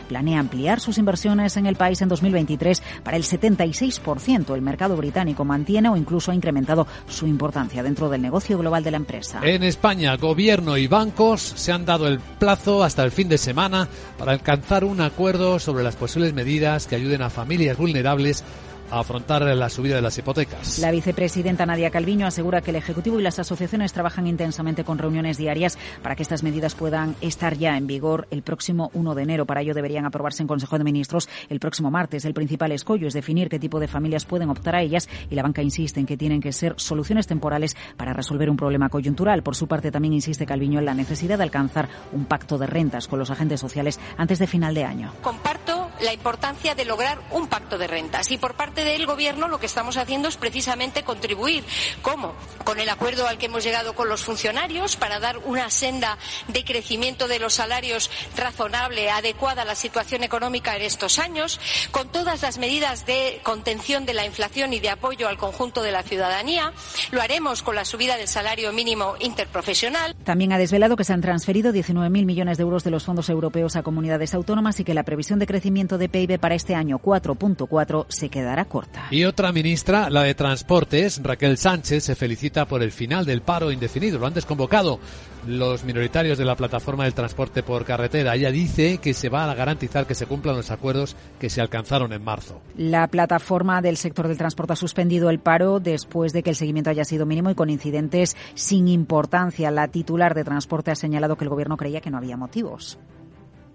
planea 0.08 0.40
ampliar 0.40 0.80
sus 0.80 0.98
inversiones 0.98 1.56
en 1.56 1.66
el 1.66 1.76
país 1.76 2.02
en 2.02 2.08
2023 2.08 2.82
para 3.02 3.16
el 3.16 3.24
76%. 3.24 4.54
El 4.54 4.62
mercado 4.62 4.96
británico 4.96 5.44
mantiene 5.44 5.88
o 5.88 5.96
incluso 5.96 6.30
ha 6.30 6.34
incrementado 6.34 6.86
su 7.08 7.26
importancia 7.26 7.82
dentro 7.82 8.08
del 8.08 8.22
negocio 8.22 8.58
global 8.58 8.82
de 8.84 8.90
la 8.90 8.96
empresa. 8.96 9.40
En 9.42 9.62
España, 9.62 10.16
gobierno 10.16 10.76
y 10.76 10.86
bancos 10.86 11.40
se 11.40 11.72
han 11.72 11.84
dado 11.84 12.08
el 12.08 12.18
plazo 12.18 12.82
hasta 12.82 13.02
el 13.04 13.10
fin 13.10 13.28
de 13.28 13.38
semana 13.38 13.88
para 14.18 14.32
alcanzar 14.32 14.84
un 14.84 15.00
acuerdo 15.00 15.58
sobre 15.58 15.84
las 15.84 15.96
posibles 15.96 16.34
medidas 16.34 16.86
que 16.86 16.96
ayuden 16.96 17.22
a 17.22 17.30
familias 17.30 17.76
vulnerables 17.76 18.44
a 18.90 19.00
afrontar 19.00 19.42
la 19.42 19.68
subida 19.68 19.96
de 19.96 20.02
las 20.02 20.18
hipotecas. 20.18 20.78
La 20.78 20.90
vicepresidenta 20.90 21.66
Nadia 21.66 21.90
Calviño 21.90 22.26
asegura 22.26 22.60
que 22.60 22.70
el 22.70 22.76
Ejecutivo 22.76 23.18
y 23.20 23.22
las 23.22 23.38
asociaciones 23.38 23.92
trabajan 23.92 24.26
intensamente 24.26 24.84
con 24.84 24.98
reuniones 24.98 25.38
diarias 25.38 25.78
para 26.02 26.16
que 26.16 26.22
estas 26.22 26.42
medidas 26.42 26.74
puedan 26.74 27.16
estar 27.20 27.56
ya 27.56 27.76
en 27.76 27.86
vigor 27.86 28.26
el 28.30 28.42
próximo 28.42 28.90
1 28.94 29.14
de 29.14 29.22
enero. 29.22 29.46
Para 29.46 29.62
ello 29.62 29.74
deberían 29.74 30.06
aprobarse 30.06 30.42
en 30.42 30.48
Consejo 30.48 30.78
de 30.78 30.84
Ministros 30.84 31.28
el 31.48 31.60
próximo 31.60 31.90
martes. 31.90 32.24
El 32.24 32.34
principal 32.34 32.72
escollo 32.72 33.08
es 33.08 33.14
definir 33.14 33.48
qué 33.48 33.58
tipo 33.58 33.80
de 33.80 33.88
familias 33.88 34.24
pueden 34.24 34.50
optar 34.50 34.76
a 34.76 34.82
ellas 34.82 35.08
y 35.30 35.34
la 35.34 35.42
banca 35.42 35.62
insiste 35.62 36.00
en 36.00 36.06
que 36.06 36.16
tienen 36.16 36.40
que 36.40 36.52
ser 36.52 36.74
soluciones 36.76 37.26
temporales 37.26 37.76
para 37.96 38.12
resolver 38.12 38.50
un 38.50 38.56
problema 38.56 38.88
coyuntural. 38.88 39.42
Por 39.42 39.56
su 39.56 39.66
parte, 39.66 39.90
también 39.90 40.14
insiste 40.14 40.46
Calviño 40.46 40.78
en 40.78 40.84
la 40.84 40.94
necesidad 40.94 41.38
de 41.38 41.44
alcanzar 41.44 41.88
un 42.12 42.26
pacto 42.26 42.58
de 42.58 42.66
rentas 42.66 43.08
con 43.08 43.18
los 43.18 43.30
agentes 43.30 43.60
sociales 43.60 44.00
antes 44.16 44.38
de 44.38 44.46
final 44.46 44.74
de 44.74 44.84
año. 44.84 45.12
Comparto 45.22 45.90
la 46.00 46.12
importancia 46.12 46.74
de 46.74 46.84
lograr 46.84 47.18
un 47.30 47.46
pacto 47.48 47.78
de 47.78 47.86
rentas 47.86 48.30
y 48.30 48.38
por 48.38 48.54
parte 48.54 48.75
del 48.84 49.06
Gobierno 49.06 49.48
lo 49.48 49.58
que 49.58 49.66
estamos 49.66 49.96
haciendo 49.96 50.28
es 50.28 50.36
precisamente 50.36 51.02
contribuir. 51.02 51.64
¿Cómo? 52.02 52.34
Con 52.64 52.80
el 52.80 52.88
acuerdo 52.88 53.26
al 53.26 53.38
que 53.38 53.46
hemos 53.46 53.64
llegado 53.64 53.94
con 53.94 54.08
los 54.08 54.22
funcionarios 54.22 54.96
para 54.96 55.20
dar 55.20 55.38
una 55.38 55.70
senda 55.70 56.18
de 56.48 56.64
crecimiento 56.64 57.28
de 57.28 57.38
los 57.38 57.54
salarios 57.54 58.10
razonable, 58.36 59.10
adecuada 59.10 59.62
a 59.62 59.64
la 59.64 59.74
situación 59.74 60.24
económica 60.24 60.76
en 60.76 60.82
estos 60.82 61.18
años, 61.18 61.60
con 61.90 62.08
todas 62.08 62.42
las 62.42 62.58
medidas 62.58 63.06
de 63.06 63.40
contención 63.42 64.06
de 64.06 64.14
la 64.14 64.26
inflación 64.26 64.72
y 64.72 64.80
de 64.80 64.90
apoyo 64.90 65.28
al 65.28 65.38
conjunto 65.38 65.82
de 65.82 65.92
la 65.92 66.02
ciudadanía. 66.02 66.72
Lo 67.10 67.22
haremos 67.22 67.62
con 67.62 67.74
la 67.74 67.84
subida 67.84 68.16
del 68.16 68.28
salario 68.28 68.72
mínimo 68.72 69.14
interprofesional. 69.20 70.14
También 70.24 70.52
ha 70.52 70.58
desvelado 70.58 70.96
que 70.96 71.04
se 71.04 71.12
han 71.12 71.20
transferido 71.20 71.72
19.000 71.72 72.24
millones 72.24 72.58
de 72.58 72.62
euros 72.62 72.84
de 72.84 72.90
los 72.90 73.04
fondos 73.04 73.28
europeos 73.28 73.76
a 73.76 73.82
comunidades 73.82 74.34
autónomas 74.34 74.78
y 74.80 74.84
que 74.84 74.94
la 74.94 75.04
previsión 75.04 75.38
de 75.38 75.46
crecimiento 75.46 75.98
de 75.98 76.08
PIB 76.08 76.38
para 76.38 76.54
este 76.54 76.74
año 76.74 76.98
4.4 76.98 78.06
se 78.08 78.28
quedará 78.28 78.65
corta. 78.66 79.06
Y 79.10 79.24
otra 79.24 79.52
ministra, 79.52 80.10
la 80.10 80.22
de 80.22 80.34
Transportes, 80.34 81.20
Raquel 81.22 81.58
Sánchez, 81.58 82.04
se 82.04 82.14
felicita 82.14 82.66
por 82.66 82.82
el 82.82 82.92
final 82.92 83.24
del 83.24 83.42
paro 83.42 83.70
indefinido. 83.70 84.18
Lo 84.18 84.26
han 84.26 84.34
desconvocado 84.34 85.00
los 85.46 85.84
minoritarios 85.84 86.38
de 86.38 86.44
la 86.44 86.56
plataforma 86.56 87.04
del 87.04 87.14
transporte 87.14 87.62
por 87.62 87.84
carretera. 87.84 88.34
Ella 88.34 88.50
dice 88.50 88.98
que 88.98 89.14
se 89.14 89.28
va 89.28 89.50
a 89.50 89.54
garantizar 89.54 90.06
que 90.06 90.14
se 90.14 90.26
cumplan 90.26 90.56
los 90.56 90.70
acuerdos 90.70 91.16
que 91.38 91.50
se 91.50 91.60
alcanzaron 91.60 92.12
en 92.12 92.22
marzo. 92.22 92.60
La 92.76 93.06
plataforma 93.08 93.80
del 93.80 93.96
sector 93.96 94.28
del 94.28 94.38
transporte 94.38 94.72
ha 94.72 94.76
suspendido 94.76 95.30
el 95.30 95.38
paro 95.38 95.80
después 95.80 96.32
de 96.32 96.42
que 96.42 96.50
el 96.50 96.56
seguimiento 96.56 96.90
haya 96.90 97.04
sido 97.04 97.26
mínimo 97.26 97.50
y 97.50 97.54
con 97.54 97.70
incidentes 97.70 98.36
sin 98.54 98.88
importancia. 98.88 99.70
La 99.70 99.88
titular 99.88 100.34
de 100.34 100.44
transporte 100.44 100.90
ha 100.90 100.96
señalado 100.96 101.36
que 101.36 101.44
el 101.44 101.50
gobierno 101.50 101.76
creía 101.76 102.00
que 102.00 102.10
no 102.10 102.18
había 102.18 102.36
motivos. 102.36 102.98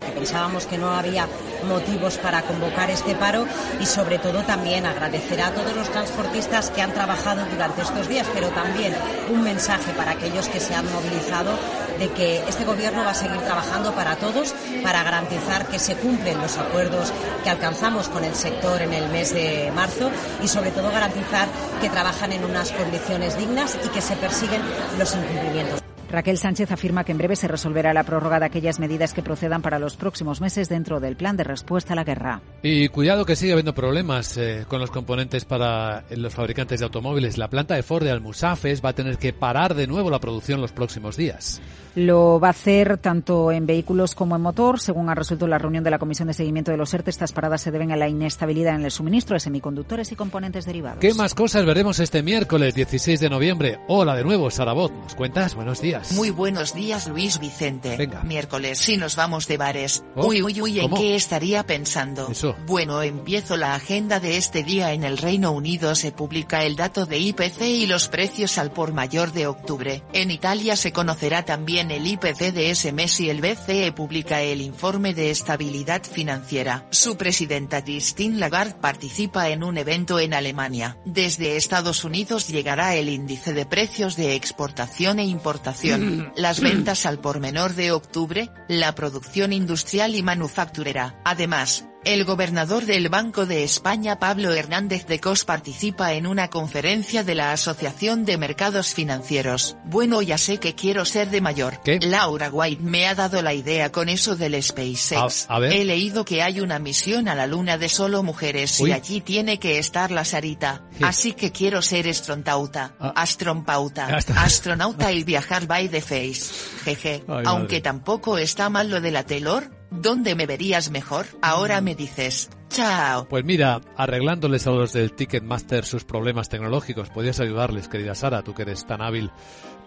Pensábamos 0.01 0.65
que 0.65 0.79
no 0.79 0.91
había 0.91 1.27
motivos 1.67 2.17
para 2.17 2.41
convocar 2.41 2.89
este 2.89 3.15
paro 3.15 3.45
y 3.79 3.85
sobre 3.85 4.17
todo 4.17 4.41
también 4.41 4.85
agradecer 4.87 5.41
a 5.41 5.51
todos 5.51 5.75
los 5.75 5.89
transportistas 5.89 6.71
que 6.71 6.81
han 6.81 6.91
trabajado 6.91 7.45
durante 7.45 7.83
estos 7.83 8.07
días, 8.07 8.27
pero 8.33 8.49
también 8.49 8.95
un 9.29 9.43
mensaje 9.43 9.91
para 9.93 10.11
aquellos 10.11 10.47
que 10.47 10.59
se 10.59 10.73
han 10.73 10.91
movilizado 10.91 11.51
de 11.99 12.09
que 12.09 12.43
este 12.47 12.65
gobierno 12.65 13.03
va 13.03 13.11
a 13.11 13.15
seguir 13.15 13.39
trabajando 13.41 13.93
para 13.93 14.15
todos 14.15 14.55
para 14.83 15.03
garantizar 15.03 15.67
que 15.67 15.77
se 15.77 15.95
cumplen 15.95 16.41
los 16.41 16.57
acuerdos 16.57 17.13
que 17.43 17.51
alcanzamos 17.51 18.07
con 18.07 18.23
el 18.23 18.33
sector 18.33 18.81
en 18.81 18.93
el 18.93 19.07
mes 19.09 19.33
de 19.33 19.71
marzo 19.75 20.09
y 20.41 20.47
sobre 20.47 20.71
todo 20.71 20.91
garantizar 20.91 21.47
que 21.79 21.89
trabajan 21.89 22.31
en 22.31 22.43
unas 22.43 22.71
condiciones 22.71 23.37
dignas 23.37 23.77
y 23.85 23.89
que 23.89 24.01
se 24.01 24.15
persiguen 24.15 24.61
los 24.97 25.15
incumplimientos. 25.15 25.90
Raquel 26.11 26.37
Sánchez 26.37 26.71
afirma 26.71 27.03
que 27.03 27.11
en 27.11 27.17
breve 27.17 27.35
se 27.35 27.47
resolverá 27.47 27.93
la 27.93 28.03
prórroga 28.03 28.39
de 28.39 28.45
aquellas 28.45 28.79
medidas 28.79 29.13
que 29.13 29.23
procedan 29.23 29.61
para 29.61 29.79
los 29.79 29.95
próximos 29.95 30.41
meses 30.41 30.69
dentro 30.69 30.99
del 30.99 31.15
plan 31.15 31.37
de 31.37 31.43
respuesta 31.43 31.93
a 31.93 31.95
la 31.95 32.03
guerra. 32.03 32.41
Y 32.61 32.89
cuidado 32.89 33.25
que 33.25 33.35
sigue 33.35 33.53
habiendo 33.53 33.73
problemas 33.73 34.37
eh, 34.37 34.65
con 34.67 34.79
los 34.79 34.91
componentes 34.91 35.45
para 35.45 36.03
los 36.09 36.33
fabricantes 36.33 36.79
de 36.79 36.85
automóviles. 36.85 37.37
La 37.37 37.49
planta 37.49 37.75
de 37.75 37.83
Ford 37.83 38.03
de 38.03 38.11
Almusafes 38.11 38.83
va 38.83 38.89
a 38.89 38.93
tener 38.93 39.17
que 39.17 39.33
parar 39.33 39.73
de 39.73 39.87
nuevo 39.87 40.09
la 40.09 40.19
producción 40.19 40.61
los 40.61 40.71
próximos 40.71 41.17
días. 41.17 41.61
Lo 41.95 42.39
va 42.39 42.47
a 42.47 42.51
hacer 42.51 42.97
tanto 42.97 43.51
en 43.51 43.65
vehículos 43.65 44.15
como 44.15 44.35
en 44.35 44.41
motor. 44.41 44.79
Según 44.79 45.09
ha 45.09 45.15
resuelto 45.15 45.47
la 45.47 45.57
reunión 45.57 45.83
de 45.83 45.91
la 45.91 45.99
Comisión 45.99 46.27
de 46.27 46.33
Seguimiento 46.33 46.71
de 46.71 46.77
los 46.77 46.93
ERTE, 46.93 47.09
estas 47.09 47.33
paradas 47.33 47.61
se 47.61 47.71
deben 47.71 47.91
a 47.91 47.97
la 47.97 48.07
inestabilidad 48.07 48.75
en 48.75 48.85
el 48.85 48.91
suministro 48.91 49.33
de 49.33 49.41
semiconductores 49.41 50.11
y 50.11 50.15
componentes 50.15 50.65
derivados. 50.65 50.99
¿Qué 50.99 51.13
más 51.13 51.33
cosas 51.35 51.65
veremos 51.65 51.99
este 51.99 52.23
miércoles 52.23 52.75
16 52.75 53.19
de 53.19 53.29
noviembre? 53.29 53.79
Hola 53.87 54.15
de 54.15 54.23
nuevo, 54.23 54.49
Sarabot. 54.49 54.91
¿Nos 54.93 55.15
cuentas? 55.15 55.55
Buenos 55.55 55.81
días. 55.81 56.13
Muy 56.13 56.29
buenos 56.29 56.73
días, 56.73 57.07
Luis 57.07 57.39
Vicente. 57.39 57.97
Venga. 57.97 58.23
Miércoles, 58.23 58.77
si 58.79 58.95
nos 58.95 59.15
vamos 59.17 59.47
de 59.47 59.57
bares. 59.57 60.03
Oh, 60.15 60.27
Uy, 60.27 60.41
uy, 60.41 60.61
uy, 60.61 60.79
¿en 60.79 60.83
¿cómo? 60.89 60.97
qué 60.97 61.15
estaría 61.15 61.63
pensando? 61.63 62.29
Eso. 62.31 62.55
Bueno, 62.67 63.01
empiezo 63.01 63.57
la 63.57 63.75
agenda 63.75 64.19
de 64.19 64.37
este 64.37 64.63
día. 64.63 64.93
En 64.93 65.03
el 65.03 65.17
Reino 65.17 65.51
Unido 65.51 65.95
se 65.95 66.11
publica 66.11 66.63
el 66.63 66.75
dato 66.77 67.05
de 67.05 67.19
IPC 67.19 67.61
y 67.61 67.85
los 67.87 68.07
precios 68.07 68.57
al 68.57 68.71
por 68.71 68.93
mayor 68.93 69.33
de 69.33 69.47
octubre. 69.47 70.03
En 70.13 70.31
Italia 70.31 70.75
se 70.75 70.93
conocerá 70.93 71.43
también 71.43 71.80
el 71.89 72.05
IPC 72.05 72.53
de 72.53 72.69
ese 72.69 72.91
mes 72.91 73.19
y 73.19 73.29
el 73.29 73.41
BCE 73.41 73.91
publica 73.93 74.41
el 74.41 74.61
informe 74.61 75.13
de 75.13 75.31
estabilidad 75.31 76.03
financiera. 76.03 76.85
Su 76.91 77.17
presidenta 77.17 77.83
Christine 77.83 78.37
Lagarde 78.37 78.75
participa 78.79 79.49
en 79.49 79.63
un 79.63 79.77
evento 79.77 80.19
en 80.19 80.33
Alemania. 80.33 80.97
Desde 81.05 81.55
Estados 81.55 82.03
Unidos 82.03 82.49
llegará 82.49 82.95
el 82.95 83.09
índice 83.09 83.53
de 83.53 83.65
precios 83.65 84.15
de 84.15 84.35
exportación 84.35 85.19
e 85.19 85.23
importación, 85.23 86.33
las 86.35 86.59
ventas 86.59 87.05
al 87.05 87.19
por 87.19 87.39
menor 87.39 87.73
de 87.73 87.91
octubre, 87.91 88.49
la 88.67 88.93
producción 88.93 89.53
industrial 89.53 90.13
y 90.15 90.23
manufacturera. 90.23 91.21
Además, 91.23 91.85
el 92.03 92.25
gobernador 92.25 92.85
del 92.85 93.09
Banco 93.09 93.45
de 93.45 93.63
España 93.63 94.17
Pablo 94.17 94.51
Hernández 94.53 95.05
de 95.05 95.19
Cos 95.19 95.45
participa 95.45 96.13
en 96.13 96.25
una 96.25 96.49
conferencia 96.49 97.23
de 97.23 97.35
la 97.35 97.51
Asociación 97.51 98.25
de 98.25 98.39
Mercados 98.39 98.95
Financieros. 98.95 99.75
Bueno 99.85 100.23
ya 100.23 100.39
sé 100.39 100.57
que 100.57 100.73
quiero 100.73 101.05
ser 101.05 101.29
de 101.29 101.41
mayor. 101.41 101.79
Laura 102.01 102.49
White 102.49 102.81
me 102.81 103.07
ha 103.07 103.13
dado 103.13 103.43
la 103.43 103.53
idea 103.53 103.91
con 103.91 104.09
eso 104.09 104.35
del 104.35 104.61
SpaceX. 104.63 105.45
A- 105.47 105.55
a 105.55 105.59
ver. 105.59 105.73
He 105.73 105.85
leído 105.85 106.25
que 106.25 106.41
hay 106.41 106.59
una 106.59 106.79
misión 106.79 107.27
a 107.27 107.35
la 107.35 107.45
luna 107.45 107.77
de 107.77 107.87
solo 107.87 108.23
mujeres 108.23 108.79
Uy. 108.79 108.89
y 108.89 108.93
allí 108.93 109.21
tiene 109.21 109.59
que 109.59 109.77
estar 109.77 110.09
la 110.09 110.25
Sarita. 110.25 110.81
Sí. 110.97 111.03
Así 111.03 111.33
que 111.33 111.51
quiero 111.51 111.83
ser 111.83 112.07
estrontauta, 112.07 112.95
Ah. 112.99 113.13
astrompauta, 113.15 114.07
Astro- 114.07 114.35
astronauta 114.39 115.11
y 115.11 115.23
viajar 115.23 115.67
by 115.67 115.87
the 115.87 116.01
face. 116.01 116.51
Jeje. 116.83 117.23
Ay, 117.27 117.43
Aunque 117.45 117.75
madre. 117.75 117.81
tampoco 117.81 118.39
está 118.39 118.69
mal 118.69 118.89
lo 118.89 119.01
de 119.01 119.11
la 119.11 119.23
Taylor, 119.23 119.69
¿dónde 119.91 120.33
me 120.35 120.47
verías 120.47 120.89
mejor? 120.89 121.27
Ahora 121.41 121.81
me 121.81 121.93
dices, 121.93 122.49
chao. 122.69 123.27
Pues 123.29 123.45
mira, 123.45 123.81
arreglándoles 123.95 124.65
a 124.65 124.71
los 124.71 124.93
del 124.93 125.13
Ticketmaster 125.13 125.85
sus 125.85 126.03
problemas 126.03 126.49
tecnológicos, 126.49 127.09
podías 127.09 127.39
ayudarles, 127.39 127.87
querida 127.87 128.15
Sara, 128.15 128.41
tú 128.41 128.55
que 128.55 128.63
eres 128.63 128.87
tan 128.87 129.01
hábil 129.01 129.29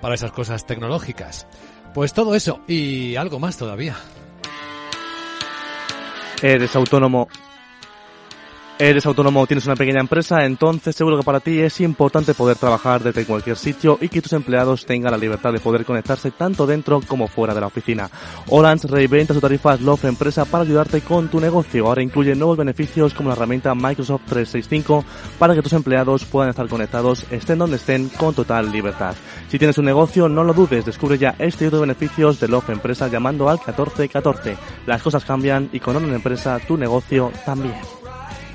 para 0.01 0.15
esas 0.15 0.31
cosas 0.31 0.67
tecnológicas. 0.67 1.47
Pues 1.95 2.13
todo 2.13 2.35
eso 2.35 2.61
y 2.69 3.17
algo 3.17 3.41
más 3.41 3.57
todavía. 3.57 3.97
Eres 6.43 6.77
autónomo. 6.77 7.29
Eres 8.77 9.07
autónomo 9.07 9.47
tienes 9.47 9.67
una 9.67 9.77
pequeña 9.77 10.01
empresa, 10.01 10.45
entonces 10.45 10.97
seguro 10.97 11.17
que 11.17 11.23
para 11.23 11.39
ti 11.39 11.61
es 11.61 11.81
importante 11.81 12.35
poder 12.35 12.57
trabajar 12.57 13.05
desde 13.05 13.25
cualquier 13.25 13.57
sitio 13.57 13.99
y 14.01 14.09
que 14.09 14.21
tus 14.21 14.33
empleados 14.33 14.85
tengan 14.85 15.13
la 15.13 15.17
libertad 15.17 15.53
de 15.53 15.61
poder 15.61 15.85
conectarse 15.85 16.33
tanto 16.33 16.67
dentro 16.67 17.01
como 17.07 17.29
fuera 17.29 17.55
de 17.55 17.61
la 17.61 17.69
oficina. 17.69 18.11
Orange 18.49 18.89
reinventa 18.89 19.33
su 19.33 19.41
tarifa 19.41 19.77
Love 19.77 20.07
Empresa 20.07 20.45
para 20.45 20.65
ayudarte 20.65 21.03
con 21.03 21.29
tu 21.29 21.39
negocio. 21.39 21.87
Ahora 21.87 22.03
incluye 22.03 22.35
nuevos 22.35 22.57
beneficios 22.57 23.15
como 23.15 23.29
la 23.29 23.37
herramienta 23.37 23.77
Microsoft 23.77 24.23
365 24.29 25.05
para 25.39 25.55
que 25.55 25.63
tus 25.63 25.73
empleados 25.73 26.25
puedan 26.25 26.51
estar 26.51 26.67
conectados 26.67 27.25
estén 27.31 27.59
donde 27.59 27.77
estén 27.77 28.09
con 28.09 28.35
total 28.35 28.73
libertad. 28.73 29.15
Si 29.51 29.57
tienes 29.57 29.79
un 29.79 29.85
negocio, 29.85 30.29
no 30.29 30.43
lo 30.43 30.53
dudes, 30.53 30.85
descubre 30.85 31.17
ya 31.17 31.37
este 31.39 31.63
y 31.63 31.69
otros 31.69 31.83
beneficios 31.83 32.41
de 32.41 32.49
Love 32.49 32.71
Empresa 32.71 33.07
llamando 33.07 33.49
al 33.49 33.59
1414. 33.59 34.57
Las 34.87 35.01
cosas 35.01 35.25
cambian 35.25 35.69
y 35.73 35.79
con 35.79 35.95
una 35.95 36.17
empresa 36.17 36.59
tu 36.59 36.77
negocio 36.77 37.31
también. 37.47 37.75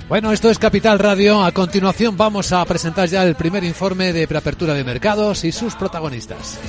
Bueno, 0.10 0.32
esto 0.32 0.50
es 0.50 0.58
Capital 0.58 0.98
Radio. 0.98 1.44
A 1.44 1.52
continuación 1.52 2.18
vamos 2.18 2.52
a 2.52 2.66
presentar 2.66 3.08
ya 3.08 3.24
el 3.24 3.36
primer 3.36 3.64
informe 3.64 4.12
de 4.12 4.28
preapertura 4.28 4.74
de 4.74 4.84
mercados 4.84 5.44
y 5.44 5.52
sus 5.52 5.76
protagonistas. 5.76 6.60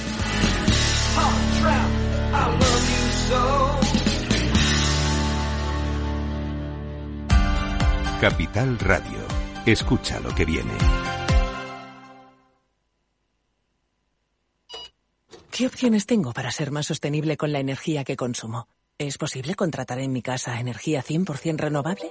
Capital 8.21 8.79
Radio. 8.79 9.19
Escucha 9.65 10.21
lo 10.21 10.35
que 10.35 10.45
viene. 10.45 10.75
¿Qué 15.51 15.67
opciones 15.67 16.05
tengo 16.05 16.35
para 16.35 16.51
ser 16.51 16.71
más 16.71 16.85
sostenible 16.85 17.39
con 17.39 17.53
la 17.53 17.61
energía 17.61 18.05
que 18.05 18.17
consumo? 18.17 18.69
¿Es 18.99 19.17
posible 19.17 19.55
contratar 19.55 19.99
en 19.99 20.13
mi 20.13 20.21
casa 20.21 20.61
energía 20.61 21.03
100% 21.03 21.57
renovable? 21.57 22.11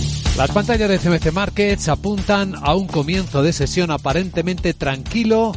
Las 0.41 0.49
pantallas 0.49 0.89
de 0.89 0.97
CMC 0.97 1.31
Markets 1.33 1.87
apuntan 1.87 2.55
a 2.59 2.73
un 2.73 2.87
comienzo 2.87 3.43
de 3.43 3.53
sesión 3.53 3.91
aparentemente 3.91 4.73
tranquilo 4.73 5.51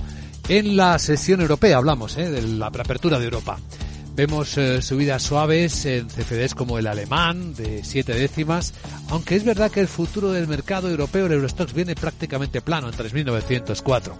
en 0.46 0.76
la 0.76 0.98
sesión 0.98 1.40
europea. 1.40 1.78
Hablamos 1.78 2.18
¿eh? 2.18 2.30
de 2.30 2.42
la 2.42 2.66
apertura 2.66 3.18
de 3.18 3.24
Europa. 3.24 3.56
Vemos 4.14 4.58
eh, 4.58 4.82
subidas 4.82 5.22
suaves 5.22 5.86
en 5.86 6.08
CFDs 6.08 6.54
como 6.54 6.78
el 6.78 6.86
alemán 6.86 7.54
de 7.54 7.82
siete 7.82 8.12
décimas, 8.12 8.74
aunque 9.08 9.36
es 9.36 9.44
verdad 9.44 9.70
que 9.70 9.80
el 9.80 9.88
futuro 9.88 10.32
del 10.32 10.48
mercado 10.48 10.90
europeo, 10.90 11.24
el 11.24 11.32
Eurostox, 11.32 11.72
viene 11.72 11.94
prácticamente 11.94 12.60
plano 12.60 12.90
en 12.90 12.94
3.904. 12.94 14.12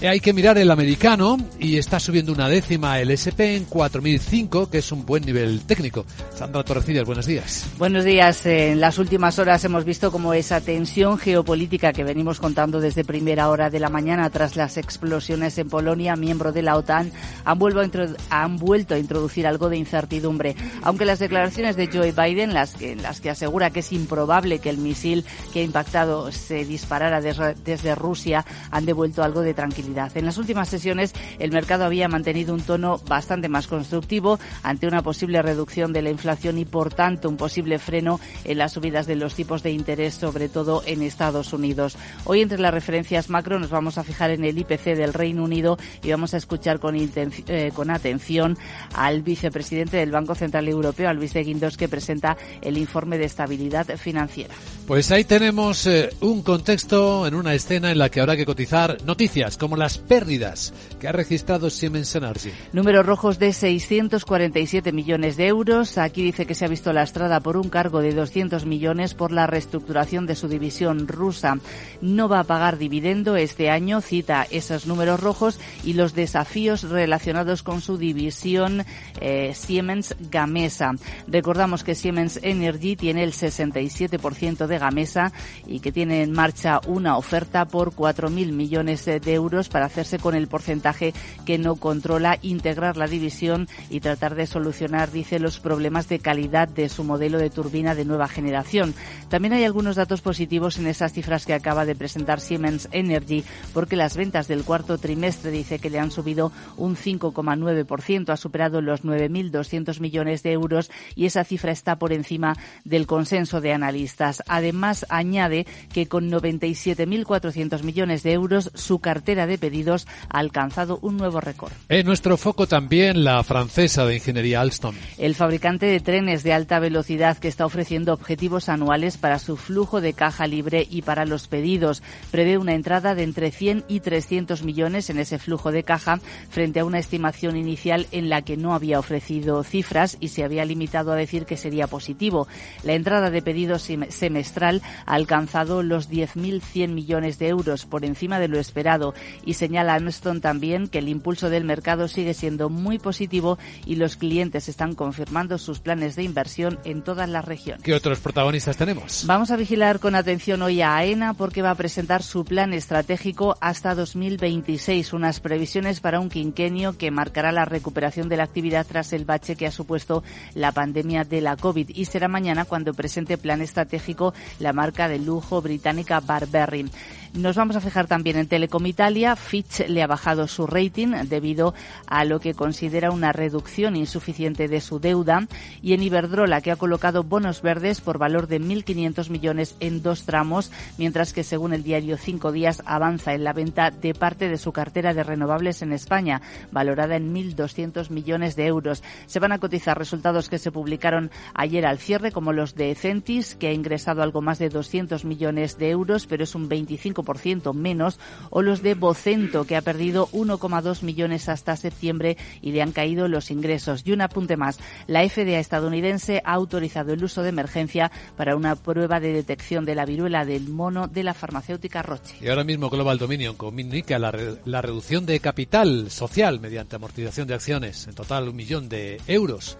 Eh, 0.00 0.08
hay 0.08 0.18
que 0.18 0.32
mirar 0.32 0.58
el 0.58 0.70
americano 0.72 1.36
y 1.58 1.78
está 1.78 2.00
subiendo 2.00 2.32
una 2.32 2.48
décima 2.48 2.98
el 3.00 3.12
SP 3.14 3.54
en 3.54 3.64
4005, 3.64 4.68
que 4.68 4.78
es 4.78 4.90
un 4.90 5.06
buen 5.06 5.24
nivel 5.24 5.60
técnico. 5.60 6.04
Sandra 6.34 6.64
Torrecillas, 6.64 7.04
buenos 7.04 7.26
días. 7.26 7.66
Buenos 7.78 8.04
días. 8.04 8.44
En 8.44 8.80
las 8.80 8.98
últimas 8.98 9.38
horas 9.38 9.64
hemos 9.64 9.84
visto 9.84 10.10
como 10.10 10.34
esa 10.34 10.60
tensión 10.60 11.16
geopolítica 11.16 11.92
que 11.92 12.02
venimos 12.02 12.40
contando 12.40 12.80
desde 12.80 13.04
primera 13.04 13.48
hora 13.48 13.70
de 13.70 13.78
la 13.78 13.88
mañana 13.88 14.28
tras 14.30 14.56
las 14.56 14.76
explosiones 14.78 15.56
en 15.58 15.68
Polonia, 15.68 16.16
miembro 16.16 16.50
de 16.50 16.62
la 16.62 16.76
OTAN, 16.76 17.12
han 17.44 17.58
vuelto 17.58 17.80
a, 17.80 18.42
han 18.42 18.56
vuelto 18.56 18.94
a 18.94 18.98
introducir 18.98 19.46
algo 19.46 19.68
de 19.68 19.76
incertidumbre. 19.76 20.56
Aunque 20.82 21.04
las 21.04 21.20
declaraciones 21.20 21.76
de 21.76 21.86
Joe 21.86 22.10
Biden, 22.12 22.52
las 22.52 22.74
que, 22.74 22.96
las 22.96 23.20
que 23.20 23.30
asegura 23.30 23.70
que 23.70 23.80
es 23.80 23.92
improbable 23.92 24.58
que 24.58 24.70
el 24.70 24.78
misil 24.78 25.24
que 25.52 25.60
ha 25.60 25.62
impactado 25.62 26.32
se 26.32 26.64
disparara 26.64 27.20
desde 27.20 27.94
Rusia, 27.94 28.44
han 28.72 28.86
devuelto 28.86 29.22
algo 29.22 29.42
de 29.42 29.54
tranquilidad 29.54 29.83
en 29.84 30.24
las 30.24 30.38
últimas 30.38 30.68
sesiones, 30.68 31.12
el 31.38 31.52
mercado 31.52 31.84
había 31.84 32.08
mantenido 32.08 32.54
un 32.54 32.62
tono 32.62 32.98
bastante 33.06 33.48
más 33.48 33.66
constructivo 33.66 34.38
ante 34.62 34.86
una 34.86 35.02
posible 35.02 35.42
reducción 35.42 35.92
de 35.92 36.02
la 36.02 36.10
inflación 36.10 36.58
y, 36.58 36.64
por 36.64 36.92
tanto, 36.92 37.28
un 37.28 37.36
posible 37.36 37.78
freno 37.78 38.18
en 38.44 38.58
las 38.58 38.72
subidas 38.72 39.06
de 39.06 39.16
los 39.16 39.34
tipos 39.34 39.62
de 39.62 39.72
interés, 39.72 40.14
sobre 40.14 40.48
todo 40.48 40.82
en 40.86 41.02
Estados 41.02 41.52
Unidos. 41.52 41.96
Hoy, 42.24 42.40
entre 42.40 42.58
las 42.58 42.72
referencias 42.72 43.30
macro, 43.30 43.58
nos 43.58 43.70
vamos 43.70 43.98
a 43.98 44.04
fijar 44.04 44.30
en 44.30 44.44
el 44.44 44.58
IPC 44.58 44.96
del 44.96 45.12
Reino 45.12 45.44
Unido 45.44 45.76
y 46.02 46.10
vamos 46.10 46.34
a 46.34 46.38
escuchar 46.38 46.80
con, 46.80 46.96
eh, 46.96 47.70
con 47.74 47.90
atención 47.90 48.56
al 48.94 49.22
vicepresidente 49.22 49.98
del 49.98 50.10
Banco 50.10 50.34
Central 50.34 50.68
Europeo, 50.68 51.12
Luis 51.12 51.34
de 51.34 51.44
Guindos, 51.44 51.76
que 51.76 51.88
presenta 51.88 52.36
el 52.62 52.78
informe 52.78 53.18
de 53.18 53.26
estabilidad 53.26 53.86
financiera. 53.96 54.54
Pues 54.86 55.10
ahí 55.10 55.24
tenemos 55.24 55.86
eh, 55.86 56.10
un 56.20 56.42
contexto 56.42 57.26
en 57.26 57.34
una 57.34 57.54
escena 57.54 57.90
en 57.90 57.98
la 57.98 58.10
que 58.10 58.20
habrá 58.20 58.36
que 58.36 58.44
cotizar 58.46 58.98
noticias 59.04 59.56
como 59.56 59.73
las 59.78 59.98
pérdidas 59.98 60.72
que 60.98 61.08
ha 61.08 61.12
registrado 61.12 61.70
Siemens 61.70 62.14
Energy. 62.14 62.50
Números 62.72 63.04
rojos 63.04 63.38
de 63.38 63.52
647 63.52 64.92
millones 64.92 65.36
de 65.36 65.46
euros. 65.46 65.98
Aquí 65.98 66.22
dice 66.22 66.46
que 66.46 66.54
se 66.54 66.64
ha 66.64 66.68
visto 66.68 66.92
lastrada 66.92 67.40
por 67.40 67.56
un 67.56 67.68
cargo 67.68 68.00
de 68.00 68.14
200 68.14 68.66
millones 68.66 69.14
por 69.14 69.32
la 69.32 69.46
reestructuración 69.46 70.26
de 70.26 70.34
su 70.34 70.48
división 70.48 71.08
rusa. 71.08 71.58
No 72.00 72.28
va 72.28 72.40
a 72.40 72.44
pagar 72.44 72.78
dividendo 72.78 73.36
este 73.36 73.70
año, 73.70 74.00
cita 74.00 74.46
esos 74.50 74.86
números 74.86 75.20
rojos 75.20 75.58
y 75.84 75.94
los 75.94 76.14
desafíos 76.14 76.82
relacionados 76.82 77.62
con 77.62 77.80
su 77.80 77.98
división 77.98 78.84
eh, 79.20 79.52
Siemens 79.54 80.14
Gamesa. 80.30 80.92
Recordamos 81.26 81.84
que 81.84 81.94
Siemens 81.94 82.38
Energy 82.42 82.96
tiene 82.96 83.24
el 83.24 83.32
67% 83.32 84.66
de 84.66 84.78
Gamesa 84.78 85.32
y 85.66 85.80
que 85.80 85.92
tiene 85.92 86.22
en 86.22 86.32
marcha 86.32 86.80
una 86.86 87.16
oferta 87.16 87.66
por 87.66 87.92
4.000 87.92 88.52
millones 88.52 89.04
de 89.04 89.20
euros 89.32 89.68
para 89.68 89.86
hacerse 89.86 90.18
con 90.18 90.34
el 90.34 90.48
porcentaje 90.48 91.14
que 91.44 91.58
no 91.58 91.76
controla, 91.76 92.38
integrar 92.42 92.96
la 92.96 93.06
división 93.06 93.68
y 93.90 94.00
tratar 94.00 94.34
de 94.34 94.46
solucionar, 94.46 95.10
dice, 95.10 95.38
los 95.38 95.60
problemas 95.60 96.08
de 96.08 96.18
calidad 96.18 96.68
de 96.68 96.88
su 96.88 97.04
modelo 97.04 97.38
de 97.38 97.50
turbina 97.50 97.94
de 97.94 98.04
nueva 98.04 98.28
generación. 98.28 98.94
También 99.28 99.54
hay 99.54 99.64
algunos 99.64 99.96
datos 99.96 100.20
positivos 100.20 100.78
en 100.78 100.86
esas 100.86 101.12
cifras 101.12 101.46
que 101.46 101.54
acaba 101.54 101.84
de 101.84 101.94
presentar 101.94 102.40
Siemens 102.40 102.88
Energy, 102.92 103.44
porque 103.72 103.96
las 103.96 104.16
ventas 104.16 104.48
del 104.48 104.64
cuarto 104.64 104.98
trimestre 104.98 105.50
dice 105.50 105.78
que 105.78 105.90
le 105.90 105.98
han 105.98 106.10
subido 106.10 106.52
un 106.76 106.96
5,9%, 106.96 108.30
ha 108.30 108.36
superado 108.36 108.80
los 108.80 109.03
9.200 109.04 110.00
millones 110.00 110.42
de 110.42 110.52
euros 110.52 110.90
y 111.14 111.26
esa 111.26 111.44
cifra 111.44 111.72
está 111.72 111.96
por 111.96 112.12
encima 112.12 112.56
del 112.84 113.06
consenso 113.06 113.60
de 113.60 113.72
analistas. 113.72 114.42
Además, 114.48 115.06
añade 115.08 115.66
que 115.92 116.06
con 116.06 116.30
97.400 116.30 117.82
millones 117.82 118.22
de 118.22 118.32
euros 118.32 118.70
su 118.74 118.98
cartera 118.98 119.46
de 119.46 119.58
pedidos 119.58 120.06
ha 120.28 120.38
alcanzado 120.38 120.98
un 121.02 121.16
nuevo 121.16 121.40
récord. 121.40 121.72
En 121.88 122.06
nuestro 122.06 122.36
foco 122.36 122.66
también 122.66 123.24
la 123.24 123.42
francesa 123.42 124.06
de 124.06 124.14
ingeniería 124.14 124.60
Alstom. 124.60 124.94
El 125.18 125.34
fabricante 125.34 125.86
de 125.86 126.00
trenes 126.00 126.42
de 126.42 126.52
alta 126.52 126.78
velocidad 126.78 127.38
que 127.38 127.48
está 127.48 127.66
ofreciendo 127.66 128.12
objetivos 128.12 128.68
anuales 128.68 129.16
para 129.16 129.38
su 129.38 129.56
flujo 129.56 130.00
de 130.00 130.12
caja 130.12 130.46
libre 130.46 130.86
y 130.88 131.02
para 131.02 131.26
los 131.26 131.48
pedidos. 131.48 132.02
Prevé 132.30 132.58
una 132.58 132.74
entrada 132.74 133.14
de 133.14 133.22
entre 133.22 133.50
100 133.50 133.84
y 133.88 134.00
300 134.00 134.62
millones 134.62 135.10
en 135.10 135.18
ese 135.18 135.38
flujo 135.38 135.72
de 135.72 135.82
caja 135.82 136.20
frente 136.50 136.80
a 136.80 136.84
una 136.84 136.98
estimación 136.98 137.56
inicial 137.56 138.06
en 138.12 138.28
la 138.28 138.42
que 138.42 138.56
no 138.56 138.74
había 138.74 138.93
ofrecido 138.98 139.62
cifras 139.64 140.16
y 140.20 140.28
se 140.28 140.44
había 140.44 140.64
limitado 140.64 141.12
a 141.12 141.16
decir 141.16 141.46
que 141.46 141.56
sería 141.56 141.86
positivo. 141.86 142.48
La 142.82 142.94
entrada 142.94 143.30
de 143.30 143.42
pedidos 143.42 143.88
semestral 144.08 144.82
ha 145.06 145.14
alcanzado 145.14 145.82
los 145.82 146.10
10.100 146.10 146.88
millones 146.88 147.38
de 147.38 147.48
euros 147.48 147.86
por 147.86 148.04
encima 148.04 148.38
de 148.38 148.48
lo 148.48 148.58
esperado 148.58 149.14
y 149.44 149.54
señala 149.54 149.94
Armstrong 149.94 150.40
también 150.40 150.88
que 150.88 150.98
el 150.98 151.08
impulso 151.08 151.50
del 151.50 151.64
mercado 151.64 152.08
sigue 152.08 152.34
siendo 152.34 152.68
muy 152.68 152.98
positivo 152.98 153.58
y 153.86 153.96
los 153.96 154.16
clientes 154.16 154.68
están 154.68 154.94
confirmando 154.94 155.58
sus 155.58 155.80
planes 155.80 156.16
de 156.16 156.22
inversión 156.22 156.78
en 156.84 157.02
todas 157.02 157.28
las 157.28 157.44
regiones. 157.44 157.82
¿Qué 157.82 157.94
otros 157.94 158.20
protagonistas 158.20 158.76
tenemos? 158.76 159.24
Vamos 159.26 159.50
a 159.50 159.56
vigilar 159.56 160.00
con 160.00 160.14
atención 160.14 160.62
hoy 160.62 160.82
a 160.82 160.96
AENA 160.96 161.34
porque 161.34 161.62
va 161.62 161.70
a 161.70 161.74
presentar 161.74 162.22
su 162.22 162.44
plan 162.44 162.72
estratégico 162.72 163.56
hasta 163.60 163.94
2026, 163.94 165.12
unas 165.12 165.40
previsiones 165.40 166.00
para 166.00 166.20
un 166.20 166.28
quinquenio 166.28 166.96
que 166.96 167.10
marcará 167.10 167.52
la 167.52 167.64
recuperación 167.64 168.28
de 168.28 168.36
la 168.36 168.44
actividad 168.44 168.83
tras 168.84 169.12
el 169.12 169.24
bache 169.24 169.56
que 169.56 169.66
ha 169.66 169.72
supuesto 169.72 170.22
la 170.54 170.72
pandemia 170.72 171.24
de 171.24 171.40
la 171.40 171.56
COVID 171.56 171.90
y 171.94 172.04
será 172.04 172.28
mañana 172.28 172.64
cuando 172.64 172.94
presente 172.94 173.38
plan 173.38 173.60
estratégico 173.62 174.34
la 174.58 174.72
marca 174.72 175.08
de 175.08 175.18
lujo 175.18 175.60
británica 175.60 176.20
Barberry. 176.20 176.90
Nos 177.34 177.56
vamos 177.56 177.74
a 177.74 177.80
fijar 177.80 178.06
también 178.06 178.36
en 178.36 178.46
Telecom 178.46 178.86
Italia. 178.86 179.34
Fitch 179.34 179.88
le 179.88 180.04
ha 180.04 180.06
bajado 180.06 180.46
su 180.46 180.68
rating 180.68 181.08
debido 181.28 181.74
a 182.06 182.24
lo 182.24 182.38
que 182.38 182.54
considera 182.54 183.10
una 183.10 183.32
reducción 183.32 183.96
insuficiente 183.96 184.68
de 184.68 184.80
su 184.80 185.00
deuda. 185.00 185.48
Y 185.82 185.94
en 185.94 186.04
Iberdrola, 186.04 186.60
que 186.60 186.70
ha 186.70 186.76
colocado 186.76 187.24
bonos 187.24 187.60
verdes 187.60 188.00
por 188.00 188.18
valor 188.18 188.46
de 188.46 188.60
1.500 188.60 189.30
millones 189.30 189.74
en 189.80 190.00
dos 190.00 190.26
tramos, 190.26 190.70
mientras 190.96 191.32
que 191.32 191.42
según 191.42 191.72
el 191.72 191.82
diario 191.82 192.18
Cinco 192.18 192.52
Días 192.52 192.84
avanza 192.86 193.34
en 193.34 193.42
la 193.42 193.52
venta 193.52 193.90
de 193.90 194.14
parte 194.14 194.48
de 194.48 194.56
su 194.56 194.70
cartera 194.70 195.12
de 195.12 195.24
renovables 195.24 195.82
en 195.82 195.92
España, 195.92 196.40
valorada 196.70 197.16
en 197.16 197.34
1.200 197.34 198.10
millones 198.10 198.54
de 198.54 198.66
euros. 198.66 199.02
Se 199.26 199.40
van 199.40 199.50
a 199.50 199.58
cotizar 199.58 199.98
resultados 199.98 200.48
que 200.48 200.60
se 200.60 200.70
publicaron 200.70 201.32
ayer 201.52 201.84
al 201.84 201.98
cierre, 201.98 202.30
como 202.30 202.52
los 202.52 202.76
de 202.76 202.94
Centis, 202.94 203.56
que 203.56 203.66
ha 203.66 203.72
ingresado 203.72 204.22
algo 204.22 204.40
más 204.40 204.60
de 204.60 204.68
200 204.68 205.24
millones 205.24 205.78
de 205.78 205.90
euros, 205.90 206.28
pero 206.28 206.44
es 206.44 206.54
un 206.54 206.68
25 206.68 207.23
menos, 207.72 208.18
o 208.50 208.62
los 208.62 208.82
de 208.82 208.94
Vocento, 208.94 209.64
que 209.64 209.76
ha 209.76 209.82
perdido 209.82 210.28
1,2 210.32 211.02
millones 211.02 211.48
hasta 211.48 211.76
septiembre 211.76 212.36
y 212.60 212.72
le 212.72 212.82
han 212.82 212.92
caído 212.92 213.28
los 213.28 213.50
ingresos. 213.50 214.02
Y 214.04 214.12
un 214.12 214.20
apunte 214.20 214.56
más. 214.56 214.78
La 215.06 215.28
FDA 215.28 215.58
estadounidense 215.58 216.42
ha 216.44 216.52
autorizado 216.52 217.12
el 217.12 217.24
uso 217.24 217.42
de 217.42 217.48
emergencia 217.48 218.10
para 218.36 218.56
una 218.56 218.76
prueba 218.76 219.20
de 219.20 219.32
detección 219.32 219.84
de 219.84 219.94
la 219.94 220.04
viruela 220.04 220.44
del 220.44 220.68
mono 220.68 221.08
de 221.08 221.22
la 221.22 221.34
farmacéutica 221.34 222.02
Roche. 222.02 222.36
Y 222.40 222.48
ahora 222.48 222.64
mismo 222.64 222.90
Global 222.90 223.18
Dominion 223.18 223.56
comunica 223.56 224.18
la, 224.18 224.32
la 224.64 224.82
reducción 224.82 225.26
de 225.26 225.40
capital 225.40 226.10
social 226.10 226.60
mediante 226.60 226.96
amortización 226.96 227.48
de 227.48 227.54
acciones. 227.54 228.06
En 228.06 228.14
total, 228.14 228.48
un 228.48 228.56
millón 228.56 228.88
de 228.88 229.20
euros 229.26 229.76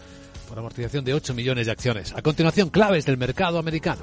por 0.49 0.59
amortización 0.59 1.05
de 1.05 1.14
8 1.14 1.34
millones 1.34 1.66
de 1.66 1.72
acciones. 1.72 2.12
A 2.14 2.22
continuación, 2.22 2.70
claves 2.70 3.07
del 3.07 3.16
mercado 3.16 3.59
americano. 3.59 4.03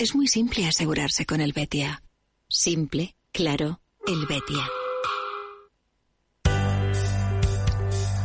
Es 0.00 0.14
muy 0.14 0.28
simple 0.28 0.66
asegurarse 0.66 1.26
con 1.26 1.42
el 1.42 1.52
Betia. 1.52 2.02
Simple, 2.48 3.16
claro, 3.32 3.82
el 4.06 4.24
Betia. 4.24 4.66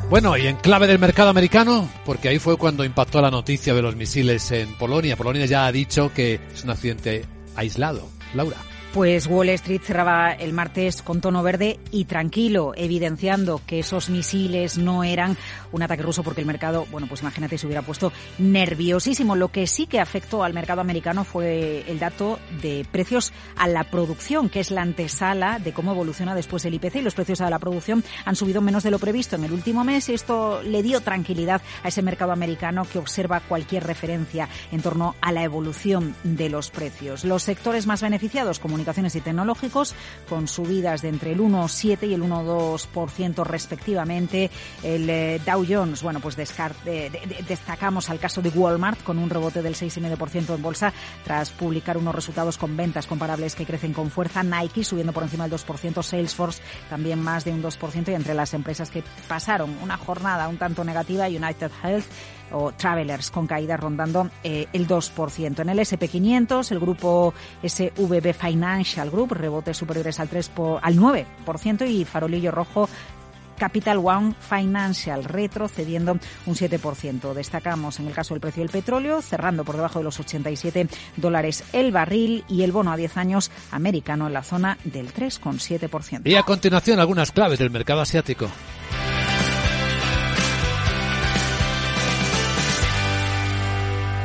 Bueno, 0.10 0.38
y 0.38 0.48
en 0.48 0.56
clave 0.56 0.88
del 0.88 1.00
mercado 1.00 1.32
americano, 1.32 1.90
porque 2.06 2.30
ahí 2.30 2.40
fue 2.40 2.56
cuando 2.56 2.86
impactó 2.86 3.20
la 3.20 3.30
noticia 3.30 3.74
de 3.74 3.82
los 3.82 3.98
misiles 3.98 4.50
en 4.52 4.74
Polonia. 4.78 5.18
Polonia 5.18 5.46
ya 5.48 5.66
ha 5.66 5.72
dicho 5.74 6.14
que 6.14 6.40
es 6.54 6.64
un 6.64 6.70
accidente 6.70 7.26
aislado. 7.58 8.08
Laura. 8.34 8.56
Pues 8.96 9.28
Wall 9.28 9.50
Street 9.50 9.82
cerraba 9.84 10.32
el 10.32 10.54
martes 10.54 11.02
con 11.02 11.20
tono 11.20 11.44
verde 11.44 11.82
y 11.92 12.06
tranquilo, 12.06 12.72
evidenciando 12.78 13.60
que 13.68 13.80
esos 13.80 14.10
misiles 14.10 14.78
no 14.78 15.04
eran 15.04 15.36
un 15.74 15.84
ataque 15.84 16.02
ruso 16.02 16.24
porque 16.24 16.40
el 16.40 16.48
mercado, 16.48 16.88
bueno, 16.92 17.06
pues 17.06 17.20
imagínate, 17.20 17.58
se 17.58 17.66
hubiera 17.66 17.82
puesto 17.82 18.14
nerviosísimo. 18.38 19.36
Lo 19.36 19.50
que 19.50 19.68
sí 19.68 19.86
que 19.86 20.00
afectó 20.00 20.46
al 20.46 20.54
mercado 20.54 20.80
americano 20.80 21.26
fue 21.26 21.84
el 21.92 22.00
dato 22.00 22.40
de 22.62 22.88
precios 22.90 23.34
a 23.58 23.68
la 23.68 23.84
producción, 23.84 24.48
que 24.48 24.62
es 24.62 24.72
la 24.72 24.84
antesala 24.84 25.60
de 25.60 25.74
cómo 25.74 25.92
evoluciona 25.92 26.34
después 26.34 26.64
el 26.64 26.76
IPC 26.76 26.96
y 26.96 27.02
los 27.02 27.16
precios 27.16 27.42
a 27.42 27.50
la 27.50 27.60
producción 27.60 28.02
han 28.24 28.38
subido 28.38 28.62
menos 28.62 28.84
de 28.84 28.92
lo 28.92 29.00
previsto 29.00 29.36
en 29.36 29.44
el 29.44 29.52
último 29.52 29.84
mes 29.84 30.08
y 30.08 30.14
esto 30.14 30.64
le 30.64 30.84
dio 30.84 31.02
tranquilidad 31.02 31.62
a 31.84 31.90
ese 31.90 32.02
mercado 32.02 32.32
americano 32.32 32.88
que 32.90 33.00
observa 33.00 33.42
cualquier 33.42 33.84
referencia 33.84 34.48
en 34.72 34.82
torno 34.82 35.16
a 35.20 35.34
la 35.34 35.44
evolución 35.44 36.16
de 36.24 36.48
los 36.48 36.72
precios. 36.72 37.26
Los 37.26 37.44
sectores 37.44 37.88
más 37.88 38.02
beneficiados, 38.02 38.60
comunicación 38.60 38.85
y 39.16 39.22
tecnológicos, 39.22 39.94
con 40.30 40.48
subidas 40.48 41.02
de 41.02 41.10
entre 41.10 41.32
el 41.32 41.40
1,7 41.40 42.08
y 42.08 42.14
el 42.14 42.22
1,2% 42.24 43.44
respectivamente. 43.44 44.50
El 44.84 45.10
eh, 45.10 45.42
Dow 45.46 45.66
Jones, 45.68 46.04
bueno, 46.04 46.20
pues 46.20 46.36
destacamos 46.36 48.10
al 48.10 48.20
caso 48.20 48.42
de 48.42 48.50
Walmart 48.50 49.04
con 49.04 49.18
un 49.18 49.30
rebote 49.30 49.62
del 49.62 49.76
6,5% 49.76 50.56
en 50.56 50.62
bolsa 50.62 50.94
tras 51.24 51.50
publicar 51.52 51.98
unos 51.98 52.16
resultados 52.16 52.58
con 52.58 52.78
ventas 52.78 53.08
comparables 53.08 53.56
que 53.56 53.66
crecen 53.66 53.94
con 53.94 54.12
fuerza. 54.12 54.44
Nike 54.44 54.84
subiendo 54.84 55.14
por 55.14 55.24
encima 55.24 55.48
del 55.48 55.58
2%, 55.60 56.04
Salesforce 56.04 56.62
también 56.90 57.22
más 57.22 57.44
de 57.44 57.52
un 57.52 57.64
2% 57.64 58.10
y 58.10 58.14
entre 58.14 58.34
las 58.34 58.54
empresas 58.54 58.90
que 58.90 59.04
pasaron 59.28 59.76
una 59.82 59.98
jornada 59.98 60.48
un 60.48 60.58
tanto 60.58 60.84
negativa, 60.84 61.28
United 61.28 61.72
Health 61.84 62.06
o 62.52 62.72
Travelers 62.72 63.32
con 63.32 63.48
caída 63.48 63.78
rondando 63.78 64.30
eh, 64.44 64.68
el 64.74 64.88
2%. 64.88 65.60
En 65.60 65.70
el 65.70 65.80
SP500, 65.80 66.72
el 66.72 66.80
grupo 66.80 67.34
SVB 67.64 68.34
Financial 68.34 69.10
Group, 69.10 69.34
rebote 69.34 69.74
superiores 69.74 70.20
al, 70.20 70.30
3 70.30 70.52
al 70.82 70.96
9% 70.96 71.90
y 71.90 72.06
farolillo 72.06 72.52
rojo 72.52 72.88
Capital 73.58 74.00
One 74.04 74.36
Financial 74.40 75.24
retrocediendo 75.24 76.18
un 76.46 76.56
7%. 76.56 77.34
Destacamos 77.34 78.00
en 78.00 78.08
el 78.08 78.14
caso 78.14 78.34
del 78.34 78.42
precio 78.42 78.62
del 78.62 78.70
petróleo, 78.70 79.22
cerrando 79.22 79.64
por 79.64 79.76
debajo 79.76 80.00
de 80.00 80.06
los 80.06 80.20
87 80.20 80.88
dólares 81.18 81.64
el 81.74 81.92
barril 81.92 82.44
y 82.48 82.64
el 82.64 82.72
bono 82.72 82.92
a 82.92 82.98
10 82.98 83.18
años 83.18 83.52
americano 83.72 84.28
en 84.28 84.34
la 84.34 84.44
zona 84.44 84.78
del 84.84 85.14
3,7%. 85.14 86.22
Y 86.26 86.36
a 86.36 86.44
continuación 86.44 87.00
algunas 87.00 87.32
claves 87.32 87.60
del 87.60 87.72
mercado 87.72 88.02
asiático. 88.02 88.50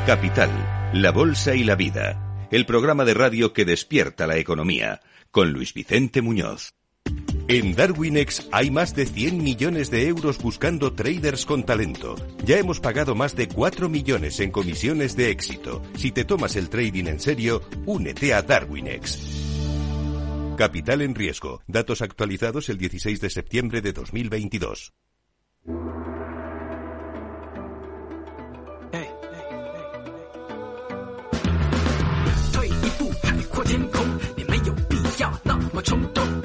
Capital, 0.07 0.51
la 0.95 1.13
Bolsa 1.13 1.55
y 1.55 1.63
la 1.63 1.77
Vida, 1.77 2.49
el 2.51 2.65
programa 2.65 3.05
de 3.05 3.13
radio 3.13 3.53
que 3.53 3.67
despierta 3.67 4.27
la 4.27 4.39
economía, 4.39 5.03
con 5.31 5.53
Luis 5.53 5.75
Vicente 5.75 6.23
Muñoz. 6.23 6.73
En 7.49 7.75
Darwinex 7.75 8.49
hay 8.51 8.71
más 8.71 8.95
de 8.95 9.05
100 9.05 9.43
millones 9.43 9.91
de 9.91 10.09
euros 10.09 10.39
buscando 10.39 10.95
traders 10.95 11.45
con 11.45 11.65
talento. 11.65 12.17
Ya 12.45 12.59
hemos 12.59 12.81
pagado 12.81 13.15
más 13.15 13.37
de 13.37 13.49
4 13.49 13.91
millones 13.91 14.41
en 14.41 14.51
comisiones 14.51 15.17
de 15.17 15.31
éxito. 15.31 15.83
Si 15.97 16.13
te 16.13 16.25
tomas 16.25 16.57
el 16.57 16.71
trading 16.71 17.05
en 17.05 17.21
serio, 17.21 17.61
únete 17.85 18.33
a 18.33 18.41
Darwinex. 18.41 19.19
Capital 20.57 21.03
en 21.03 21.15
riesgo. 21.15 21.63
Datos 21.67 22.01
actualizados 22.01 22.71
el 22.71 22.79
16 22.79 23.21
de 23.21 23.31
septiembre 23.31 23.83
de 23.83 23.93
2022. 23.93 24.95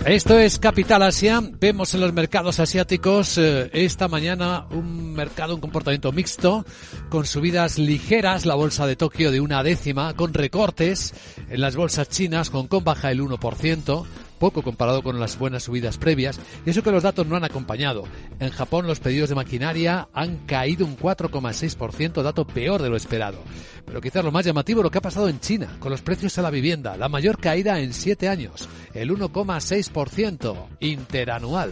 Esto 0.06 0.40
es 0.40 0.60
Capital 0.60 1.02
Asia. 1.04 1.42
Vemos 1.60 1.94
en 1.94 2.02
los 2.02 2.14
mercados 2.14 2.60
asiáticos 2.60 3.38
eh, 3.38 3.70
esta 3.74 4.08
mañana 4.08 4.66
un 4.70 5.14
mercado, 5.14 5.56
un 5.56 5.62
comportamiento 5.62 6.12
mixto, 6.12 6.66
con 7.10 7.26
subidas 7.26 7.78
ligeras, 7.78 8.46
la 8.46 8.56
bolsa 8.56 8.88
de 8.88 8.96
Tokio 8.96 9.32
de 9.32 9.42
una 9.42 9.64
décima, 9.64 10.14
con 10.14 10.34
recortes 10.34 11.14
en 11.50 11.60
las 11.60 11.76
bolsas 11.76 12.08
chinas, 12.10 12.50
Hong 12.50 12.68
Kong 12.68 12.84
baja 12.84 13.12
el 13.12 13.22
1%, 13.22 14.06
poco 14.40 14.62
comparado 14.62 15.02
con 15.02 15.20
las 15.20 15.38
buenas 15.38 15.64
subidas 15.64 15.98
previas, 15.98 16.40
y 16.66 16.70
eso 16.70 16.84
que 16.84 16.92
los 16.92 17.04
datos 17.04 17.26
no 17.26 17.36
han 17.36 17.44
acompañado. 17.44 18.04
En 18.40 18.52
Japón 18.52 18.88
los 18.88 19.00
pedidos 19.00 19.30
de 19.30 19.36
maquinaria 19.36 20.08
han 20.14 20.46
caído 20.46 20.86
un 20.86 20.98
4,6%, 20.98 22.22
dato 22.22 22.46
peor 22.46 22.82
de 22.82 22.90
lo 22.90 22.96
esperado. 22.96 23.40
Pero 23.86 24.02
quizás 24.02 24.24
lo 24.24 24.32
más 24.32 24.46
llamativo 24.46 24.84
lo 24.84 24.90
que 24.90 24.98
ha 24.98 25.02
pasado 25.02 25.30
en 25.30 25.40
China, 25.40 25.78
con 25.80 25.92
los 25.92 26.02
precios 26.02 26.38
a 26.38 26.42
la 26.42 26.50
vivienda, 26.50 26.98
la 26.98 27.10
mayor 27.10 27.38
caída 27.38 27.80
en 27.80 27.94
siete 27.94 28.28
años, 28.28 28.68
el 28.94 29.12
1,6% 29.12 30.68
interanual. 30.80 31.72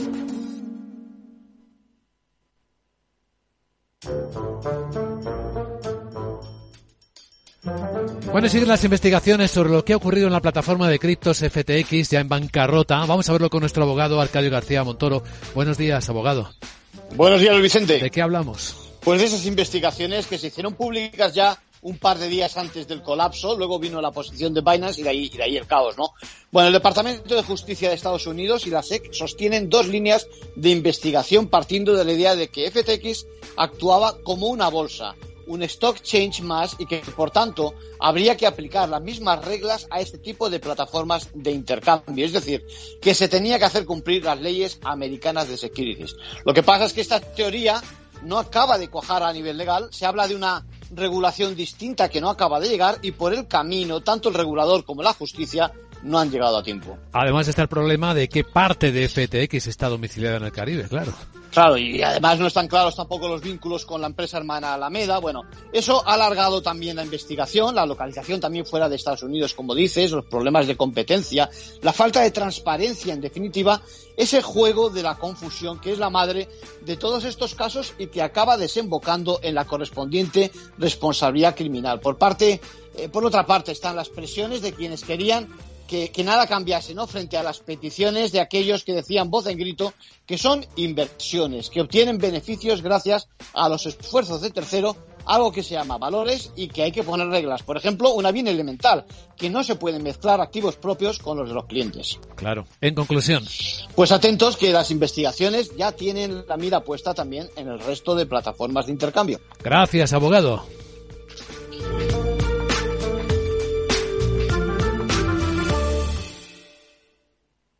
Bueno, 8.31 8.47
siguen 8.47 8.69
las 8.69 8.83
investigaciones 8.85 9.51
sobre 9.51 9.71
lo 9.71 9.83
que 9.83 9.91
ha 9.91 9.97
ocurrido 9.97 10.27
en 10.27 10.31
la 10.31 10.39
plataforma 10.39 10.87
de 10.87 10.99
criptos 10.99 11.39
FTX, 11.39 12.11
ya 12.11 12.21
en 12.21 12.29
bancarrota. 12.29 13.05
Vamos 13.05 13.27
a 13.27 13.33
verlo 13.33 13.49
con 13.49 13.59
nuestro 13.59 13.83
abogado 13.83 14.21
Arcadio 14.21 14.49
García 14.49 14.85
Montoro. 14.85 15.21
Buenos 15.53 15.77
días, 15.77 16.07
abogado. 16.07 16.49
Buenos 17.17 17.41
días, 17.41 17.61
Vicente. 17.61 17.99
¿De 17.99 18.09
qué 18.09 18.21
hablamos? 18.21 18.73
Pues 19.01 19.19
de 19.19 19.27
esas 19.27 19.45
investigaciones 19.45 20.27
que 20.27 20.37
se 20.37 20.47
hicieron 20.47 20.75
públicas 20.75 21.33
ya 21.33 21.61
un 21.81 21.97
par 21.97 22.19
de 22.19 22.29
días 22.29 22.55
antes 22.55 22.87
del 22.87 23.01
colapso, 23.01 23.57
luego 23.57 23.79
vino 23.79 23.99
la 24.01 24.11
posición 24.11 24.53
de 24.53 24.61
Binance 24.61 25.01
y 25.01 25.03
de 25.03 25.09
ahí, 25.09 25.29
y 25.33 25.37
de 25.37 25.43
ahí 25.43 25.57
el 25.57 25.67
caos, 25.67 25.97
¿no? 25.97 26.13
Bueno, 26.51 26.67
el 26.67 26.73
Departamento 26.73 27.35
de 27.35 27.43
Justicia 27.43 27.89
de 27.89 27.95
Estados 27.95 28.27
Unidos 28.27 28.65
y 28.65 28.69
la 28.69 28.81
SEC 28.81 29.11
sostienen 29.11 29.69
dos 29.69 29.89
líneas 29.89 30.27
de 30.55 30.69
investigación 30.69 31.47
partiendo 31.47 31.95
de 31.95 32.05
la 32.05 32.13
idea 32.13 32.37
de 32.37 32.47
que 32.47 32.71
FTX 32.71 33.25
actuaba 33.57 34.15
como 34.23 34.47
una 34.47 34.69
bolsa 34.69 35.15
un 35.51 35.63
stock 35.63 36.01
change 36.01 36.41
más 36.41 36.75
y 36.79 36.85
que 36.85 36.99
por 37.15 37.29
tanto 37.31 37.73
habría 37.99 38.37
que 38.37 38.47
aplicar 38.47 38.87
las 38.87 39.01
mismas 39.01 39.43
reglas 39.43 39.85
a 39.89 39.99
este 39.99 40.17
tipo 40.17 40.49
de 40.49 40.59
plataformas 40.59 41.29
de 41.33 41.51
intercambio. 41.51 42.25
Es 42.25 42.33
decir, 42.33 42.65
que 43.01 43.13
se 43.13 43.27
tenía 43.27 43.59
que 43.59 43.65
hacer 43.65 43.85
cumplir 43.85 44.23
las 44.23 44.39
leyes 44.39 44.79
americanas 44.83 45.49
de 45.49 45.57
securities. 45.57 46.15
Lo 46.45 46.53
que 46.53 46.63
pasa 46.63 46.85
es 46.85 46.93
que 46.93 47.01
esta 47.01 47.19
teoría 47.19 47.81
no 48.23 48.39
acaba 48.39 48.77
de 48.77 48.89
cuajar 48.89 49.23
a 49.23 49.33
nivel 49.33 49.57
legal. 49.57 49.89
Se 49.91 50.05
habla 50.05 50.27
de 50.27 50.35
una 50.35 50.65
regulación 50.91 51.55
distinta 51.55 52.09
que 52.09 52.21
no 52.21 52.29
acaba 52.29 52.59
de 52.59 52.69
llegar 52.69 52.99
y 53.01 53.11
por 53.11 53.33
el 53.33 53.47
camino 53.47 54.01
tanto 54.01 54.29
el 54.29 54.35
regulador 54.35 54.85
como 54.85 55.03
la 55.03 55.13
justicia 55.13 55.71
no 56.03 56.19
han 56.19 56.31
llegado 56.31 56.57
a 56.57 56.63
tiempo. 56.63 56.97
Además 57.11 57.47
está 57.47 57.63
el 57.63 57.67
problema 57.67 58.13
de 58.13 58.29
que 58.29 58.43
parte 58.43 58.91
de 58.91 59.07
FTX 59.07 59.67
está 59.67 59.89
domiciliada 59.89 60.37
en 60.37 60.43
el 60.43 60.51
Caribe, 60.51 60.87
claro. 60.87 61.13
Claro, 61.51 61.77
y 61.77 62.01
además 62.01 62.39
no 62.39 62.47
están 62.47 62.69
claros 62.69 62.95
tampoco 62.95 63.27
los 63.27 63.41
vínculos 63.41 63.85
con 63.85 63.99
la 63.99 64.07
empresa 64.07 64.37
hermana 64.37 64.73
Alameda. 64.73 65.19
Bueno, 65.19 65.43
eso 65.73 66.01
ha 66.07 66.13
alargado 66.13 66.61
también 66.61 66.95
la 66.95 67.03
investigación, 67.03 67.75
la 67.75 67.85
localización 67.85 68.39
también 68.39 68.65
fuera 68.65 68.87
de 68.87 68.95
Estados 68.95 69.23
Unidos, 69.23 69.53
como 69.53 69.75
dices, 69.75 70.11
los 70.11 70.23
problemas 70.25 70.65
de 70.67 70.77
competencia, 70.77 71.49
la 71.81 71.91
falta 71.91 72.21
de 72.21 72.31
transparencia, 72.31 73.13
en 73.13 73.19
definitiva, 73.19 73.81
ese 74.15 74.41
juego 74.41 74.89
de 74.89 75.03
la 75.03 75.17
confusión 75.17 75.81
que 75.81 75.91
es 75.91 75.99
la 75.99 76.09
madre 76.09 76.47
de 76.85 76.95
todos 76.95 77.25
estos 77.25 77.53
casos 77.53 77.95
y 77.97 78.07
que 78.07 78.21
acaba 78.21 78.55
desembocando 78.55 79.41
en 79.43 79.55
la 79.55 79.65
correspondiente 79.65 80.53
responsabilidad 80.77 81.57
criminal. 81.57 81.99
Por 81.99 82.17
parte, 82.17 82.61
eh, 82.95 83.09
por 83.09 83.25
otra 83.25 83.45
parte, 83.45 83.73
están 83.73 83.97
las 83.97 84.07
presiones 84.07 84.61
de 84.61 84.71
quienes 84.71 85.03
querían 85.03 85.49
que, 85.91 86.23
nada 86.23 86.47
cambiase, 86.47 86.93
¿no? 86.93 87.05
Frente 87.05 87.35
a 87.35 87.43
las 87.43 87.59
peticiones 87.59 88.31
de 88.31 88.39
aquellos 88.39 88.85
que 88.85 88.93
decían 88.93 89.29
voz 89.29 89.47
en 89.47 89.57
grito 89.57 89.93
que 90.25 90.37
son 90.37 90.65
inversiones, 90.77 91.69
que 91.69 91.81
obtienen 91.81 92.17
beneficios 92.17 92.81
gracias 92.81 93.27
a 93.53 93.67
los 93.67 93.85
esfuerzos 93.85 94.41
de 94.41 94.51
tercero, 94.51 94.95
algo 95.25 95.51
que 95.51 95.63
se 95.63 95.73
llama 95.73 95.97
valores 95.97 96.51
y 96.55 96.69
que 96.69 96.83
hay 96.83 96.93
que 96.93 97.03
poner 97.03 97.27
reglas. 97.27 97.63
Por 97.63 97.75
ejemplo, 97.75 98.13
una 98.13 98.31
bien 98.31 98.47
elemental, 98.47 99.05
que 99.35 99.49
no 99.49 99.65
se 99.65 99.75
pueden 99.75 100.01
mezclar 100.01 100.39
activos 100.39 100.77
propios 100.77 101.19
con 101.19 101.37
los 101.37 101.49
de 101.49 101.55
los 101.55 101.65
clientes. 101.65 102.19
Claro. 102.35 102.65
En 102.79 102.95
conclusión. 102.95 103.43
Pues 103.93 104.13
atentos 104.13 104.55
que 104.55 104.71
las 104.71 104.91
investigaciones 104.91 105.75
ya 105.75 105.91
tienen 105.91 106.45
la 106.47 106.55
mira 106.55 106.79
puesta 106.79 107.13
también 107.13 107.49
en 107.57 107.67
el 107.67 107.79
resto 107.81 108.15
de 108.15 108.25
plataformas 108.25 108.85
de 108.85 108.93
intercambio. 108.93 109.41
Gracias, 109.61 110.13
abogado. 110.13 110.63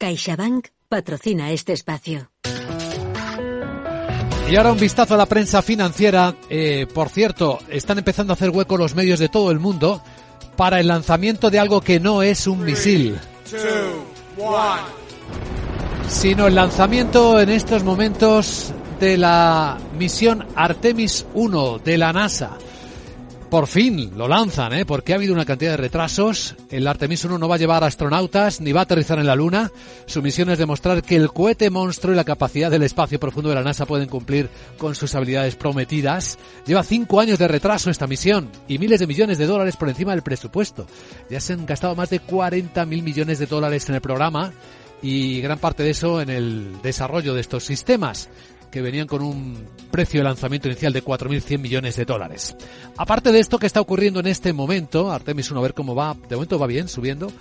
CaixaBank 0.02 0.70
patrocina 0.90 1.52
este 1.52 1.74
espacio. 1.74 2.32
Y 4.50 4.56
ahora 4.56 4.72
un 4.72 4.80
vistazo 4.80 5.14
a 5.14 5.18
la 5.18 5.28
prensa 5.28 5.62
financiera. 5.62 6.36
Eh, 6.50 6.88
por 6.92 7.10
cierto, 7.10 7.60
están 7.70 8.00
empezando 8.00 8.34
a 8.34 8.36
hacer 8.36 8.50
hueco 8.50 8.78
los 8.78 8.96
medios 8.96 9.20
de 9.20 9.30
todo 9.30 9.52
el 9.52 9.60
mundo 9.60 10.02
para 10.58 10.80
el 10.80 10.88
lanzamiento 10.88 11.52
de 11.52 11.60
algo 11.60 11.82
que 11.82 12.00
no 12.00 12.24
es 12.24 12.48
un 12.48 12.64
misil, 12.64 13.20
sino 16.10 16.48
el 16.48 16.56
lanzamiento 16.56 17.40
en 17.40 17.50
estos 17.50 17.84
momentos 17.84 18.74
de 19.00 19.20
la 19.20 19.78
misión 20.00 20.48
Artemis 20.56 21.28
1 21.36 21.78
de 21.78 21.98
la 22.00 22.12
NASA. 22.12 22.58
Por 23.52 23.68
fin 23.68 24.14
lo 24.16 24.30
lanzan, 24.30 24.72
¿eh? 24.72 24.86
porque 24.86 25.12
ha 25.12 25.18
habido 25.18 25.34
una 25.34 25.44
cantidad 25.44 25.72
de 25.72 25.78
retrasos. 25.78 26.56
El 26.70 26.88
Artemis 26.88 27.26
1 27.26 27.38
no 27.38 27.50
va 27.50 27.56
a 27.56 27.58
llevar 27.58 27.84
astronautas 27.84 28.62
ni 28.62 28.72
va 28.72 28.80
a 28.80 28.84
aterrizar 28.84 29.20
en 29.20 29.28
la 29.28 29.36
Luna. 29.36 29.74
Su 30.06 30.22
misión 30.22 30.50
es 30.52 30.58
demostrar 30.58 31.04
que 31.04 31.18
el 31.18 31.34
cohete 31.34 31.70
monstruo 31.70 32.14
y 32.14 32.16
la 32.16 32.24
capacidad 32.24 32.72
del 32.72 32.84
espacio 32.84 33.20
profundo 33.20 33.50
de 33.50 33.56
la 33.56 33.64
NASA 33.64 33.86
pueden 33.86 34.08
cumplir 34.08 34.50
con 34.78 34.96
sus 34.96 35.16
habilidades 35.16 35.58
prometidas. 35.58 36.40
Lleva 36.66 36.82
cinco 36.82 37.20
años 37.20 37.40
de 37.40 37.50
retraso 37.50 37.90
esta 37.90 38.08
misión 38.08 38.50
y 38.70 38.78
miles 38.78 39.02
de 39.02 39.08
millones 39.08 39.38
de 39.38 39.48
dólares 39.48 39.76
por 39.76 39.90
encima 39.90 40.14
del 40.14 40.24
presupuesto. 40.24 40.88
Ya 41.30 41.42
se 41.42 41.52
han 41.52 41.66
gastado 41.66 41.94
más 41.94 42.10
de 42.10 42.22
40 42.22 42.86
mil 42.86 43.04
millones 43.04 43.38
de 43.38 43.48
dólares 43.48 43.90
en 43.90 43.96
el 43.96 44.02
programa 44.02 44.54
y 45.02 45.42
gran 45.42 45.60
parte 45.60 45.84
de 45.84 45.90
eso 45.90 46.22
en 46.22 46.30
el 46.30 46.82
desarrollo 46.82 47.34
de 47.34 47.42
estos 47.42 47.66
sistemas 47.66 48.30
que 48.72 48.82
venían 48.82 49.08
con 49.08 49.22
un 49.22 49.68
precio 49.92 50.22
de 50.22 50.24
lanzamiento 50.24 50.68
inicial 50.68 50.94
de 50.94 51.04
4.100 51.04 51.60
millones 51.60 51.96
de 51.98 52.06
dólares. 52.06 52.56
Aparte 52.98 53.32
de 53.32 53.40
esto 53.40 53.60
que 53.60 53.68
está 53.68 53.82
ocurriendo 53.82 54.20
en 54.20 54.28
este 54.28 54.54
momento, 54.54 55.12
Artemis 55.12 55.52
1 55.52 55.60
a 55.60 55.64
ver 55.64 55.74
cómo 55.74 55.94
va, 55.94 56.16
de 56.28 56.36
momento 56.36 56.58
va 56.58 56.68
bien, 56.68 56.88
subiendo. 56.88 57.32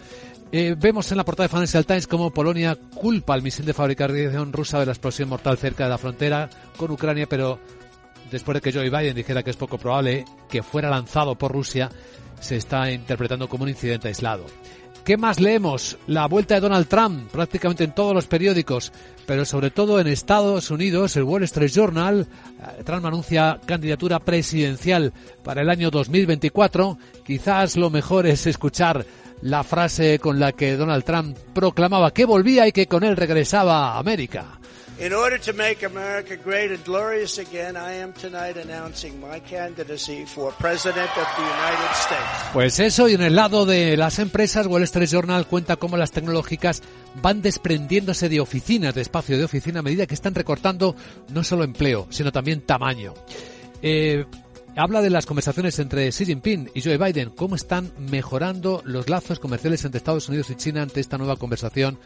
Eh, 0.53 0.75
vemos 0.77 1.11
en 1.13 1.17
la 1.17 1.25
portada 1.25 1.45
de 1.45 1.53
Financial 1.53 1.87
Times 1.87 2.09
cómo 2.09 2.33
Polonia 2.33 2.77
culpa 2.95 3.35
al 3.35 3.43
misil 3.43 3.65
de 3.65 3.73
fabricación 3.73 4.53
rusa 4.53 4.81
de 4.81 4.87
la 4.87 4.93
explosión 4.93 5.29
mortal 5.29 5.57
cerca 5.57 5.85
de 5.85 5.91
la 5.91 5.99
frontera 5.99 6.51
con 6.77 6.91
Ucrania, 6.91 7.29
pero 7.29 7.61
después 8.33 8.57
de 8.57 8.61
que 8.61 8.73
Joe 8.73 8.91
Biden 8.91 9.15
dijera 9.15 9.45
que 9.45 9.51
es 9.51 9.57
poco 9.57 9.79
probable 9.79 10.25
que 10.49 10.65
fuera 10.65 10.91
lanzado 10.91 11.37
por 11.37 11.53
Rusia, 11.53 11.89
se 12.41 12.57
está 12.57 12.91
interpretando 12.91 13.49
como 13.49 13.63
un 13.63 13.71
incidente 13.71 14.09
aislado. 14.09 14.47
¿Qué 15.05 15.17
más 15.17 15.41
leemos? 15.41 15.97
La 16.07 16.27
vuelta 16.27 16.55
de 16.55 16.61
Donald 16.61 16.87
Trump 16.87 17.31
prácticamente 17.31 17.85
en 17.85 17.95
todos 17.95 18.15
los 18.15 18.27
periódicos, 18.27 18.93
pero 19.27 19.45
sobre 19.45 19.71
todo 19.71 19.99
en 19.99 20.07
Estados 20.07 20.71
Unidos, 20.71 21.17
el 21.17 21.23
Wall 21.23 21.43
Street 21.45 21.73
Journal, 21.73 22.21
eh, 22.21 22.83
Trump 22.85 23.07
anuncia 23.07 23.59
candidatura 23.65 24.19
presidencial 24.21 25.13
para 25.43 25.63
el 25.63 25.71
año 25.71 25.91
2024. 25.91 26.99
Quizás 27.25 27.77
lo 27.77 27.91
mejor 27.91 28.27
es 28.27 28.47
escuchar 28.47 29.07
la 29.41 29.65
frase 29.65 30.19
con 30.19 30.39
la 30.39 30.53
que 30.53 30.77
Donald 30.77 31.05
Trump 31.05 31.37
proclamaba 31.55 32.13
que 32.13 32.27
volvía 32.27 32.69
y 32.69 32.73
que 32.73 32.87
con 32.87 33.03
él 33.03 33.17
regresaba 33.17 33.95
a 33.95 33.99
América. 33.99 34.60
In 35.01 35.15
order 35.15 35.39
to 35.41 35.55
make 35.55 35.83
America 35.83 36.37
great 36.37 36.71
and 36.71 36.85
glorious 36.85 37.39
again, 37.39 37.75
I 37.75 37.95
am 38.03 38.13
tonight 38.13 38.59
announcing 38.59 39.19
my 39.19 39.41
candidacy 39.41 40.27
for 40.27 40.53
President 40.53 41.09
of 41.17 41.27
the 41.37 41.43
United 41.43 41.95
States. 41.95 42.51
Pues 42.53 42.79
eso, 42.81 43.09
y 43.09 43.15
en 43.15 43.23
el 43.23 43.35
lado 43.35 43.65
de 43.65 43.97
las 43.97 44.19
empresas, 44.19 44.67
Wall 44.67 44.83
Street 44.83 45.09
Journal 45.09 45.47
cuenta 45.47 45.77
cómo 45.77 45.97
las 45.97 46.11
tecnológicas 46.11 46.83
van 47.23 47.41
desprendiéndose 47.41 48.29
de 48.29 48.41
oficinas, 48.41 48.95
de 48.95 49.01
espacio 49.01 49.39
de 49.39 49.45
oficina, 49.45 49.81
a 49.81 49.83
medida 49.83 50.07
que 50.07 50.13
están 50.13 50.35
recortando 50.35 50.95
no 51.31 51.45
solo 51.45 51.65
empleo, 51.65 52.07
sino 52.11 52.31
también 52.31 52.61
tamaño. 52.61 53.15
Eh, 53.81 54.27
habla 54.77 55.01
de 55.01 55.09
las 55.09 55.25
conversaciones 55.25 55.79
entre 55.79 56.11
Xi 56.11 56.27
Jinping 56.27 56.73
y 56.75 56.83
Joe 56.83 56.99
Biden, 56.99 57.31
cómo 57.31 57.57
están 57.57 57.91
mejorando 57.99 58.83
los 58.85 59.09
lazos 59.09 59.39
comerciales 59.39 59.83
entre 59.83 59.97
Estados 59.97 60.29
Unidos 60.29 60.51
y 60.51 60.57
China 60.57 60.83
ante 60.83 61.01
esta 61.01 61.17
nueva 61.17 61.37
conversación 61.37 61.99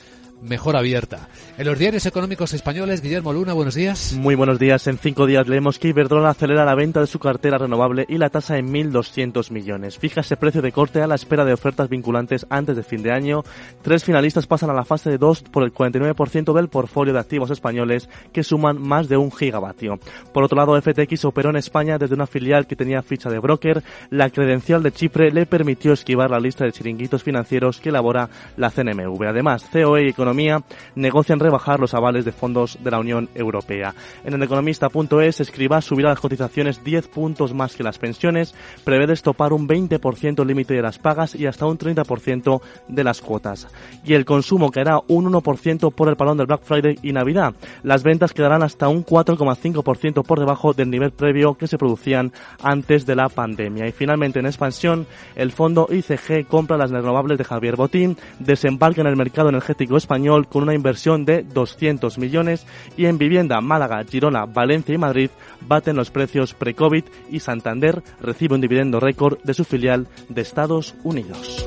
mejor 0.42 0.76
abierta. 0.76 1.28
En 1.56 1.66
los 1.66 1.78
diarios 1.78 2.06
económicos 2.06 2.52
españoles, 2.52 3.00
Guillermo 3.00 3.32
Luna, 3.32 3.52
buenos 3.52 3.74
días. 3.74 4.12
Muy 4.14 4.34
buenos 4.34 4.58
días. 4.58 4.86
En 4.86 4.98
cinco 4.98 5.26
días 5.26 5.48
leemos 5.48 5.78
que 5.78 5.88
Iberdrola 5.88 6.30
acelera 6.30 6.64
la 6.64 6.74
venta 6.74 7.00
de 7.00 7.06
su 7.06 7.18
cartera 7.18 7.58
renovable 7.58 8.04
y 8.08 8.18
la 8.18 8.30
tasa 8.30 8.58
en 8.58 8.72
1.200 8.72 9.50
millones. 9.50 9.98
Fija 9.98 10.20
ese 10.20 10.36
precio 10.36 10.62
de 10.62 10.72
corte 10.72 11.00
a 11.00 11.06
la 11.06 11.14
espera 11.14 11.44
de 11.44 11.52
ofertas 11.52 11.88
vinculantes 11.88 12.46
antes 12.50 12.76
de 12.76 12.82
fin 12.82 13.02
de 13.02 13.12
año. 13.12 13.42
Tres 13.82 14.04
finalistas 14.04 14.46
pasan 14.46 14.70
a 14.70 14.74
la 14.74 14.84
fase 14.84 15.10
de 15.10 15.18
dos 15.18 15.42
por 15.42 15.64
el 15.64 15.72
49% 15.72 16.52
del 16.52 16.68
portfolio 16.68 17.12
de 17.12 17.20
activos 17.20 17.50
españoles 17.50 18.08
que 18.32 18.44
suman 18.44 18.80
más 18.80 19.08
de 19.08 19.16
un 19.16 19.32
gigavatio. 19.32 19.98
Por 20.32 20.44
otro 20.44 20.56
lado, 20.56 20.80
FTX 20.80 21.24
operó 21.24 21.50
en 21.50 21.56
España 21.56 21.98
desde 21.98 22.14
una 22.14 22.26
filial 22.26 22.66
que 22.66 22.76
tenía 22.76 23.02
ficha 23.02 23.30
de 23.30 23.38
broker. 23.38 23.82
La 24.10 24.30
credencial 24.30 24.82
de 24.82 24.92
Chipre 24.92 25.30
le 25.30 25.46
permitió 25.46 25.92
esquivar 25.92 26.30
la 26.30 26.40
lista 26.40 26.64
de 26.64 26.72
chiringuitos 26.72 27.22
financieros 27.22 27.80
que 27.80 27.88
elabora 27.90 28.28
la 28.56 28.70
CNMV. 28.70 29.22
Además, 29.26 29.68
COE 29.72 30.08
y 30.08 30.12
Economía 30.24 30.62
negocian 30.94 31.38
rebajar 31.38 31.78
los 31.80 31.92
avales 31.92 32.24
de 32.24 32.32
fondos 32.32 32.78
de 32.82 32.90
la 32.90 32.98
Unión 32.98 33.28
Europea. 33.34 33.94
En 34.24 34.32
el 34.32 34.42
economista.es, 34.42 35.40
escriba 35.40 35.82
subirá 35.82 36.08
las 36.08 36.18
cotizaciones 36.18 36.82
10 36.82 37.08
puntos 37.08 37.52
más 37.52 37.76
que 37.76 37.82
las 37.82 37.98
pensiones, 37.98 38.54
prevé 38.84 39.06
destopar 39.06 39.52
un 39.52 39.68
20% 39.68 40.40
el 40.40 40.48
límite 40.48 40.72
de 40.72 40.80
las 40.80 40.98
pagas 40.98 41.34
y 41.34 41.44
hasta 41.44 41.66
un 41.66 41.76
30% 41.76 42.62
de 42.88 43.04
las 43.04 43.20
cuotas. 43.20 43.68
Y 44.02 44.14
el 44.14 44.24
consumo 44.24 44.70
caerá 44.70 44.98
un 45.08 45.30
1% 45.30 45.92
por 45.92 46.08
el 46.08 46.16
palón 46.16 46.38
del 46.38 46.46
Black 46.46 46.62
Friday 46.62 46.98
y 47.02 47.12
Navidad. 47.12 47.54
Las 47.82 48.02
ventas 48.02 48.32
quedarán 48.32 48.62
hasta 48.62 48.88
un 48.88 49.04
4,5% 49.04 50.24
por 50.24 50.40
debajo 50.40 50.72
del 50.72 50.88
nivel 50.88 51.10
previo 51.10 51.52
que 51.52 51.66
se 51.66 51.76
producían 51.76 52.32
antes 52.62 53.04
de 53.04 53.14
la 53.14 53.28
pandemia. 53.28 53.86
Y 53.86 53.92
finalmente 53.92 54.38
en 54.38 54.46
expansión, 54.46 55.06
el 55.36 55.52
fondo 55.52 55.86
ICG 55.90 56.46
compra 56.46 56.78
las 56.78 56.90
renovables 56.90 57.36
de 57.36 57.44
Javier 57.44 57.76
Botín, 57.76 58.16
desembarca 58.38 59.02
en 59.02 59.08
el 59.08 59.16
mercado 59.16 59.50
energético 59.50 59.98
español 59.98 60.13
con 60.48 60.62
una 60.62 60.74
inversión 60.74 61.24
de 61.24 61.42
200 61.42 62.18
millones 62.18 62.66
y 62.96 63.06
en 63.06 63.18
vivienda 63.18 63.60
Málaga, 63.60 64.04
Girona, 64.04 64.46
Valencia 64.46 64.94
y 64.94 64.98
Madrid 64.98 65.30
baten 65.60 65.96
los 65.96 66.10
precios 66.10 66.54
pre-COVID 66.54 67.04
y 67.30 67.40
Santander 67.40 68.02
recibe 68.20 68.54
un 68.54 68.60
dividendo 68.60 69.00
récord 69.00 69.38
de 69.42 69.54
su 69.54 69.64
filial 69.64 70.06
de 70.28 70.42
Estados 70.42 70.94
Unidos. 71.02 71.66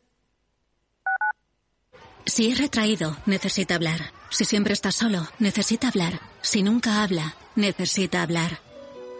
Si 2.25 2.51
es 2.51 2.57
retraído, 2.57 3.17
necesita 3.25 3.75
hablar. 3.75 4.13
Si 4.29 4.45
siempre 4.45 4.73
está 4.73 4.91
solo, 4.91 5.27
necesita 5.39 5.87
hablar. 5.87 6.21
Si 6.41 6.63
nunca 6.63 7.03
habla, 7.03 7.35
necesita 7.55 8.21
hablar. 8.21 8.59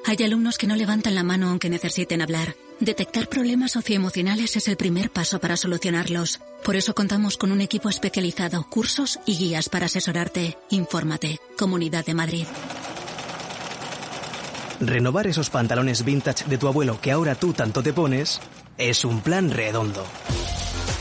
Hay 0.06 0.24
alumnos 0.24 0.58
que 0.58 0.68
no 0.68 0.76
levantan 0.76 1.16
la 1.16 1.24
mano 1.24 1.49
aunque 1.49 1.70
necesiten 1.70 2.22
hablar. 2.22 2.56
Detectar 2.80 3.28
problemas 3.28 3.74
socioemocionales 3.74 4.56
es 4.56 4.68
el 4.68 4.76
primer 4.76 5.12
paso 5.12 5.39
para 5.39 5.56
solucionarlos. 5.56 6.39
Por 6.64 6.76
eso 6.76 6.95
contamos 6.95 7.38
con 7.38 7.52
un 7.52 7.62
equipo 7.62 7.89
especializado, 7.89 8.68
cursos 8.68 9.20
y 9.26 9.38
guías 9.38 9.70
para 9.70 9.86
asesorarte. 9.86 10.58
Infórmate. 10.70 11.39
Comunidad 11.58 12.06
de 12.06 12.14
Madrid. 12.16 12.45
Renovar 14.80 15.28
esos 15.28 15.52
pantalones 15.52 16.04
vintage 16.04 16.45
de 16.45 16.58
tu 16.58 16.68
abuelo 16.68 16.99
que 16.99 17.12
ahora 17.12 17.36
tú 17.36 17.54
tanto 17.54 17.84
te 17.84 17.93
pones 17.93 18.39
es 18.80 19.06
un 19.06 19.22
plan 19.22 19.52
redondo. 19.52 20.04